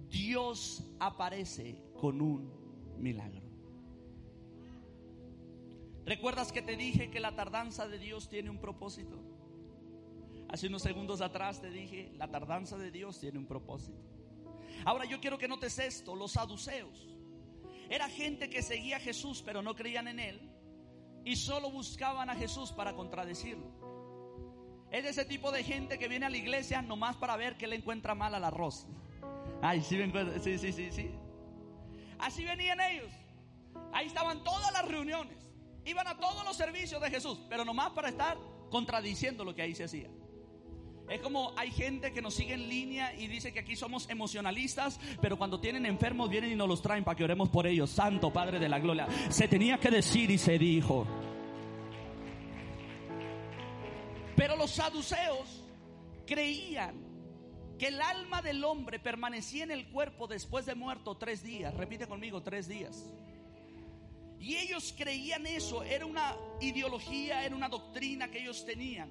Dios 0.09 0.83
aparece 0.99 1.83
con 1.99 2.19
un 2.19 2.51
milagro. 2.97 3.42
¿Recuerdas 6.05 6.51
que 6.51 6.61
te 6.61 6.75
dije 6.75 7.09
que 7.09 7.19
la 7.19 7.35
tardanza 7.35 7.87
de 7.87 7.97
Dios 7.97 8.29
tiene 8.29 8.49
un 8.49 8.59
propósito? 8.59 9.19
Hace 10.49 10.67
unos 10.67 10.81
segundos 10.81 11.21
atrás 11.21 11.61
te 11.61 11.69
dije, 11.69 12.11
la 12.15 12.29
tardanza 12.29 12.77
de 12.77 12.91
Dios 12.91 13.19
tiene 13.19 13.39
un 13.39 13.47
propósito. 13.47 13.97
Ahora 14.85 15.05
yo 15.05 15.19
quiero 15.19 15.37
que 15.37 15.47
notes 15.47 15.79
esto, 15.79 16.15
los 16.15 16.33
saduceos. 16.33 17.09
Era 17.89 18.09
gente 18.09 18.49
que 18.49 18.61
seguía 18.61 18.97
a 18.97 18.99
Jesús 18.99 19.41
pero 19.45 19.61
no 19.61 19.75
creían 19.75 20.07
en 20.07 20.19
Él 20.19 20.53
y 21.25 21.35
solo 21.37 21.71
buscaban 21.71 22.29
a 22.29 22.35
Jesús 22.35 22.71
para 22.71 22.93
contradecirlo. 22.93 23.71
Es 24.91 25.03
de 25.03 25.09
ese 25.09 25.25
tipo 25.25 25.51
de 25.51 25.63
gente 25.63 25.97
que 25.97 26.07
viene 26.07 26.25
a 26.25 26.29
la 26.29 26.37
iglesia 26.37 26.81
nomás 26.81 27.15
para 27.15 27.35
ver 27.35 27.57
que 27.57 27.65
le 27.65 27.77
encuentra 27.77 28.13
mal 28.13 28.35
al 28.35 28.43
arroz. 28.43 28.85
Ay, 29.61 29.81
sí, 29.81 29.97
sí, 30.41 30.57
sí, 30.59 30.71
sí, 30.71 30.91
sí. 30.91 31.11
Así 32.19 32.43
venían 32.43 32.79
ellos. 32.79 33.11
Ahí 33.91 34.07
estaban 34.07 34.43
todas 34.43 34.71
las 34.71 34.87
reuniones. 34.87 35.42
Iban 35.85 36.07
a 36.07 36.17
todos 36.17 36.45
los 36.45 36.55
servicios 36.55 37.01
de 37.01 37.09
Jesús, 37.09 37.39
pero 37.49 37.65
nomás 37.65 37.91
para 37.91 38.09
estar 38.09 38.37
contradiciendo 38.69 39.43
lo 39.43 39.53
que 39.53 39.61
ahí 39.61 39.75
se 39.75 39.83
hacía. 39.83 40.09
Es 41.09 41.21
como 41.21 41.53
hay 41.57 41.71
gente 41.71 42.13
que 42.13 42.21
nos 42.21 42.33
sigue 42.33 42.53
en 42.53 42.69
línea 42.69 43.13
y 43.13 43.27
dice 43.27 43.51
que 43.51 43.59
aquí 43.59 43.75
somos 43.75 44.09
emocionalistas, 44.09 44.99
pero 45.21 45.37
cuando 45.37 45.59
tienen 45.59 45.85
enfermos 45.85 46.29
vienen 46.29 46.51
y 46.51 46.55
nos 46.55 46.67
los 46.67 46.81
traen 46.81 47.03
para 47.03 47.17
que 47.17 47.23
oremos 47.23 47.49
por 47.49 47.67
ellos. 47.67 47.89
Santo 47.89 48.31
Padre 48.31 48.59
de 48.59 48.69
la 48.69 48.79
Gloria. 48.79 49.07
Se 49.29 49.47
tenía 49.47 49.77
que 49.77 49.91
decir 49.91 50.31
y 50.31 50.37
se 50.37 50.57
dijo. 50.57 51.05
Pero 54.35 54.55
los 54.55 54.71
saduceos 54.71 55.63
creían 56.25 56.95
que 57.77 57.87
el 57.87 58.01
alma 58.01 58.41
del 58.41 58.63
hombre 58.63 58.99
permanecía 58.99 59.63
en 59.65 59.71
el 59.71 59.89
cuerpo 59.89 60.27
después 60.27 60.65
de 60.65 60.73
muerto 60.73 61.15
tres 61.15 61.43
días. 61.43 61.73
Repite 61.75 62.07
conmigo, 62.07 62.41
tres 62.41 62.67
días. 62.67 63.13
Y 64.43 64.57
ellos 64.57 64.93
creían 64.97 65.47
eso, 65.47 65.83
era 65.83 66.05
una 66.05 66.35
ideología, 66.59 67.45
era 67.45 67.55
una 67.55 67.69
doctrina 67.69 68.29
que 68.29 68.41
ellos 68.41 68.65
tenían. 68.65 69.09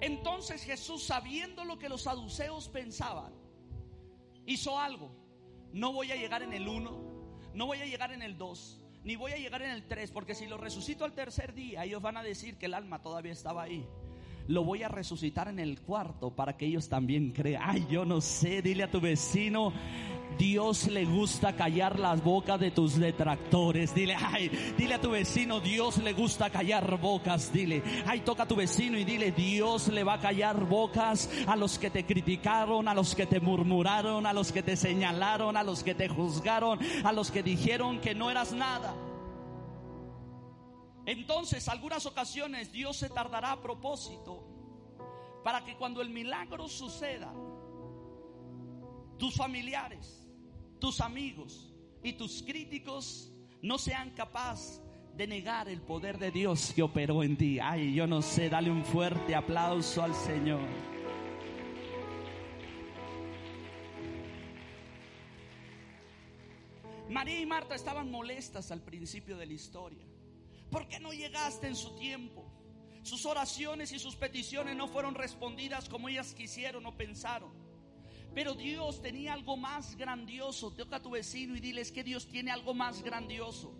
Entonces 0.00 0.62
Jesús, 0.62 1.02
sabiendo 1.02 1.64
lo 1.64 1.80
que 1.80 1.88
los 1.88 2.02
saduceos 2.02 2.68
pensaban, 2.68 3.34
hizo 4.46 4.78
algo. 4.78 5.10
No 5.72 5.92
voy 5.92 6.12
a 6.12 6.14
llegar 6.14 6.44
en 6.44 6.52
el 6.52 6.68
1, 6.68 7.50
no 7.54 7.66
voy 7.66 7.78
a 7.78 7.86
llegar 7.86 8.12
en 8.12 8.22
el 8.22 8.38
2, 8.38 8.80
ni 9.02 9.16
voy 9.16 9.32
a 9.32 9.36
llegar 9.36 9.62
en 9.62 9.70
el 9.70 9.88
3, 9.88 10.12
porque 10.12 10.36
si 10.36 10.46
lo 10.46 10.58
resucito 10.58 11.04
al 11.04 11.12
tercer 11.12 11.52
día, 11.52 11.84
ellos 11.84 12.00
van 12.00 12.16
a 12.16 12.22
decir 12.22 12.56
que 12.56 12.66
el 12.66 12.74
alma 12.74 13.02
todavía 13.02 13.32
estaba 13.32 13.64
ahí. 13.64 13.84
Lo 14.46 14.62
voy 14.62 14.84
a 14.84 14.88
resucitar 14.88 15.48
en 15.48 15.58
el 15.58 15.80
cuarto 15.80 16.36
para 16.36 16.56
que 16.56 16.66
ellos 16.66 16.88
también 16.88 17.32
crean. 17.32 17.64
Ay, 17.66 17.84
yo 17.90 18.04
no 18.04 18.20
sé, 18.20 18.62
dile 18.62 18.84
a 18.84 18.90
tu 18.92 19.00
vecino, 19.00 19.72
Dios 20.40 20.86
le 20.86 21.04
gusta 21.04 21.54
callar 21.54 21.98
las 21.98 22.24
bocas 22.24 22.58
de 22.58 22.70
tus 22.70 22.98
detractores. 22.98 23.94
Dile, 23.94 24.16
ay, 24.16 24.48
dile 24.78 24.94
a 24.94 25.00
tu 25.00 25.10
vecino, 25.10 25.60
Dios 25.60 25.98
le 25.98 26.14
gusta 26.14 26.48
callar 26.48 26.98
bocas. 26.98 27.52
Dile, 27.52 27.82
ay, 28.06 28.20
toca 28.20 28.44
a 28.44 28.48
tu 28.48 28.56
vecino 28.56 28.96
y 28.96 29.04
dile, 29.04 29.32
Dios 29.32 29.88
le 29.88 30.02
va 30.02 30.14
a 30.14 30.20
callar 30.20 30.64
bocas 30.64 31.28
a 31.46 31.56
los 31.56 31.78
que 31.78 31.90
te 31.90 32.06
criticaron, 32.06 32.88
a 32.88 32.94
los 32.94 33.14
que 33.14 33.26
te 33.26 33.38
murmuraron, 33.38 34.24
a 34.24 34.32
los 34.32 34.50
que 34.50 34.62
te 34.62 34.78
señalaron, 34.78 35.58
a 35.58 35.62
los 35.62 35.84
que 35.84 35.94
te 35.94 36.08
juzgaron, 36.08 36.78
a 37.04 37.12
los 37.12 37.30
que 37.30 37.42
dijeron 37.42 38.00
que 38.00 38.14
no 38.14 38.30
eras 38.30 38.54
nada. 38.54 38.94
Entonces, 41.04 41.68
algunas 41.68 42.06
ocasiones 42.06 42.72
Dios 42.72 42.96
se 42.96 43.10
tardará 43.10 43.52
a 43.52 43.60
propósito 43.60 44.42
para 45.44 45.66
que 45.66 45.76
cuando 45.76 46.00
el 46.00 46.08
milagro 46.08 46.66
suceda, 46.66 47.30
tus 49.18 49.34
familiares, 49.36 50.19
tus 50.80 51.00
amigos 51.00 51.72
y 52.02 52.14
tus 52.14 52.42
críticos 52.42 53.30
no 53.62 53.78
sean 53.78 54.10
capaces 54.10 54.82
de 55.14 55.26
negar 55.26 55.68
el 55.68 55.82
poder 55.82 56.18
de 56.18 56.30
Dios 56.30 56.72
que 56.74 56.82
operó 56.82 57.22
en 57.22 57.36
ti. 57.36 57.58
Ay, 57.60 57.94
yo 57.94 58.06
no 58.06 58.22
sé, 58.22 58.48
dale 58.48 58.70
un 58.70 58.84
fuerte 58.84 59.34
aplauso 59.34 60.02
al 60.02 60.14
Señor. 60.14 60.66
María 67.10 67.40
y 67.40 67.44
Marta 67.44 67.74
estaban 67.74 68.10
molestas 68.10 68.70
al 68.70 68.80
principio 68.82 69.36
de 69.36 69.44
la 69.44 69.52
historia. 69.52 70.06
¿Por 70.70 70.88
qué 70.88 71.00
no 71.00 71.12
llegaste 71.12 71.66
en 71.66 71.74
su 71.76 71.96
tiempo? 71.96 72.50
Sus 73.02 73.26
oraciones 73.26 73.92
y 73.92 73.98
sus 73.98 74.14
peticiones 74.14 74.76
no 74.76 74.86
fueron 74.86 75.14
respondidas 75.14 75.88
como 75.88 76.08
ellas 76.08 76.34
quisieron 76.34 76.86
o 76.86 76.96
pensaron. 76.96 77.50
Pero 78.34 78.54
Dios 78.54 79.00
tenía 79.02 79.32
algo 79.32 79.56
más 79.56 79.96
grandioso. 79.96 80.70
Toca 80.72 80.96
a 80.96 81.02
tu 81.02 81.10
vecino 81.10 81.56
y 81.56 81.60
diles 81.60 81.90
que 81.90 82.04
Dios 82.04 82.26
tiene 82.26 82.50
algo 82.50 82.74
más 82.74 83.02
grandioso. 83.02 83.74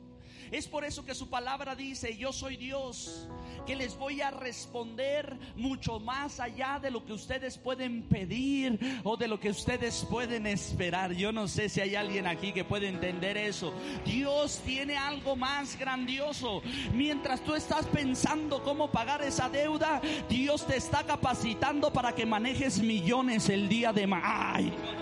Es 0.50 0.66
por 0.66 0.84
eso 0.84 1.04
que 1.04 1.14
su 1.14 1.28
palabra 1.28 1.74
dice, 1.74 2.16
yo 2.16 2.32
soy 2.32 2.56
Dios, 2.56 3.28
que 3.66 3.76
les 3.76 3.96
voy 3.96 4.20
a 4.20 4.30
responder 4.30 5.38
mucho 5.56 6.00
más 6.00 6.40
allá 6.40 6.78
de 6.80 6.90
lo 6.90 7.04
que 7.04 7.12
ustedes 7.12 7.56
pueden 7.58 8.02
pedir 8.02 8.78
o 9.04 9.16
de 9.16 9.28
lo 9.28 9.38
que 9.38 9.50
ustedes 9.50 10.06
pueden 10.10 10.46
esperar. 10.46 11.12
Yo 11.12 11.32
no 11.32 11.48
sé 11.48 11.68
si 11.68 11.80
hay 11.80 11.94
alguien 11.94 12.26
aquí 12.26 12.52
que 12.52 12.64
puede 12.64 12.88
entender 12.88 13.36
eso. 13.36 13.72
Dios 14.04 14.60
tiene 14.64 14.96
algo 14.96 15.36
más 15.36 15.78
grandioso. 15.78 16.62
Mientras 16.94 17.40
tú 17.42 17.54
estás 17.54 17.86
pensando 17.86 18.62
cómo 18.62 18.90
pagar 18.90 19.22
esa 19.22 19.48
deuda, 19.48 20.00
Dios 20.28 20.66
te 20.66 20.76
está 20.76 21.04
capacitando 21.04 21.92
para 21.92 22.14
que 22.14 22.26
manejes 22.26 22.80
millones 22.80 23.48
el 23.48 23.68
día 23.68 23.92
de 23.92 24.06
mañana. 24.06 24.99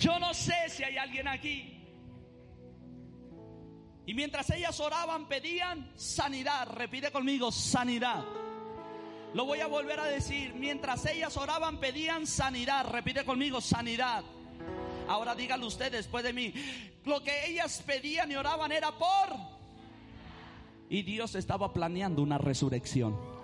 Yo 0.00 0.18
no 0.18 0.34
sé 0.34 0.54
si 0.68 0.84
hay 0.84 0.96
alguien 0.96 1.28
aquí. 1.28 1.72
Y 4.06 4.14
mientras 4.14 4.48
ellas 4.50 4.78
oraban, 4.80 5.26
pedían 5.26 5.90
sanidad. 5.96 6.68
Repite 6.68 7.10
conmigo, 7.10 7.50
sanidad. 7.50 8.24
Lo 9.34 9.44
voy 9.44 9.60
a 9.60 9.66
volver 9.66 9.98
a 9.98 10.04
decir. 10.06 10.54
Mientras 10.54 11.04
ellas 11.06 11.36
oraban, 11.36 11.78
pedían 11.80 12.26
sanidad. 12.26 12.88
Repite 12.88 13.24
conmigo, 13.24 13.60
sanidad. 13.60 14.24
Ahora 15.08 15.34
díganlo 15.34 15.66
usted 15.66 15.90
después 15.90 16.24
de 16.24 16.32
mí. 16.32 16.54
Lo 17.04 17.22
que 17.22 17.46
ellas 17.46 17.82
pedían 17.84 18.30
y 18.30 18.36
oraban 18.36 18.72
era 18.72 18.92
por... 18.92 19.56
Y 20.88 21.02
Dios 21.02 21.34
estaba 21.34 21.72
planeando 21.72 22.22
una 22.22 22.38
resurrección. 22.38 23.35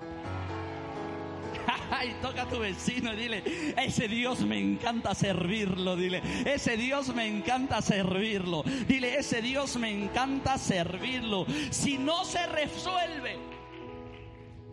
Ay, 1.91 2.17
toca 2.23 2.43
a 2.43 2.49
tu 2.49 2.59
vecino 2.59 3.13
y 3.13 3.17
dile, 3.17 3.43
ese 3.77 4.09
Dios 4.09 4.41
me 4.41 4.59
encanta 4.59 5.15
servirlo, 5.15 5.97
dile, 5.97 6.23
ese 6.47 6.77
Dios 6.77 7.15
me 7.15 7.27
encanta 7.27 7.83
servirlo, 7.83 8.63
dile, 8.89 9.17
ese 9.17 9.43
Dios 9.43 9.77
me 9.77 9.91
encanta 9.91 10.59
servirlo. 10.59 11.47
Si 11.71 11.99
no 11.99 12.25
se 12.25 12.47
resuelve, 12.47 13.39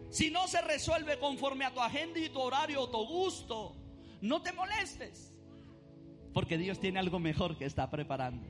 si 0.09 0.31
no 0.31 0.47
se 0.47 0.61
resuelve 0.61 1.19
conforme 1.19 1.65
a 1.65 1.73
tu 1.73 1.81
agenda 1.81 2.19
y 2.19 2.29
tu 2.29 2.39
horario 2.39 2.81
o 2.81 2.89
tu 2.89 3.05
gusto, 3.05 3.75
no 4.21 4.41
te 4.41 4.51
molestes, 4.53 5.33
porque 6.33 6.57
Dios 6.57 6.79
tiene 6.79 6.99
algo 6.99 7.19
mejor 7.19 7.57
que 7.57 7.65
está 7.65 7.89
preparando. 7.89 8.47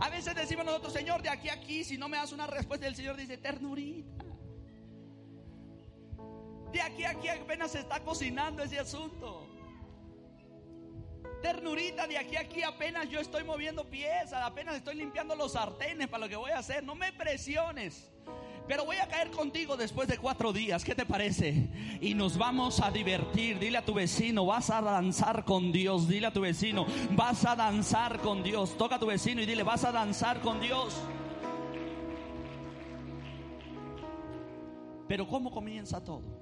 A 0.00 0.10
veces 0.10 0.34
decimos 0.34 0.64
nosotros, 0.64 0.92
Señor, 0.92 1.22
de 1.22 1.28
aquí 1.28 1.48
a 1.48 1.54
aquí, 1.54 1.82
si 1.82 1.98
no 1.98 2.08
me 2.08 2.16
das 2.16 2.32
una 2.32 2.46
respuesta, 2.46 2.86
el 2.86 2.94
Señor 2.94 3.16
dice, 3.16 3.36
ternurita. 3.36 4.27
De 6.72 6.80
aquí 6.82 7.04
a 7.04 7.10
aquí 7.10 7.28
apenas 7.28 7.72
se 7.72 7.80
está 7.80 8.00
cocinando 8.00 8.62
ese 8.62 8.78
asunto. 8.78 9.46
Ternurita, 11.42 12.06
de 12.06 12.18
aquí 12.18 12.36
a 12.36 12.40
aquí 12.40 12.62
apenas 12.62 13.08
yo 13.08 13.20
estoy 13.20 13.44
moviendo 13.44 13.84
piezas, 13.88 14.42
apenas 14.42 14.76
estoy 14.76 14.96
limpiando 14.96 15.36
los 15.36 15.52
sartenes 15.52 16.08
para 16.08 16.24
lo 16.24 16.28
que 16.28 16.36
voy 16.36 16.50
a 16.50 16.58
hacer. 16.58 16.84
No 16.84 16.94
me 16.94 17.12
presiones. 17.12 18.10
Pero 18.66 18.84
voy 18.84 18.96
a 18.96 19.08
caer 19.08 19.30
contigo 19.30 19.78
después 19.78 20.08
de 20.08 20.18
cuatro 20.18 20.52
días. 20.52 20.84
¿Qué 20.84 20.94
te 20.94 21.06
parece? 21.06 21.70
Y 22.02 22.12
nos 22.12 22.36
vamos 22.36 22.80
a 22.80 22.90
divertir. 22.90 23.58
Dile 23.58 23.78
a 23.78 23.84
tu 23.84 23.94
vecino, 23.94 24.44
vas 24.44 24.68
a 24.68 24.82
danzar 24.82 25.46
con 25.46 25.72
Dios. 25.72 26.06
Dile 26.06 26.26
a 26.26 26.32
tu 26.34 26.42
vecino, 26.42 26.84
vas 27.12 27.46
a 27.46 27.56
danzar 27.56 28.18
con 28.18 28.42
Dios. 28.42 28.76
Toca 28.76 28.96
a 28.96 28.98
tu 28.98 29.06
vecino 29.06 29.40
y 29.40 29.46
dile, 29.46 29.62
vas 29.62 29.84
a 29.84 29.92
danzar 29.92 30.42
con 30.42 30.60
Dios. 30.60 30.94
Pero 35.08 35.26
¿cómo 35.26 35.50
comienza 35.50 36.04
todo? 36.04 36.37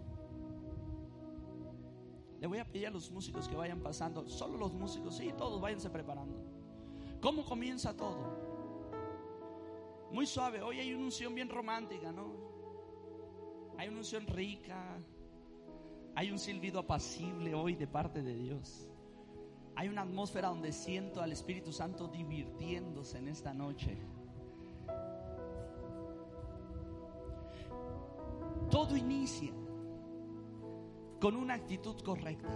Le 2.40 2.46
voy 2.46 2.58
a 2.58 2.64
pedir 2.64 2.88
a 2.88 2.90
los 2.90 3.10
músicos 3.10 3.48
que 3.48 3.56
vayan 3.56 3.80
pasando, 3.80 4.28
solo 4.28 4.58
los 4.58 4.74
músicos, 4.74 5.16
sí, 5.16 5.32
todos 5.36 5.60
váyanse 5.60 5.88
preparando. 5.90 6.38
¿Cómo 7.20 7.44
comienza 7.44 7.96
todo? 7.96 8.46
Muy 10.12 10.26
suave, 10.26 10.62
hoy 10.62 10.78
hay 10.78 10.92
una 10.92 11.04
unción 11.04 11.34
bien 11.34 11.48
romántica, 11.48 12.12
¿no? 12.12 12.32
Hay 13.78 13.88
una 13.88 13.98
unción 13.98 14.26
rica, 14.26 14.98
hay 16.14 16.30
un 16.30 16.38
silbido 16.38 16.80
apacible 16.80 17.54
hoy 17.54 17.74
de 17.74 17.86
parte 17.86 18.22
de 18.22 18.34
Dios. 18.34 18.88
Hay 19.74 19.88
una 19.88 20.02
atmósfera 20.02 20.48
donde 20.48 20.72
siento 20.72 21.20
al 21.20 21.32
Espíritu 21.32 21.72
Santo 21.72 22.08
divirtiéndose 22.08 23.18
en 23.18 23.28
esta 23.28 23.52
noche. 23.52 23.98
Todo 28.70 28.96
inicia 28.96 29.52
con 31.20 31.36
una 31.36 31.54
actitud 31.54 32.00
correcta. 32.02 32.54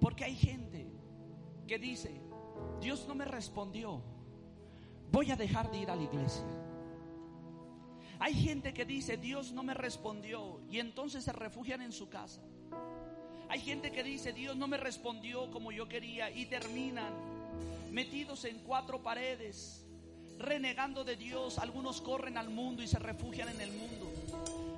Porque 0.00 0.24
hay 0.24 0.34
gente 0.34 0.86
que 1.66 1.78
dice, 1.78 2.20
Dios 2.80 3.06
no 3.06 3.14
me 3.14 3.24
respondió, 3.24 4.02
voy 5.10 5.30
a 5.30 5.36
dejar 5.36 5.70
de 5.70 5.78
ir 5.78 5.90
a 5.90 5.96
la 5.96 6.02
iglesia. 6.02 6.46
Hay 8.18 8.34
gente 8.34 8.74
que 8.74 8.84
dice, 8.84 9.16
Dios 9.16 9.52
no 9.52 9.62
me 9.62 9.74
respondió 9.74 10.60
y 10.70 10.78
entonces 10.78 11.24
se 11.24 11.32
refugian 11.32 11.80
en 11.80 11.92
su 11.92 12.08
casa. 12.08 12.42
Hay 13.48 13.60
gente 13.60 13.90
que 13.90 14.02
dice, 14.02 14.32
Dios 14.32 14.56
no 14.56 14.68
me 14.68 14.76
respondió 14.76 15.50
como 15.50 15.72
yo 15.72 15.88
quería 15.88 16.30
y 16.30 16.46
terminan 16.46 17.12
metidos 17.90 18.44
en 18.44 18.58
cuatro 18.60 19.02
paredes, 19.02 19.86
renegando 20.38 21.02
de 21.02 21.16
Dios. 21.16 21.58
Algunos 21.58 22.00
corren 22.00 22.36
al 22.36 22.50
mundo 22.50 22.82
y 22.82 22.86
se 22.86 22.98
refugian 22.98 23.48
en 23.48 23.60
el 23.60 23.72
mundo. 23.72 24.12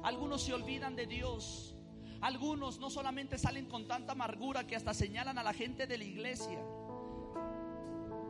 Algunos 0.04 0.42
se 0.42 0.54
olvidan 0.54 0.96
de 0.96 1.06
Dios 1.06 1.74
algunos 2.22 2.78
no 2.78 2.88
solamente 2.88 3.36
salen 3.36 3.66
con 3.66 3.86
tanta 3.86 4.12
amargura 4.12 4.64
que 4.64 4.76
hasta 4.76 4.94
señalan 4.94 5.38
a 5.38 5.42
la 5.42 5.52
gente 5.52 5.88
de 5.88 5.98
la 5.98 6.04
iglesia 6.04 6.58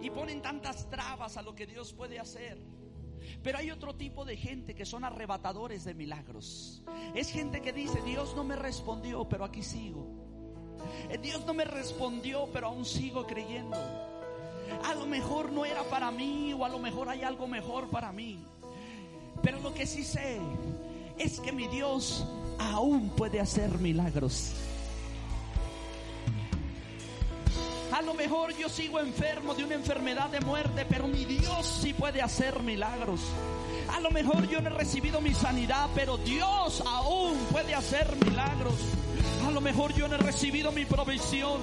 y 0.00 0.08
ponen 0.10 0.40
tantas 0.40 0.88
trabas 0.88 1.36
a 1.36 1.42
lo 1.42 1.54
que 1.54 1.66
Dios 1.66 1.92
puede 1.92 2.18
hacer. 2.18 2.58
Pero 3.42 3.58
hay 3.58 3.70
otro 3.70 3.94
tipo 3.94 4.24
de 4.24 4.36
gente 4.36 4.74
que 4.74 4.86
son 4.86 5.04
arrebatadores 5.04 5.84
de 5.84 5.94
milagros. 5.94 6.82
Es 7.14 7.30
gente 7.30 7.60
que 7.60 7.72
dice, 7.72 8.00
Dios 8.02 8.34
no 8.34 8.44
me 8.44 8.56
respondió, 8.56 9.28
pero 9.28 9.44
aquí 9.44 9.62
sigo. 9.62 10.06
Eh, 11.10 11.18
Dios 11.18 11.44
no 11.46 11.52
me 11.52 11.64
respondió, 11.64 12.48
pero 12.50 12.68
aún 12.68 12.86
sigo 12.86 13.26
creyendo. 13.26 13.76
A 14.84 14.94
lo 14.94 15.06
mejor 15.06 15.52
no 15.52 15.66
era 15.66 15.82
para 15.84 16.10
mí 16.10 16.54
o 16.54 16.64
a 16.64 16.68
lo 16.70 16.78
mejor 16.78 17.10
hay 17.10 17.22
algo 17.22 17.46
mejor 17.46 17.90
para 17.90 18.10
mí. 18.10 18.42
Pero 19.42 19.60
lo 19.60 19.74
que 19.74 19.86
sí 19.86 20.02
sé 20.02 20.40
es 21.18 21.40
que 21.40 21.52
mi 21.52 21.68
Dios 21.68 22.26
aún 22.70 23.10
puede 23.10 23.40
hacer 23.40 23.78
milagros. 23.78 24.52
A 27.92 28.00
lo 28.00 28.14
mejor 28.14 28.56
yo 28.56 28.68
sigo 28.70 29.00
enfermo 29.00 29.54
de 29.54 29.64
una 29.64 29.74
enfermedad 29.74 30.30
de 30.30 30.40
muerte, 30.40 30.86
pero 30.88 31.06
mi 31.06 31.26
Dios 31.26 31.66
sí 31.82 31.92
puede 31.92 32.22
hacer 32.22 32.62
milagros. 32.62 33.20
A 33.94 34.00
lo 34.00 34.10
mejor 34.10 34.48
yo 34.48 34.62
no 34.62 34.70
he 34.70 34.72
recibido 34.72 35.20
mi 35.20 35.34
sanidad, 35.34 35.90
pero 35.94 36.16
Dios 36.16 36.82
aún 36.86 37.36
puede 37.50 37.74
hacer 37.74 38.08
milagros. 38.24 38.74
A 39.46 39.50
lo 39.50 39.60
mejor 39.60 39.92
yo 39.92 40.08
no 40.08 40.14
he 40.14 40.18
recibido 40.18 40.72
mi 40.72 40.86
provisión, 40.86 41.60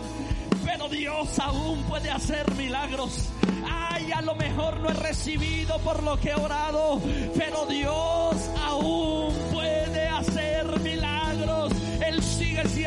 pero 0.63 0.87
Dios 0.87 1.39
aún 1.39 1.81
puede 1.83 2.11
hacer 2.11 2.53
milagros. 2.55 3.29
Ay, 3.67 4.11
a 4.11 4.21
lo 4.21 4.35
mejor 4.35 4.79
no 4.81 4.89
he 4.89 4.93
recibido 4.93 5.79
por 5.79 6.03
lo 6.03 6.19
que 6.19 6.29
he 6.29 6.35
orado, 6.35 7.01
pero 7.35 7.65
Dios 7.65 8.35
aún 8.67 9.28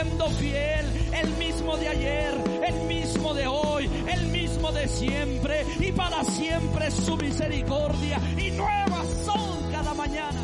siendo 0.03 0.29
fiel, 0.31 0.87
el 1.12 1.31
mismo 1.37 1.77
de 1.77 1.88
ayer, 1.88 2.35
el 2.67 2.87
mismo 2.87 3.35
de 3.35 3.47
hoy, 3.47 3.88
el 4.12 4.27
mismo 4.29 4.73
de 4.73 4.88
siempre, 4.88 5.65
y 5.79 5.93
para 5.93 6.25
siempre 6.25 6.91
su 6.91 7.17
misericordia, 7.17 8.21
y 8.37 8.51
nuevas 8.51 9.07
son 9.25 9.71
cada 9.71 9.95
mañana. 9.95 10.41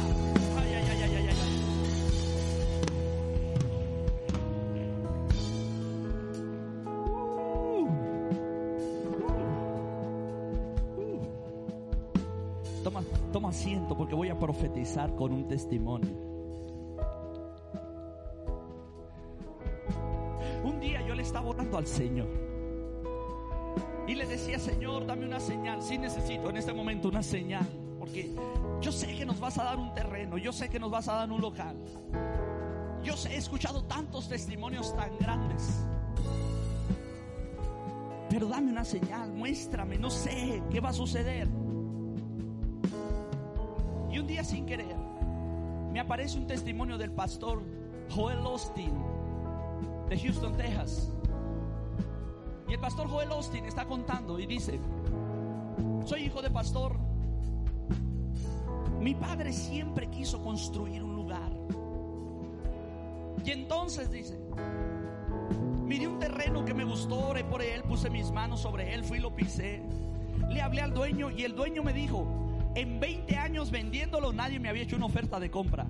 toma, 12.85 13.03
toma 13.33 13.49
asiento 13.51 13.97
porque 13.97 14.14
voy 14.14 14.31
a 14.31 14.38
profetizar 14.38 15.14
con 15.14 15.33
un 15.33 15.47
testimonio. 15.49 16.38
Estaba 21.28 21.48
orando 21.48 21.76
al 21.76 21.86
Señor. 21.86 22.26
Y 24.06 24.14
le 24.14 24.26
decía, 24.26 24.58
Señor, 24.58 25.06
dame 25.06 25.26
una 25.26 25.38
señal. 25.38 25.82
Si 25.82 25.98
necesito 25.98 26.48
en 26.48 26.56
este 26.56 26.72
momento 26.72 27.08
una 27.08 27.22
señal. 27.22 27.66
Porque 27.98 28.34
yo 28.80 28.90
sé 28.90 29.14
que 29.14 29.26
nos 29.26 29.38
vas 29.38 29.58
a 29.58 29.64
dar 29.64 29.78
un 29.78 29.92
terreno. 29.94 30.38
Yo 30.38 30.52
sé 30.52 30.70
que 30.70 30.80
nos 30.80 30.90
vas 30.90 31.08
a 31.08 31.14
dar 31.14 31.30
un 31.30 31.42
local. 31.42 31.76
Yo 33.04 33.14
sé, 33.16 33.34
he 33.34 33.36
escuchado 33.36 33.84
tantos 33.84 34.28
testimonios 34.28 34.96
tan 34.96 35.18
grandes. 35.18 35.84
Pero 38.30 38.48
dame 38.48 38.70
una 38.70 38.84
señal, 38.84 39.32
muéstrame, 39.32 39.98
no 39.98 40.10
sé 40.10 40.62
qué 40.70 40.80
va 40.80 40.90
a 40.90 40.92
suceder. 40.94 41.48
Y 44.10 44.18
un 44.18 44.26
día 44.26 44.44
sin 44.44 44.64
querer, 44.64 44.96
me 45.92 46.00
aparece 46.00 46.38
un 46.38 46.46
testimonio 46.46 46.96
del 46.96 47.12
pastor 47.12 47.62
Joel 48.10 48.38
Austin 48.38 49.17
de 50.09 50.18
Houston, 50.18 50.57
Texas. 50.57 51.12
Y 52.68 52.75
el 52.75 52.81
pastor 52.81 53.09
Joel 53.09 53.31
Austin 53.33 53.64
está 53.64 53.87
contando 53.87 54.38
y 54.38 54.47
dice, 54.47 54.79
soy 56.05 56.25
hijo 56.25 56.42
de 56.42 56.51
pastor. 56.51 56.99
Mi 59.01 59.14
padre 59.14 59.53
siempre 59.53 60.09
quiso 60.09 60.42
construir 60.42 61.03
un 61.03 61.14
lugar. 61.14 61.51
Y 63.44 63.51
entonces 63.51 64.11
dice, 64.11 64.38
Miré 65.88 66.07
un 66.07 66.18
terreno 66.18 66.66
que 66.66 66.75
me 66.75 66.85
gustó, 66.85 67.29
oré 67.29 67.44
por 67.44 67.62
él, 67.62 67.83
puse 67.83 68.11
mis 68.11 68.31
manos 68.31 68.61
sobre 68.61 68.92
él, 68.92 69.05
fui 69.05 69.16
y 69.16 69.21
lo 69.23 69.35
pisé. 69.35 69.83
Le 70.51 70.61
hablé 70.61 70.83
al 70.83 70.92
dueño 70.92 71.31
y 71.31 71.44
el 71.44 71.57
dueño 71.57 71.83
me 71.83 71.94
dijo, 71.94 72.27
en 72.75 73.01
20 73.01 73.37
años 73.38 73.71
vendiéndolo 73.71 74.35
nadie 74.35 74.61
me 74.61 74.68
había 74.68 74.83
hecho 74.83 74.97
una 74.97 75.07
oferta 75.07 75.40
de 75.40 75.51
compra. 75.51 75.87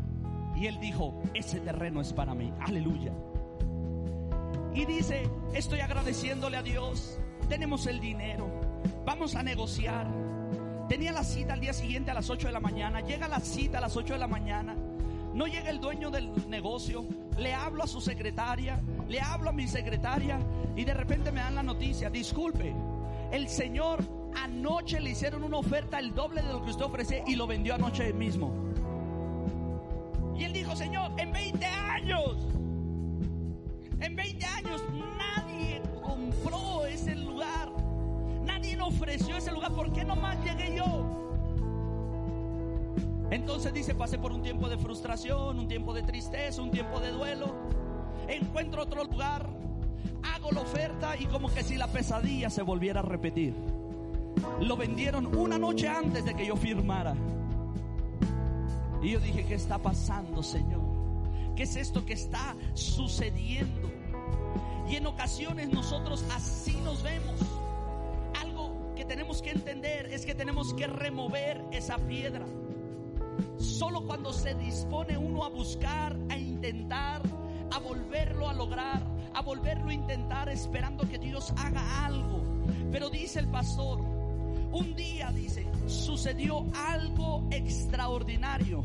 Y 0.54 0.66
él 0.66 0.78
dijo, 0.78 1.20
ese 1.34 1.58
terreno 1.58 2.00
es 2.00 2.12
para 2.12 2.32
mí. 2.32 2.52
Aleluya. 2.60 3.12
Y 4.78 4.84
dice, 4.84 5.28
estoy 5.54 5.80
agradeciéndole 5.80 6.56
a 6.56 6.62
Dios. 6.62 7.18
Tenemos 7.48 7.88
el 7.88 7.98
dinero. 7.98 8.48
Vamos 9.04 9.34
a 9.34 9.42
negociar. 9.42 10.06
Tenía 10.88 11.10
la 11.10 11.24
cita 11.24 11.54
al 11.54 11.60
día 11.60 11.72
siguiente 11.72 12.12
a 12.12 12.14
las 12.14 12.30
8 12.30 12.46
de 12.46 12.52
la 12.52 12.60
mañana. 12.60 13.00
Llega 13.00 13.26
la 13.26 13.40
cita 13.40 13.78
a 13.78 13.80
las 13.80 13.96
8 13.96 14.12
de 14.12 14.20
la 14.20 14.28
mañana. 14.28 14.76
No 15.34 15.48
llega 15.48 15.68
el 15.70 15.80
dueño 15.80 16.12
del 16.12 16.30
negocio. 16.48 17.04
Le 17.36 17.54
hablo 17.54 17.82
a 17.82 17.88
su 17.88 18.00
secretaria. 18.00 18.80
Le 19.08 19.20
hablo 19.20 19.50
a 19.50 19.52
mi 19.52 19.66
secretaria. 19.66 20.38
Y 20.76 20.84
de 20.84 20.94
repente 20.94 21.32
me 21.32 21.40
dan 21.40 21.56
la 21.56 21.64
noticia. 21.64 22.08
Disculpe. 22.08 22.72
El 23.32 23.48
señor 23.48 24.04
anoche 24.36 25.00
le 25.00 25.10
hicieron 25.10 25.42
una 25.42 25.56
oferta 25.56 25.98
el 25.98 26.14
doble 26.14 26.40
de 26.40 26.52
lo 26.52 26.62
que 26.62 26.70
usted 26.70 26.84
ofrece 26.84 27.24
y 27.26 27.34
lo 27.34 27.48
vendió 27.48 27.74
anoche 27.74 28.12
mismo. 28.12 28.67
Dice, 43.88 43.98
pasé 43.98 44.18
por 44.18 44.32
un 44.32 44.42
tiempo 44.42 44.68
de 44.68 44.76
frustración, 44.76 45.58
un 45.58 45.66
tiempo 45.66 45.94
de 45.94 46.02
tristeza, 46.02 46.60
un 46.60 46.70
tiempo 46.70 47.00
de 47.00 47.10
duelo. 47.10 47.54
Encuentro 48.28 48.82
otro 48.82 49.02
lugar, 49.04 49.48
hago 50.22 50.52
la 50.52 50.60
oferta 50.60 51.16
y 51.16 51.24
como 51.24 51.48
que 51.48 51.64
si 51.64 51.76
la 51.76 51.86
pesadilla 51.86 52.50
se 52.50 52.60
volviera 52.60 53.00
a 53.00 53.02
repetir. 53.02 53.54
Lo 54.60 54.76
vendieron 54.76 55.34
una 55.34 55.56
noche 55.56 55.88
antes 55.88 56.22
de 56.26 56.34
que 56.34 56.44
yo 56.44 56.54
firmara. 56.54 57.14
Y 59.00 59.12
yo 59.12 59.20
dije, 59.20 59.46
¿qué 59.46 59.54
está 59.54 59.78
pasando, 59.78 60.42
Señor? 60.42 60.82
¿Qué 61.56 61.62
es 61.62 61.74
esto 61.74 62.04
que 62.04 62.12
está 62.12 62.54
sucediendo? 62.74 63.90
Y 64.86 64.96
en 64.96 65.06
ocasiones 65.06 65.70
nosotros 65.70 66.26
así 66.36 66.76
nos 66.84 67.02
vemos. 67.02 67.40
Algo 68.38 68.92
que 68.94 69.06
tenemos 69.06 69.40
que 69.40 69.52
entender 69.52 70.12
es 70.12 70.26
que 70.26 70.34
tenemos 70.34 70.74
que 70.74 70.86
remover 70.86 71.64
esa 71.72 71.96
piedra. 71.96 72.44
Solo 73.78 74.04
cuando 74.04 74.32
se 74.32 74.56
dispone 74.56 75.16
uno 75.16 75.44
a 75.44 75.50
buscar, 75.50 76.16
a 76.30 76.36
intentar, 76.36 77.22
a 77.70 77.78
volverlo 77.78 78.48
a 78.48 78.52
lograr, 78.52 79.00
a 79.32 79.40
volverlo 79.40 79.90
a 79.90 79.94
intentar 79.94 80.48
esperando 80.48 81.08
que 81.08 81.16
Dios 81.16 81.52
haga 81.56 82.04
algo. 82.04 82.42
Pero 82.90 83.08
dice 83.08 83.38
el 83.38 83.46
pastor, 83.46 84.00
un 84.00 84.96
día 84.96 85.30
dice, 85.30 85.64
sucedió 85.86 86.66
algo 86.74 87.46
extraordinario. 87.52 88.84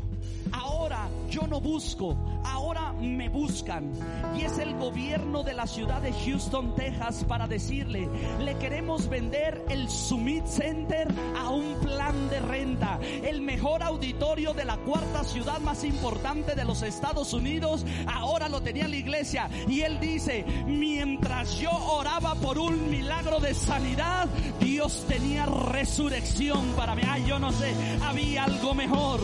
Ahora 0.52 1.08
yo 1.30 1.46
no 1.46 1.60
busco, 1.60 2.16
ahora 2.44 2.92
me 2.92 3.28
buscan. 3.28 3.92
Y 4.36 4.42
es 4.42 4.58
el 4.58 4.74
gobierno 4.74 5.42
de 5.42 5.54
la 5.54 5.66
ciudad 5.66 6.00
de 6.00 6.12
Houston, 6.12 6.74
Texas, 6.74 7.24
para 7.26 7.48
decirle, 7.48 8.08
le 8.40 8.56
queremos 8.58 9.08
vender 9.08 9.64
el 9.68 9.88
Summit 9.88 10.46
Center 10.46 11.08
a 11.36 11.50
un 11.50 11.74
plan 11.80 12.28
de 12.30 12.40
renta. 12.40 13.00
El 13.22 13.40
mejor 13.40 13.82
auditorio 13.82 14.54
de 14.54 14.64
la 14.64 14.76
cuarta 14.78 15.24
ciudad 15.24 15.60
más 15.60 15.82
importante 15.84 16.54
de 16.54 16.64
los 16.64 16.82
Estados 16.82 17.32
Unidos, 17.32 17.84
ahora 18.06 18.48
lo 18.48 18.60
tenía 18.60 18.86
la 18.86 18.96
iglesia. 18.96 19.48
Y 19.68 19.80
él 19.80 19.98
dice, 19.98 20.44
mientras 20.66 21.58
yo 21.58 21.70
oraba 21.70 22.34
por 22.36 22.58
un 22.58 22.90
milagro 22.90 23.40
de 23.40 23.54
sanidad, 23.54 24.28
Dios 24.60 25.04
tenía 25.08 25.46
resurrección 25.46 26.64
para 26.76 26.94
mí. 26.94 27.02
Ay, 27.08 27.24
yo 27.26 27.38
no 27.38 27.50
sé, 27.50 27.74
había 28.02 28.44
algo 28.44 28.74
mejor 28.74 29.20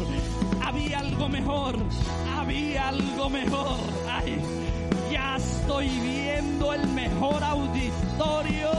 había 0.81 0.99
algo 1.01 1.29
mejor, 1.29 1.77
había 2.39 2.89
algo 2.89 3.29
mejor. 3.29 3.77
Ay, 4.09 4.41
ya 5.13 5.37
estoy 5.37 5.89
viendo 5.89 6.73
el 6.73 6.87
mejor 6.89 7.45
auditorio 7.45 8.71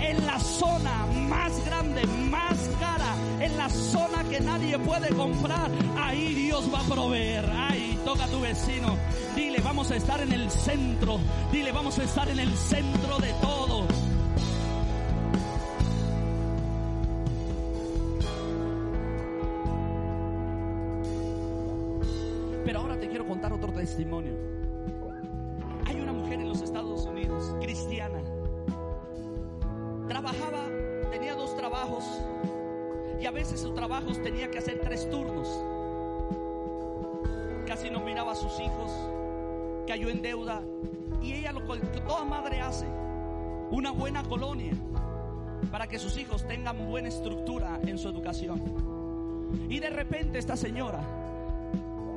en 0.00 0.26
la 0.26 0.38
zona 0.40 1.06
más 1.28 1.64
grande, 1.64 2.04
más 2.30 2.56
cara, 2.80 3.14
en 3.40 3.56
la 3.56 3.68
zona 3.68 4.24
que 4.24 4.40
nadie 4.40 4.76
puede 4.80 5.08
comprar. 5.14 5.70
Ahí 5.98 6.34
Dios 6.34 6.68
va 6.72 6.80
a 6.80 6.84
proveer. 6.84 7.48
Ay, 7.56 7.96
toca 8.04 8.24
a 8.24 8.28
tu 8.28 8.40
vecino. 8.40 8.96
Dile, 9.36 9.60
vamos 9.60 9.90
a 9.92 9.96
estar 9.96 10.20
en 10.20 10.32
el 10.32 10.50
centro. 10.50 11.20
Dile, 11.52 11.70
vamos 11.70 11.96
a 12.00 12.02
estar 12.02 12.28
en 12.28 12.40
el 12.40 12.52
centro 12.56 13.18
de 13.18 13.32
todo. 13.34 13.86
Testimonio. 23.84 24.32
Hay 25.84 26.00
una 26.00 26.14
mujer 26.14 26.40
en 26.40 26.48
los 26.48 26.62
Estados 26.62 27.04
Unidos, 27.04 27.54
cristiana. 27.60 28.18
Trabajaba, 30.08 30.64
tenía 31.10 31.34
dos 31.34 31.54
trabajos 31.54 32.02
y 33.20 33.26
a 33.26 33.30
veces 33.30 33.60
sus 33.60 33.74
trabajos 33.74 34.22
tenía 34.22 34.50
que 34.50 34.56
hacer 34.56 34.80
tres 34.80 35.10
turnos. 35.10 35.46
Casi 37.66 37.90
no 37.90 38.00
miraba 38.00 38.32
a 38.32 38.34
sus 38.34 38.58
hijos, 38.58 38.90
cayó 39.86 40.08
en 40.08 40.22
deuda 40.22 40.62
y 41.20 41.34
ella 41.34 41.52
lo 41.52 41.60
que 41.66 42.00
toda 42.00 42.24
madre 42.24 42.62
hace, 42.62 42.86
una 43.70 43.90
buena 43.90 44.22
colonia 44.22 44.72
para 45.70 45.86
que 45.88 45.98
sus 45.98 46.16
hijos 46.16 46.48
tengan 46.48 46.86
buena 46.86 47.08
estructura 47.08 47.78
en 47.86 47.98
su 47.98 48.08
educación. 48.08 48.62
Y 49.68 49.78
de 49.78 49.90
repente 49.90 50.38
esta 50.38 50.56
señora 50.56 51.23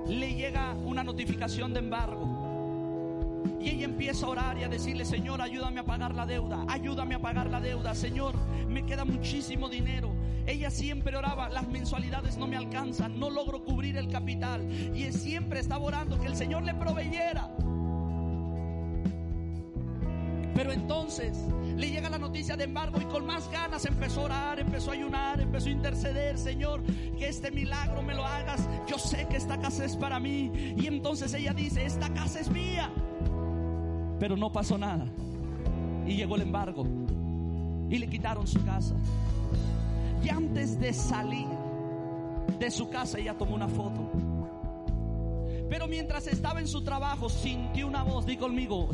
le 0.08 0.34
llega 0.34 0.74
una 0.86 1.04
notificación 1.04 1.74
de 1.74 1.80
embargo. 1.80 3.43
Y 3.60 3.70
ella 3.70 3.86
empieza 3.86 4.26
a 4.26 4.30
orar 4.30 4.58
y 4.58 4.63
a 4.63 4.70
decirle, 4.70 5.06
Señor, 5.06 5.41
ayúdame 5.41 5.80
a 5.80 5.84
pagar 5.84 6.15
la 6.15 6.26
deuda, 6.26 6.65
ayúdame 6.70 7.15
a 7.15 7.20
pagar 7.20 7.50
la 7.50 7.60
deuda, 7.60 7.96
Señor, 7.96 8.36
me 8.67 8.86
queda 8.86 9.04
muchísimo 9.04 9.70
dinero. 9.70 10.13
Ella 10.46 10.72
siempre 10.72 11.17
oraba, 11.17 11.50
las 11.50 11.67
mensualidades 11.67 12.38
no 12.38 12.48
me 12.48 12.56
alcanzan, 12.56 13.20
no 13.20 13.30
logro 13.30 13.63
cubrir 13.63 13.98
el 13.98 14.08
capital. 14.08 14.62
Y 14.96 15.12
siempre 15.12 15.60
estaba 15.60 15.84
orando 15.84 16.20
que 16.20 16.28
el 16.28 16.36
Señor 16.36 16.63
le 16.63 16.74
proveyera. 16.74 17.50
Pero 20.55 20.72
entonces 20.72 21.38
le 21.78 21.91
llega 21.91 22.09
la 22.09 22.17
noticia 22.17 22.57
de 22.57 22.63
embargo 22.63 22.99
y 22.99 23.05
con 23.05 23.25
más 23.25 23.49
ganas 23.51 23.86
empezó 23.86 24.21
a 24.21 24.25
orar, 24.25 24.59
empezó 24.59 24.89
a 24.89 24.93
ayunar, 24.95 25.39
empezó 25.39 25.67
a 25.67 25.71
interceder, 25.71 26.38
Señor, 26.38 26.82
que 27.17 27.30
este 27.30 27.51
milagro 27.51 28.01
me 28.01 28.15
lo 28.15 28.25
hagas. 28.25 28.67
Yo 28.88 28.97
sé 28.97 29.28
que 29.30 29.38
esta 29.38 29.59
casa 29.59 29.86
es 29.86 29.95
para 29.95 30.19
mí. 30.19 30.51
Y 30.75 30.88
entonces 30.88 31.32
ella 31.36 31.53
dice, 31.53 31.86
esta 31.86 32.11
casa 32.13 32.39
es 32.39 32.49
mía. 32.49 32.91
Pero 34.19 34.36
no 34.36 34.51
pasó 34.51 34.75
nada. 34.78 35.05
Y 36.07 36.15
llegó 36.15 36.36
el 36.36 36.41
embargo. 36.41 36.84
Y 37.89 37.99
le 37.99 38.09
quitaron 38.09 38.47
su 38.47 38.63
casa. 38.65 38.95
Y 40.23 40.30
antes 40.30 40.80
de 40.80 40.91
salir 40.93 41.47
de 42.57 42.71
su 42.71 42.89
casa, 42.89 43.19
ella 43.19 43.38
tomó 43.38 43.53
una 43.53 43.67
foto. 43.67 44.09
Pero 45.70 45.88
mientras 45.88 46.28
estaba 46.28 46.59
en 46.59 46.68
su 46.68 46.84
trabajo, 46.84 47.30
sintió 47.30 47.88
una 47.88 48.03
voz, 48.03 48.26
di 48.26 48.38
conmigo, 48.38 48.89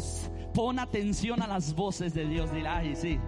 pon 0.53 0.79
atención 0.79 1.41
a 1.41 1.47
las 1.47 1.75
voces 1.75 2.13
de 2.13 2.25
Dios. 2.25 2.51
Dile, 2.51 2.67
ay, 2.67 2.95
sí. 2.95 3.19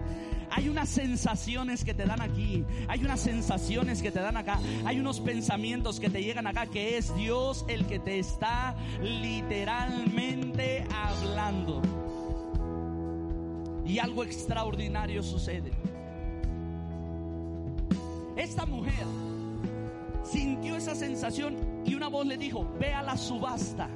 Hay 0.50 0.68
unas 0.68 0.88
sensaciones 0.88 1.84
que 1.84 1.92
te 1.92 2.04
dan 2.04 2.22
aquí, 2.22 2.64
hay 2.88 3.04
unas 3.04 3.20
sensaciones 3.20 4.00
que 4.00 4.12
te 4.12 4.20
dan 4.20 4.36
acá, 4.36 4.60
hay 4.84 5.00
unos 5.00 5.20
pensamientos 5.20 5.98
que 5.98 6.08
te 6.08 6.22
llegan 6.22 6.46
acá, 6.46 6.66
que 6.66 6.96
es 6.96 7.14
Dios 7.16 7.64
el 7.68 7.84
que 7.86 7.98
te 7.98 8.18
está 8.18 8.76
literalmente 9.02 10.86
hablando. 10.94 11.82
Y 13.84 13.98
algo 13.98 14.24
extraordinario 14.24 15.22
sucede. 15.22 15.72
Esta 18.36 18.66
mujer 18.66 19.06
sintió 20.30 20.76
esa 20.76 20.94
sensación 20.94 21.56
y 21.84 21.94
una 21.94 22.08
voz 22.08 22.26
le 22.26 22.36
dijo, 22.36 22.68
ve 22.78 22.92
a 22.92 23.02
la 23.02 23.16
subasta. 23.16 23.88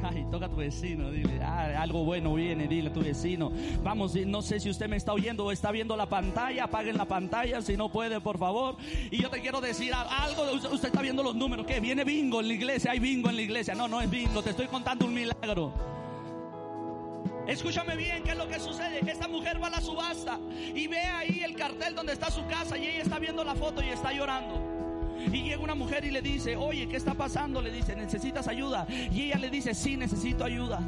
Ay, 0.02 0.26
toca 0.30 0.46
a 0.46 0.48
tu 0.48 0.56
vecino, 0.56 1.10
dile, 1.10 1.40
ah, 1.42 1.82
algo 1.82 2.04
bueno 2.04 2.34
viene, 2.34 2.66
dile 2.66 2.90
a 2.90 2.92
tu 2.92 3.00
vecino. 3.02 3.52
Vamos, 3.82 4.14
no 4.14 4.42
sé 4.42 4.60
si 4.60 4.70
usted 4.70 4.88
me 4.88 4.96
está 4.96 5.12
oyendo 5.12 5.44
o 5.44 5.52
está 5.52 5.70
viendo 5.70 5.96
la 5.96 6.06
pantalla, 6.06 6.64
apaguen 6.64 6.96
la 6.96 7.06
pantalla 7.06 7.60
si 7.60 7.76
no 7.76 7.90
puede, 7.90 8.20
por 8.20 8.38
favor. 8.38 8.76
Y 9.10 9.20
yo 9.20 9.30
te 9.30 9.40
quiero 9.40 9.60
decir 9.60 9.92
algo, 9.94 10.52
usted 10.72 10.88
está 10.88 11.02
viendo 11.02 11.22
los 11.22 11.34
números, 11.34 11.66
¿qué? 11.66 11.80
Viene 11.80 12.04
bingo 12.04 12.40
en 12.40 12.48
la 12.48 12.54
iglesia, 12.54 12.92
hay 12.92 12.98
bingo 12.98 13.28
en 13.28 13.36
la 13.36 13.42
iglesia. 13.42 13.74
No, 13.74 13.88
no 13.88 14.00
es 14.00 14.10
bingo, 14.10 14.42
te 14.42 14.50
estoy 14.50 14.66
contando 14.66 15.06
un 15.06 15.14
milagro. 15.14 15.72
Escúchame 17.46 17.96
bien, 17.96 18.22
¿qué 18.22 18.30
es 18.30 18.36
lo 18.36 18.46
que 18.46 18.60
sucede? 18.60 19.00
Que 19.00 19.10
esta 19.10 19.26
mujer 19.26 19.60
va 19.62 19.66
a 19.66 19.70
la 19.70 19.80
subasta 19.80 20.38
y 20.74 20.86
ve 20.86 21.00
ahí 21.00 21.42
el 21.42 21.56
cartel 21.56 21.94
donde 21.94 22.12
está 22.12 22.30
su 22.30 22.46
casa 22.46 22.78
y 22.78 22.86
ella 22.86 23.02
está 23.02 23.18
viendo 23.18 23.42
la 23.42 23.54
foto 23.54 23.82
y 23.82 23.88
está 23.88 24.12
llorando. 24.12 24.69
Y 25.32 25.42
llega 25.42 25.62
una 25.62 25.74
mujer 25.74 26.04
y 26.04 26.10
le 26.10 26.22
dice, 26.22 26.56
oye, 26.56 26.88
¿qué 26.88 26.96
está 26.96 27.14
pasando? 27.14 27.60
Le 27.60 27.70
dice, 27.70 27.94
¿necesitas 27.94 28.48
ayuda? 28.48 28.86
Y 29.12 29.24
ella 29.24 29.38
le 29.38 29.50
dice, 29.50 29.74
sí, 29.74 29.96
necesito 29.96 30.44
ayuda. 30.44 30.80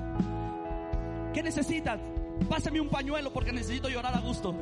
¿Qué 1.32 1.42
necesitas? 1.42 2.00
Pásame 2.48 2.80
un 2.80 2.88
pañuelo 2.88 3.32
porque 3.32 3.52
necesito 3.52 3.88
llorar 3.88 4.14
a 4.14 4.20
gusto. 4.20 4.54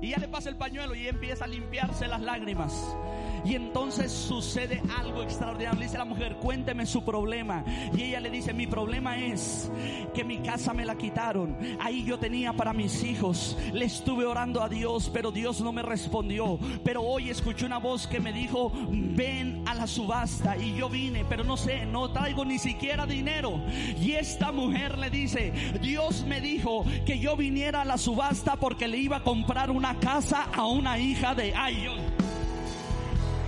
Y 0.00 0.10
ya 0.10 0.18
le 0.18 0.28
pasa 0.28 0.48
el 0.48 0.56
pañuelo 0.56 0.94
y 0.94 1.08
empieza 1.08 1.44
a 1.44 1.48
limpiarse 1.48 2.06
las 2.06 2.20
lágrimas. 2.20 2.96
Y 3.44 3.54
entonces 3.54 4.12
sucede 4.12 4.82
algo 4.98 5.22
extraordinario. 5.22 5.78
Le 5.78 5.86
dice 5.86 5.98
la 5.98 6.04
mujer, 6.04 6.36
cuénteme 6.36 6.86
su 6.86 7.04
problema. 7.04 7.64
Y 7.96 8.04
ella 8.04 8.20
le 8.20 8.30
dice, 8.30 8.52
mi 8.52 8.66
problema 8.66 9.18
es 9.18 9.70
que 10.14 10.24
mi 10.24 10.38
casa 10.38 10.72
me 10.72 10.84
la 10.84 10.96
quitaron. 10.96 11.56
Ahí 11.80 12.04
yo 12.04 12.18
tenía 12.18 12.52
para 12.52 12.72
mis 12.72 13.02
hijos. 13.02 13.56
Le 13.72 13.84
estuve 13.84 14.24
orando 14.24 14.62
a 14.62 14.68
Dios, 14.68 15.10
pero 15.12 15.30
Dios 15.30 15.60
no 15.60 15.72
me 15.72 15.82
respondió. 15.82 16.58
Pero 16.84 17.02
hoy 17.02 17.30
escuché 17.30 17.66
una 17.66 17.78
voz 17.78 18.06
que 18.06 18.20
me 18.20 18.32
dijo, 18.32 18.72
ven 18.90 19.62
a 19.66 19.74
la 19.74 19.86
subasta. 19.86 20.56
Y 20.56 20.76
yo 20.76 20.88
vine, 20.88 21.24
pero 21.28 21.44
no 21.44 21.56
sé, 21.56 21.86
no 21.86 22.10
traigo 22.10 22.44
ni 22.44 22.58
siquiera 22.58 23.06
dinero. 23.06 23.60
Y 24.00 24.12
esta 24.12 24.52
mujer 24.52 24.98
le 24.98 25.10
dice, 25.10 25.52
Dios 25.80 26.24
me 26.24 26.40
dijo 26.40 26.84
que 27.06 27.18
yo 27.18 27.36
viniera 27.36 27.82
a 27.82 27.84
la 27.84 27.98
subasta 27.98 28.56
porque 28.56 28.88
le 28.88 28.98
iba 28.98 29.18
a 29.18 29.22
comprar 29.22 29.70
una 29.70 29.87
casa 29.94 30.48
a 30.52 30.66
una 30.66 30.98
hija 30.98 31.34
de 31.34 31.54
Ayon. 31.54 31.98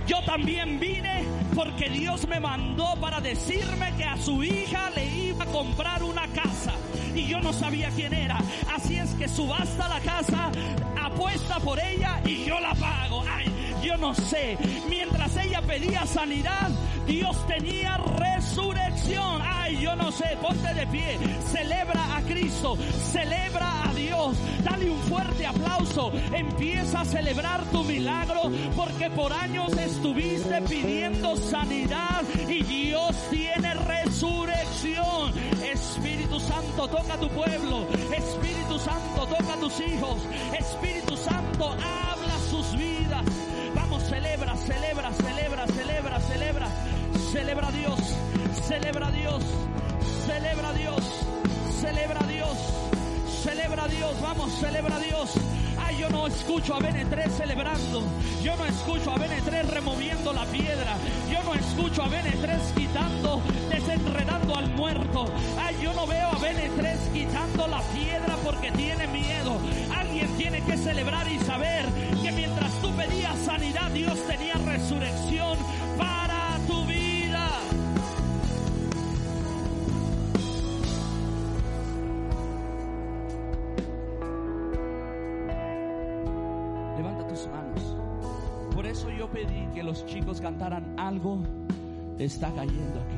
Yo 0.07 0.21
también 0.25 0.79
vine 0.79 1.23
porque 1.55 1.89
Dios 1.89 2.27
me 2.27 2.39
mandó 2.39 2.95
para 2.99 3.21
decirme 3.21 3.93
que 3.97 4.03
a 4.03 4.17
su 4.17 4.43
hija 4.43 4.89
le 4.91 5.05
iba 5.05 5.43
a 5.43 5.47
comprar 5.47 6.03
una 6.03 6.27
casa 6.27 6.73
y 7.15 7.27
yo 7.27 7.39
no 7.41 7.53
sabía 7.53 7.89
quién 7.95 8.13
era. 8.13 8.39
Así 8.73 8.97
es 8.97 9.13
que 9.15 9.27
subasta 9.27 9.87
la 9.87 9.99
casa, 9.99 10.51
apuesta 11.01 11.59
por 11.59 11.79
ella 11.79 12.21
y 12.25 12.45
yo 12.45 12.59
la 12.59 12.73
pago. 12.75 13.23
Ay, 13.29 13.45
yo 13.83 13.97
no 13.97 14.13
sé. 14.13 14.57
Mientras 14.89 15.35
ella 15.37 15.61
pedía 15.61 16.05
sanidad, 16.05 16.69
Dios 17.07 17.47
tenía 17.47 17.97
resurrección. 17.97 19.41
Ay, 19.43 19.79
yo 19.81 19.95
no 19.95 20.11
sé. 20.11 20.37
Ponte 20.41 20.73
de 20.73 20.87
pie. 20.87 21.17
Celebra 21.51 22.17
a 22.17 22.21
Cristo. 22.21 22.77
Celebra 23.11 23.89
a 23.89 23.93
Dios. 23.93 24.37
Dale 24.63 24.89
un 24.89 24.99
fuerte 25.03 25.45
aplauso. 25.45 26.11
Empieza 26.33 27.01
a 27.01 27.05
celebrar 27.05 27.63
tu 27.71 27.83
milagro 27.83 28.51
porque 28.75 29.09
por 29.09 29.31
años 29.33 29.71
estuviste 29.77 30.61
pidiendo 30.63 31.35
sanidad 31.35 32.23
y 32.47 32.63
Dios 32.63 33.15
tiene 33.29 33.73
resurrección. 33.73 35.33
Espíritu 35.63 36.39
Santo, 36.39 36.87
toca 36.87 37.13
a 37.13 37.17
tu 37.17 37.29
pueblo. 37.29 37.87
Espíritu 38.15 38.79
Santo, 38.79 39.25
toca 39.27 39.53
a 39.53 39.57
tus 39.57 39.79
hijos. 39.79 40.17
Espíritu 40.57 41.17
Santo, 41.17 41.71
habla 41.71 42.37
sus 42.49 42.75
vidas. 42.77 43.23
Vamos, 43.75 44.03
celebra, 44.03 44.55
celebra, 44.57 45.11
celebra, 45.13 45.67
celebra, 45.67 46.19
celebra. 46.19 46.80
Celebra 47.31 47.67
a 47.67 47.71
Dios, 47.71 47.99
celebra 48.67 49.07
a 49.07 49.11
Dios, 49.11 49.43
celebra 50.25 50.69
a 50.69 50.73
Dios, 50.73 51.03
celebra 51.79 52.19
a 52.19 52.27
Dios, 52.27 52.57
celebra 53.43 53.83
a 53.83 53.87
Dios. 53.87 54.21
Vamos, 54.21 54.51
celebra 54.59 54.95
a 54.95 54.99
Dios 54.99 55.37
yo 56.01 56.09
no 56.09 56.25
escucho 56.25 56.73
a 56.73 56.79
BN3 56.79 57.29
celebrando. 57.29 58.03
Yo 58.41 58.55
no 58.55 58.65
escucho 58.65 59.11
a 59.11 59.15
BN3 59.17 59.67
removiendo 59.67 60.33
la 60.33 60.45
piedra. 60.45 60.95
Yo 61.31 61.43
no 61.43 61.53
escucho 61.53 62.01
a 62.01 62.09
BN3 62.09 62.73
quitando, 62.75 63.41
desenredando 63.69 64.55
al 64.55 64.69
muerto. 64.71 65.25
Ay, 65.59 65.75
yo 65.81 65.93
no 65.93 66.07
veo 66.07 66.27
a 66.27 66.39
BN3 66.39 67.13
quitando 67.13 67.67
la 67.67 67.81
piedra 67.93 68.35
porque 68.43 68.71
tiene 68.71 69.05
miedo. 69.07 69.59
Alguien 69.95 70.27
tiene 70.37 70.61
que 70.61 70.77
celebrar 70.77 71.31
y 71.31 71.37
saber 71.39 71.85
que 72.23 72.31
mientras 72.31 72.71
tú 72.81 72.89
pedías 72.95 73.37
sanidad, 73.39 73.91
Dios 73.91 74.17
tenía 74.27 74.55
resurrección 74.55 75.57
los 89.91 90.05
chicos 90.05 90.39
cantaran 90.39 90.97
algo 90.97 91.39
está 92.17 92.49
cayendo 92.53 93.01
aquí. 93.01 93.17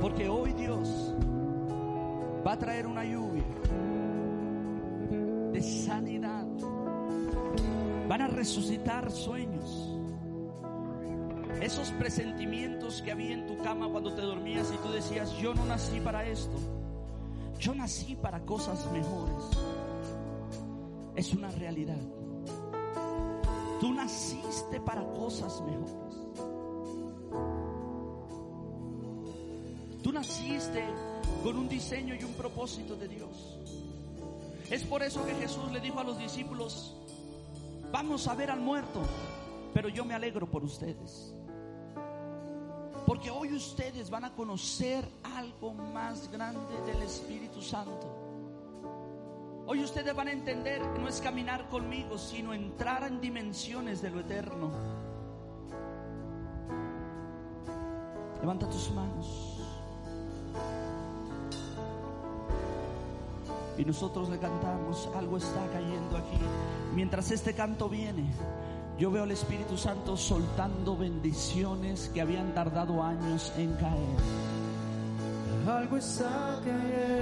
Porque 0.00 0.28
hoy 0.28 0.52
Dios 0.54 1.14
va 2.44 2.54
a 2.54 2.58
traer 2.58 2.88
una 2.88 3.04
lluvia 3.04 3.44
de 5.52 5.62
sanidad. 5.62 6.48
Van 8.08 8.22
a 8.22 8.26
resucitar 8.26 9.12
sueños. 9.12 9.94
Esos 11.62 11.90
presentimientos 11.92 13.02
que 13.02 13.12
había 13.12 13.34
en 13.34 13.46
tu 13.46 13.56
cama 13.58 13.88
cuando 13.88 14.14
te 14.14 14.22
dormías 14.22 14.72
y 14.74 14.78
tú 14.84 14.92
decías, 14.92 15.30
yo 15.38 15.54
no 15.54 15.64
nací 15.64 16.00
para 16.00 16.26
esto. 16.26 16.56
Yo 17.60 17.72
nací 17.72 18.16
para 18.16 18.40
cosas 18.40 18.90
mejores. 18.90 19.44
Es 21.14 21.32
una 21.34 21.52
realidad. 21.52 22.00
Tú 23.80 23.94
naciste 23.94 24.78
para 24.80 25.02
cosas 25.12 25.62
mejores. 25.62 26.14
Tú 30.02 30.12
naciste 30.12 30.84
con 31.42 31.56
un 31.56 31.66
diseño 31.66 32.14
y 32.14 32.22
un 32.22 32.34
propósito 32.34 32.94
de 32.94 33.08
Dios. 33.08 33.58
Es 34.70 34.84
por 34.84 35.02
eso 35.02 35.24
que 35.24 35.34
Jesús 35.34 35.72
le 35.72 35.80
dijo 35.80 35.98
a 35.98 36.04
los 36.04 36.18
discípulos, 36.18 36.94
vamos 37.90 38.28
a 38.28 38.34
ver 38.34 38.50
al 38.50 38.60
muerto, 38.60 39.00
pero 39.72 39.88
yo 39.88 40.04
me 40.04 40.14
alegro 40.14 40.46
por 40.46 40.62
ustedes. 40.62 41.34
Porque 43.06 43.30
hoy 43.30 43.54
ustedes 43.54 44.10
van 44.10 44.26
a 44.26 44.34
conocer 44.34 45.08
algo 45.22 45.72
más 45.72 46.30
grande 46.30 46.80
del 46.86 47.02
Espíritu 47.02 47.62
Santo. 47.62 48.19
Hoy 49.72 49.84
ustedes 49.84 50.12
van 50.16 50.26
a 50.26 50.32
entender 50.32 50.82
que 50.82 50.98
no 50.98 51.06
es 51.06 51.20
caminar 51.20 51.68
conmigo, 51.68 52.18
sino 52.18 52.52
entrar 52.52 53.04
en 53.04 53.20
dimensiones 53.20 54.02
de 54.02 54.10
lo 54.10 54.18
eterno. 54.18 54.68
Levanta 58.40 58.68
tus 58.68 58.90
manos. 58.90 59.60
Y 63.78 63.84
nosotros 63.84 64.28
le 64.28 64.40
cantamos, 64.40 65.08
algo 65.14 65.36
está 65.36 65.64
cayendo 65.72 66.16
aquí. 66.16 66.40
Mientras 66.96 67.30
este 67.30 67.54
canto 67.54 67.88
viene, 67.88 68.28
yo 68.98 69.12
veo 69.12 69.22
al 69.22 69.30
Espíritu 69.30 69.76
Santo 69.76 70.16
soltando 70.16 70.96
bendiciones 70.96 72.10
que 72.12 72.20
habían 72.20 72.54
tardado 72.54 73.04
años 73.04 73.52
en 73.56 73.72
caer. 73.74 74.18
Algo 75.68 75.96
está 75.96 76.60
cayendo 76.64 77.19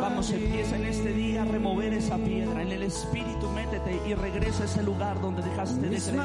Vamos, 0.00 0.30
empieza 0.30 0.76
en 0.76 0.86
este 0.86 1.12
día 1.12 1.42
a 1.42 1.44
remover 1.44 1.94
esa 1.94 2.16
piedra. 2.16 2.62
En 2.62 2.72
el 2.72 2.82
Espíritu 2.82 3.48
métete 3.50 4.00
y 4.06 4.14
regresa 4.14 4.62
a 4.62 4.66
ese 4.66 4.82
lugar 4.82 5.20
donde 5.20 5.42
dejaste 5.42 5.80
de 5.80 5.88
creer. 5.88 6.20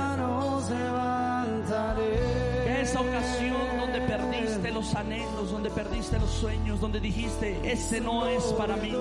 Esa 2.81 3.01
ocasión 3.01 3.77
donde 3.79 4.01
perdiste 4.01 4.71
los 4.71 4.95
anhelos, 4.95 5.51
donde 5.51 5.69
perdiste 5.69 6.19
los 6.19 6.29
sueños, 6.31 6.79
donde 6.79 6.99
dijiste, 6.99 7.59
ese 7.63 8.01
no 8.01 8.27
es 8.27 8.43
para 8.53 8.75
mí. 8.77 8.91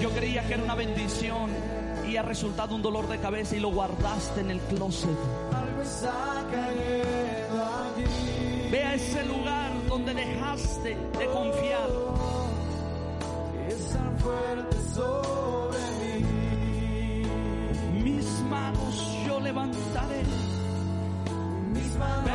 Yo 0.00 0.10
creía 0.10 0.46
que 0.46 0.54
era 0.54 0.62
una 0.62 0.74
bendición 0.74 1.50
y 2.08 2.16
ha 2.16 2.22
resultado 2.22 2.74
un 2.74 2.82
dolor 2.82 3.08
de 3.08 3.18
cabeza 3.18 3.56
y 3.56 3.60
lo 3.60 3.70
guardaste 3.70 4.40
en 4.40 4.50
el 4.50 4.60
closet. 4.60 5.10
Algo 5.52 5.82
está 5.82 6.44
cayendo 6.50 7.64
aquí. 7.64 8.68
Ve 8.70 8.84
a 8.84 8.94
ese 8.94 9.24
lugar 9.24 9.59
dejaste 10.60 10.96
de 11.18 11.26
confiar. 11.26 11.88
Es 13.68 13.88
tan 13.90 14.18
fuerte 14.18 14.76
sobre 14.94 15.78
mí. 16.20 17.22
Mis 18.02 18.26
manos 18.42 19.16
yo 19.26 19.40
levantaré. 19.40 20.22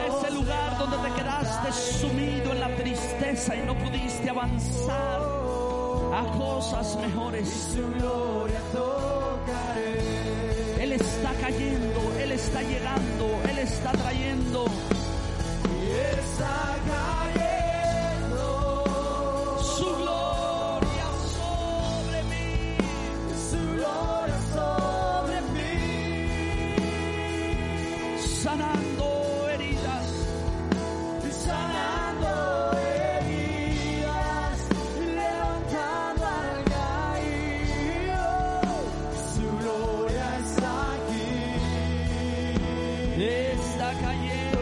Ese 0.07 0.31
lugar 0.31 0.77
donde 0.77 0.97
te 0.97 1.15
quedaste 1.15 1.71
sumido 1.71 2.51
en 2.51 2.59
la 2.59 2.75
tristeza 2.75 3.55
y 3.55 3.65
no 3.65 3.75
pudiste 3.75 4.29
avanzar 4.29 5.21
a 6.13 6.37
cosas 6.37 6.97
mejores. 7.01 7.77
Él 10.79 10.93
está 10.93 11.31
cayendo, 11.41 12.13
Él 12.19 12.31
está 12.31 12.61
llegando, 12.61 13.41
Él 13.49 13.59
está 13.59 13.91
trayendo 13.91 14.65
cayendo, 44.01 44.54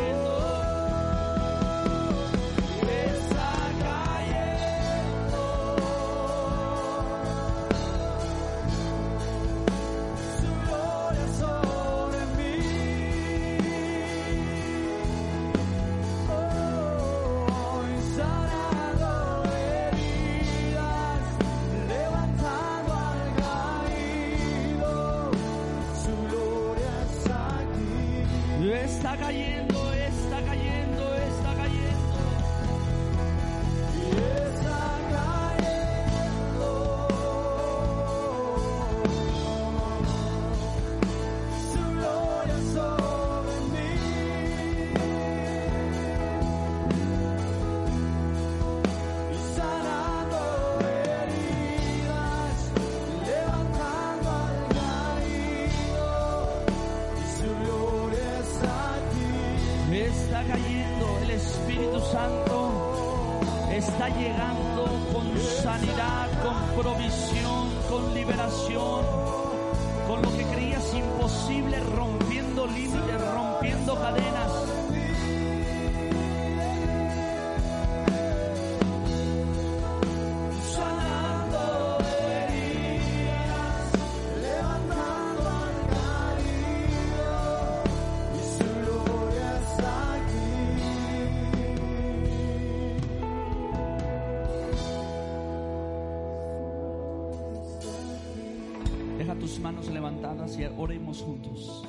oremos 100.77 101.21
juntos. 101.21 101.83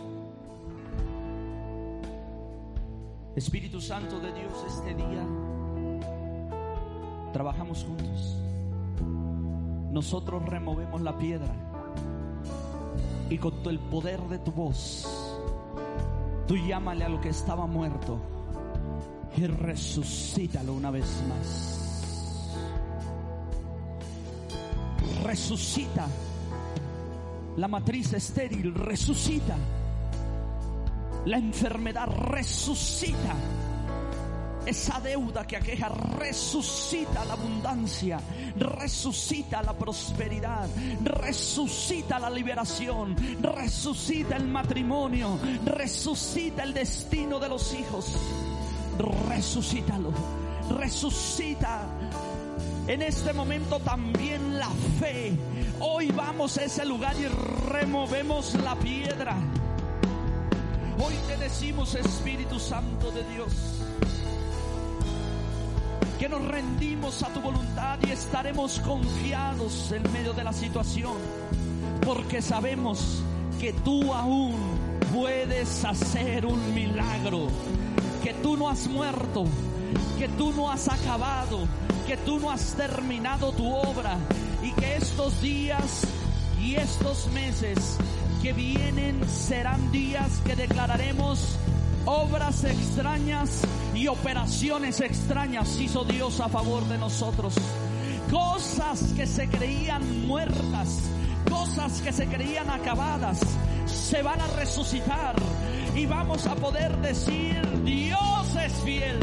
Espíritu 3.37 3.81
Santo 3.81 4.21
de 4.21 4.33
Dios, 4.33 4.53
este 4.67 4.95
día 4.95 5.27
trabajamos 7.33 7.85
juntos. 7.85 8.39
Nosotros 9.91 10.45
removemos 10.47 11.01
la 11.03 11.17
piedra 11.19 11.55
y 13.29 13.39
con 13.39 13.55
el 13.67 13.79
poder 13.79 14.21
de 14.29 14.39
tu 14.39 14.53
voz, 14.53 15.07
tú 16.47 16.57
llámale 16.57 17.05
a 17.05 17.09
lo 17.09 17.21
que 17.21 17.31
estaba 17.31 17.67
muerto 17.67 18.19
y 19.37 19.47
resucítalo 19.47 20.73
una 20.73 20.91
vez 20.91 21.23
más. 21.29 22.55
Resucita 25.23 26.07
la 27.57 27.69
matriz 27.69 28.13
estéril 28.13 28.75
resucita. 28.75 29.57
La 31.27 31.39
enfermedad 31.39 32.07
resucita. 32.07 33.35
Esa 34.67 34.99
deuda 34.99 35.47
que 35.47 35.59
aqueja 35.59 35.91
resucita 35.91 37.23
la 37.27 37.35
abundancia, 37.35 38.19
resucita 38.57 39.63
la 39.63 39.75
prosperidad, 39.75 40.69
resucita 41.03 42.19
la 42.19 42.31
liberación, 42.31 43.15
resucita 43.43 44.37
el 44.37 44.49
matrimonio, 44.49 45.39
resucita 45.67 46.63
el 46.63 46.73
destino 46.73 47.39
de 47.39 47.49
los 47.51 47.75
hijos. 47.75 48.17
Resucítalo, 49.29 50.13
resucita 50.79 51.87
en 52.87 53.03
este 53.03 53.33
momento 53.33 53.79
también 53.81 54.59
la 54.59 54.71
fe. 54.99 55.33
Hoy 55.81 56.11
vamos 56.11 56.57
a 56.59 56.65
ese 56.65 56.85
lugar 56.85 57.15
y 57.19 57.27
removemos 57.71 58.55
la 58.57 58.75
piedra. 58.77 59.37
Hoy 60.99 61.15
te 61.27 61.37
decimos, 61.37 61.95
Espíritu 61.95 62.59
Santo 62.59 63.11
de 63.11 63.25
Dios, 63.25 63.53
que 66.19 66.29
nos 66.29 66.45
rendimos 66.47 67.23
a 67.23 67.33
tu 67.33 67.41
voluntad 67.41 67.99
y 68.07 68.11
estaremos 68.13 68.79
confiados 68.81 69.93
en 69.93 70.03
medio 70.13 70.33
de 70.33 70.45
la 70.45 70.53
situación, 70.53 71.17
porque 72.05 72.41
sabemos 72.41 73.23
que 73.61 73.73
tú 73.73 74.13
aún 74.13 74.55
puedes 75.13 75.85
hacer 75.85 76.47
un 76.47 76.75
milagro, 76.75 77.49
que 78.23 78.35
tú 78.35 78.57
no 78.57 78.69
has 78.69 78.87
muerto, 78.87 79.47
que 80.19 80.29
tú 80.29 80.53
no 80.53 80.71
has 80.71 80.89
acabado, 80.89 81.67
que 82.07 82.17
tú 82.17 82.39
no 82.39 82.51
has 82.51 82.75
terminado 82.75 83.53
tu 83.53 83.73
obra 83.73 84.19
y 84.63 84.73
que 84.73 84.97
estos 84.97 85.41
días 85.41 86.03
y 86.61 86.77
estos 86.77 87.27
meses 87.29 87.99
que 88.43 88.53
vienen 88.53 89.29
serán 89.29 89.91
días 89.91 90.41
que 90.45 90.55
declararemos 90.57 91.57
obras 92.07 92.65
extrañas 92.65 93.63
y 93.95 94.09
operaciones 94.09 95.01
extrañas 95.01 95.79
hizo 95.81 96.05
Dios 96.05 96.41
a 96.41 96.49
favor 96.49 96.87
de 96.87 96.99
nosotros. 96.99 97.55
Cosas 98.31 99.13
que 99.17 99.27
se 99.27 99.49
creían 99.49 100.27
muertas, 100.27 100.99
cosas 101.49 102.01
que 102.01 102.13
se 102.13 102.27
creían 102.27 102.69
acabadas, 102.71 103.41
se 103.87 104.23
van 104.23 104.41
a 104.41 104.47
resucitar 104.49 105.37
y 105.95 106.07
vamos 106.07 106.47
a 106.47 106.55
poder 106.55 106.97
decir, 106.99 107.63
Dios 107.85 108.57
es 108.57 108.73
fiel, 108.85 109.19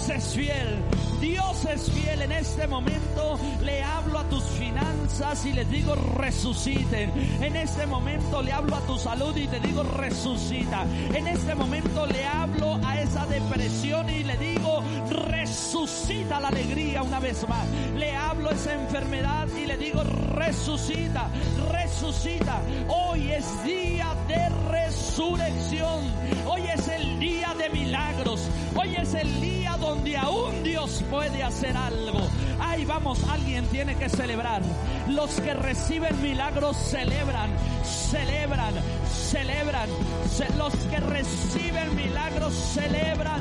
Dios 0.00 0.16
es 0.16 0.34
fiel, 0.34 0.78
Dios 1.20 1.64
es 1.66 1.90
fiel. 1.90 2.22
En 2.22 2.32
este 2.32 2.66
momento 2.66 3.38
le 3.62 3.82
hablo 3.82 4.18
a 4.18 4.24
tus 4.30 4.44
finanzas 4.44 5.44
y 5.44 5.52
les 5.52 5.70
digo 5.70 5.94
resuciten. 5.94 7.12
En 7.42 7.54
este 7.54 7.84
momento 7.84 8.40
le 8.40 8.50
hablo 8.50 8.76
a 8.76 8.80
tu 8.86 8.96
salud 8.96 9.36
y 9.36 9.46
te 9.46 9.60
digo 9.60 9.82
resucita. 9.82 10.86
En 11.12 11.26
este 11.26 11.54
momento 11.54 12.06
le 12.06 12.24
hablo 12.24 12.80
a 12.82 12.98
esa 12.98 13.26
depresión 13.26 14.08
y 14.08 14.24
le 14.24 14.38
digo 14.38 14.82
resucita 15.10 16.40
la 16.40 16.48
alegría 16.48 17.02
una 17.02 17.20
vez 17.20 17.46
más. 17.46 17.66
Le 17.94 18.16
hablo 18.16 18.48
a 18.48 18.52
esa 18.52 18.72
enfermedad 18.72 19.48
y 19.54 19.66
le 19.66 19.76
digo, 19.76 20.02
resucita, 20.02 21.28
resucita. 21.70 22.62
Hoy 22.88 23.32
es 23.32 23.64
día 23.64 24.16
de 24.28 24.48
resurrección. 24.70 26.04
Hoy 26.46 26.62
es 26.74 26.88
el 26.88 27.18
día 27.18 27.54
de 27.58 27.68
milagros. 27.68 28.48
Hoy 28.74 28.96
es 28.96 29.12
el 29.12 29.40
día 29.42 29.59
donde 29.90 30.16
aún 30.16 30.62
Dios 30.62 31.02
puede 31.10 31.42
hacer 31.42 31.76
algo. 31.76 32.20
Ahí 32.60 32.84
vamos, 32.84 33.18
alguien 33.28 33.66
tiene 33.66 33.96
que 33.96 34.08
celebrar. 34.08 34.62
Los 35.08 35.30
que 35.40 35.52
reciben 35.54 36.22
milagros 36.22 36.76
celebran, 36.76 37.50
celebran, 37.84 38.72
celebran. 39.12 39.88
Ce- 40.30 40.48
Los 40.56 40.74
que 40.90 41.00
reciben 41.00 41.96
milagros 41.96 42.54
celebran. 42.54 43.40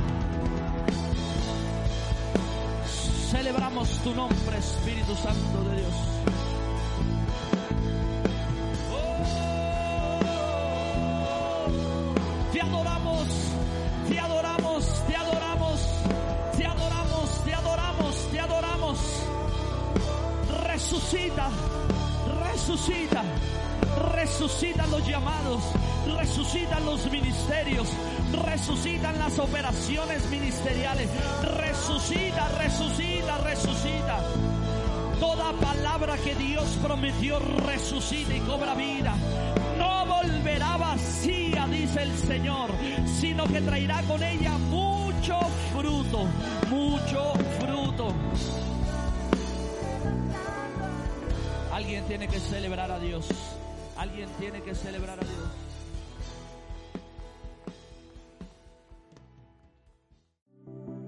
Celebramos 3.32 3.90
tu 4.04 4.14
nombre, 4.16 4.58
Espíritu 4.58 5.16
Santo 5.16 5.64
de 5.70 5.78
Dios. 5.82 5.94
Resucita, 22.70 23.24
resucitan 24.14 24.92
los 24.92 25.08
llamados, 25.08 25.64
resucitan 26.16 26.86
los 26.86 27.12
ministerios, 27.12 27.88
resucitan 28.46 29.18
las 29.18 29.40
operaciones 29.40 30.30
ministeriales, 30.30 31.10
resucita, 31.58 32.48
resucita, 32.60 33.38
resucita. 33.40 34.20
Toda 35.20 35.52
palabra 35.54 36.16
que 36.18 36.36
Dios 36.36 36.78
prometió 36.84 37.40
resucita 37.40 38.36
y 38.36 38.40
cobra 38.42 38.76
vida. 38.76 39.16
No 39.80 40.06
volverá 40.06 40.78
vacía, 40.78 41.66
dice 41.72 42.04
el 42.04 42.16
Señor, 42.20 42.70
sino 43.20 43.46
que 43.46 43.62
traerá 43.62 44.04
con 44.04 44.22
ella 44.22 44.60
mucho 44.70 45.40
fruto, 45.74 46.28
mucho 46.70 47.34
fruto. 47.34 47.49
Alguien 51.90 52.06
tiene 52.06 52.28
que 52.28 52.40
celebrar 52.40 52.92
a 52.92 53.00
Dios. 53.00 53.28
Alguien 53.98 54.30
tiene 54.40 54.62
que 54.62 54.76
celebrar 54.76 55.18
a 55.18 55.24
Dios. 55.24 55.40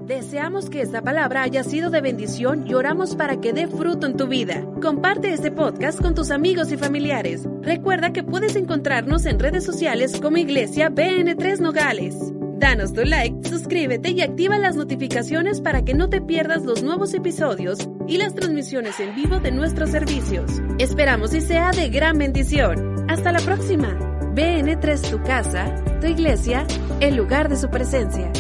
Deseamos 0.07 0.71
que 0.71 0.82
esta 0.82 1.03
palabra 1.03 1.43
haya 1.43 1.63
sido 1.63 1.91
de 1.91 2.01
bendición 2.01 2.65
y 2.65 2.73
oramos 2.73 3.15
para 3.15 3.39
que 3.39 3.53
dé 3.53 3.67
fruto 3.67 4.07
en 4.07 4.17
tu 4.17 4.25
vida. 4.25 4.65
Comparte 4.82 5.32
este 5.32 5.51
podcast 5.51 6.01
con 6.01 6.15
tus 6.15 6.32
amigos 6.32 6.71
y 6.71 6.77
familiares. 6.77 7.47
Recuerda 7.61 8.11
que 8.11 8.23
puedes 8.23 8.55
encontrarnos 8.55 9.27
en 9.27 9.38
redes 9.38 9.63
sociales 9.63 10.19
como 10.19 10.38
Iglesia 10.38 10.89
BN3 10.89 11.59
Nogales. 11.59 12.34
Danos 12.62 12.93
tu 12.93 13.03
like, 13.03 13.49
suscríbete 13.49 14.12
y 14.12 14.22
activa 14.22 14.59
las 14.59 14.76
notificaciones 14.76 15.62
para 15.62 15.84
que 15.84 15.95
no 15.95 16.09
te 16.09 16.22
pierdas 16.22 16.62
los 16.62 16.84
nuevos 16.84 17.12
episodios 17.16 17.89
y 18.07 18.18
las 18.18 18.36
transmisiones 18.36 18.99
en 18.99 19.16
vivo 19.16 19.39
de 19.39 19.51
nuestros 19.51 19.89
servicios. 19.89 20.62
Esperamos 20.78 21.34
y 21.34 21.41
sea 21.41 21.72
de 21.72 21.89
gran 21.89 22.20
bendición. 22.20 23.09
Hasta 23.09 23.32
la 23.32 23.39
próxima. 23.39 23.97
BN3 24.36 25.09
tu 25.09 25.24
casa, 25.24 25.74
tu 26.01 26.05
iglesia, 26.05 26.68
el 26.99 27.16
lugar 27.16 27.49
de 27.49 27.57
su 27.57 27.68
presencia. 27.68 28.32